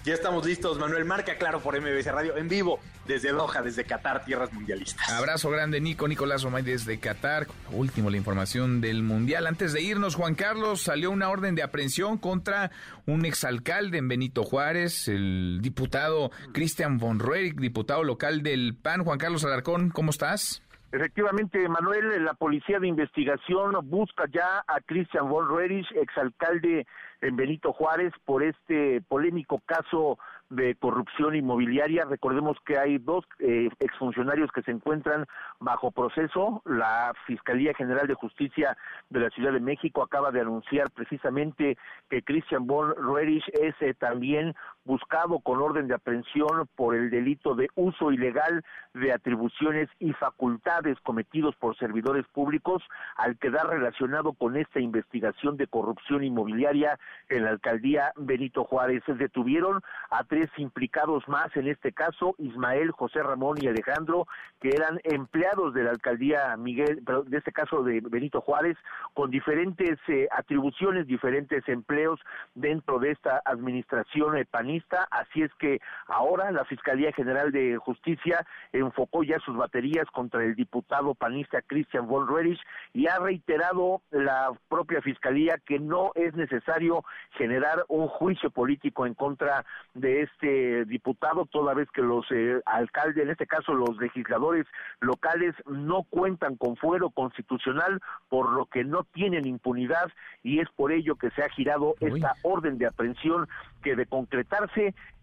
[0.06, 4.26] Ya estamos listos, Manuel Marca, claro, por MBC Radio, en vivo, desde Doha, desde Qatar,
[4.26, 5.10] tierras mundialistas.
[5.10, 7.48] Abrazo grande, Nico, Nicolás Omay desde Qatar.
[7.72, 9.48] Último, la información del Mundial.
[9.48, 12.70] Antes de irnos, Juan Carlos, salió una orden de aprehensión contra
[13.06, 19.06] un exalcalde en Benito Juárez, el diputado Cristian von Roerich, diputado local del PAN.
[19.06, 20.62] Juan Carlos Alarcón, ¿cómo estás?
[20.92, 26.86] Efectivamente, Manuel, la policía de investigación busca ya a Cristian von Roerich, exalcalde
[27.24, 30.18] en Benito Juárez, por este polémico caso
[30.50, 32.06] de corrupción inmobiliaria.
[32.06, 35.26] Recordemos que hay dos eh, exfuncionarios que se encuentran
[35.60, 36.62] bajo proceso.
[36.66, 38.78] La Fiscalía General de Justicia
[39.10, 41.78] de la Ciudad de México acaba de anunciar precisamente
[42.10, 44.54] que Christian von Roerich es eh, también
[44.86, 51.00] buscado con orden de aprehensión por el delito de uso ilegal de atribuciones y facultades
[51.02, 52.84] cometidos por servidores públicos
[53.16, 57.00] al quedar relacionado con esta investigación de corrupción inmobiliaria
[57.30, 59.04] en la alcaldía Benito Juárez.
[59.06, 64.28] Se detuvieron a tres implicados más en este caso, Ismael, José Ramón y Alejandro,
[64.62, 68.78] que eran empleados de la alcaldía Miguel, pero de este caso de Benito Juárez,
[69.14, 72.20] con diferentes eh, atribuciones, diferentes empleos
[72.54, 74.73] dentro de esta administración eh, panista.
[75.12, 80.56] Así es que ahora la Fiscalía General de Justicia enfocó ya sus baterías contra el
[80.56, 82.60] diputado panista Christian von Roerich
[82.94, 89.14] y ha reiterado la propia Fiscalía que no es necesario generar un juicio político en
[89.14, 94.66] contra de este diputado, toda vez que los eh, alcaldes, en este caso los legisladores
[95.00, 100.92] locales, no cuentan con fuero constitucional, por lo que no tienen impunidad y es por
[100.92, 103.48] ello que se ha girado esta orden de aprehensión
[103.82, 104.06] que de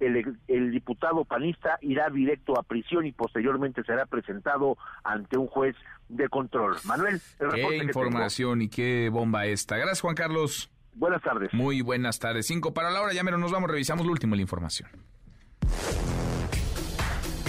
[0.01, 5.77] el, el diputado panista irá directo a prisión y posteriormente será presentado ante un juez
[6.09, 6.77] de control.
[6.85, 9.77] Manuel, el qué información y qué bomba esta.
[9.77, 10.71] Gracias, Juan Carlos.
[10.95, 11.53] Buenas tardes.
[11.55, 12.47] Muy buenas tardes.
[12.47, 14.89] Cinco para la hora, ya menos nos vamos, revisamos lo último la información.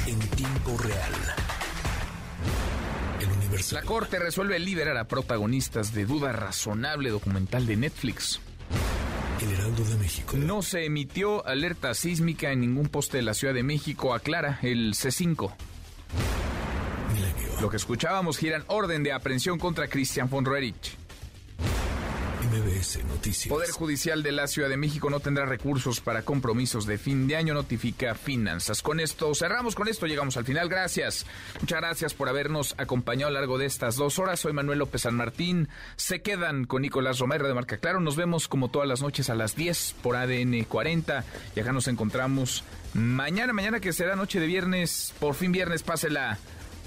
[0.07, 1.13] En tiempo real.
[3.19, 3.75] El universo.
[3.75, 8.41] La Corte resuelve liberar a protagonistas de duda razonable documental de Netflix.
[9.41, 10.37] El Heraldo de México.
[10.37, 14.93] No se emitió alerta sísmica en ningún poste de la Ciudad de México, aclara el
[14.93, 15.51] C5.
[17.61, 20.97] Lo que escuchábamos giran orden de aprehensión contra Christian von Roerich.
[22.51, 23.47] MBS Noticias.
[23.47, 27.37] Poder Judicial de la Ciudad de México no tendrá recursos para compromisos de fin de
[27.37, 28.81] año, notifica Finanzas.
[28.81, 30.67] Con esto cerramos, con esto llegamos al final.
[30.67, 31.25] Gracias.
[31.61, 34.41] Muchas gracias por habernos acompañado a lo largo de estas dos horas.
[34.41, 35.69] Soy Manuel López San Martín.
[35.95, 38.01] Se quedan con Nicolás Romero de Marca Claro.
[38.01, 41.23] Nos vemos como todas las noches a las 10 por ADN 40.
[41.55, 45.13] Y acá nos encontramos mañana, mañana que será noche de viernes.
[45.21, 46.37] Por fin viernes, pásela,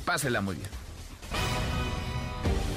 [0.04, 0.68] pásela muy bien.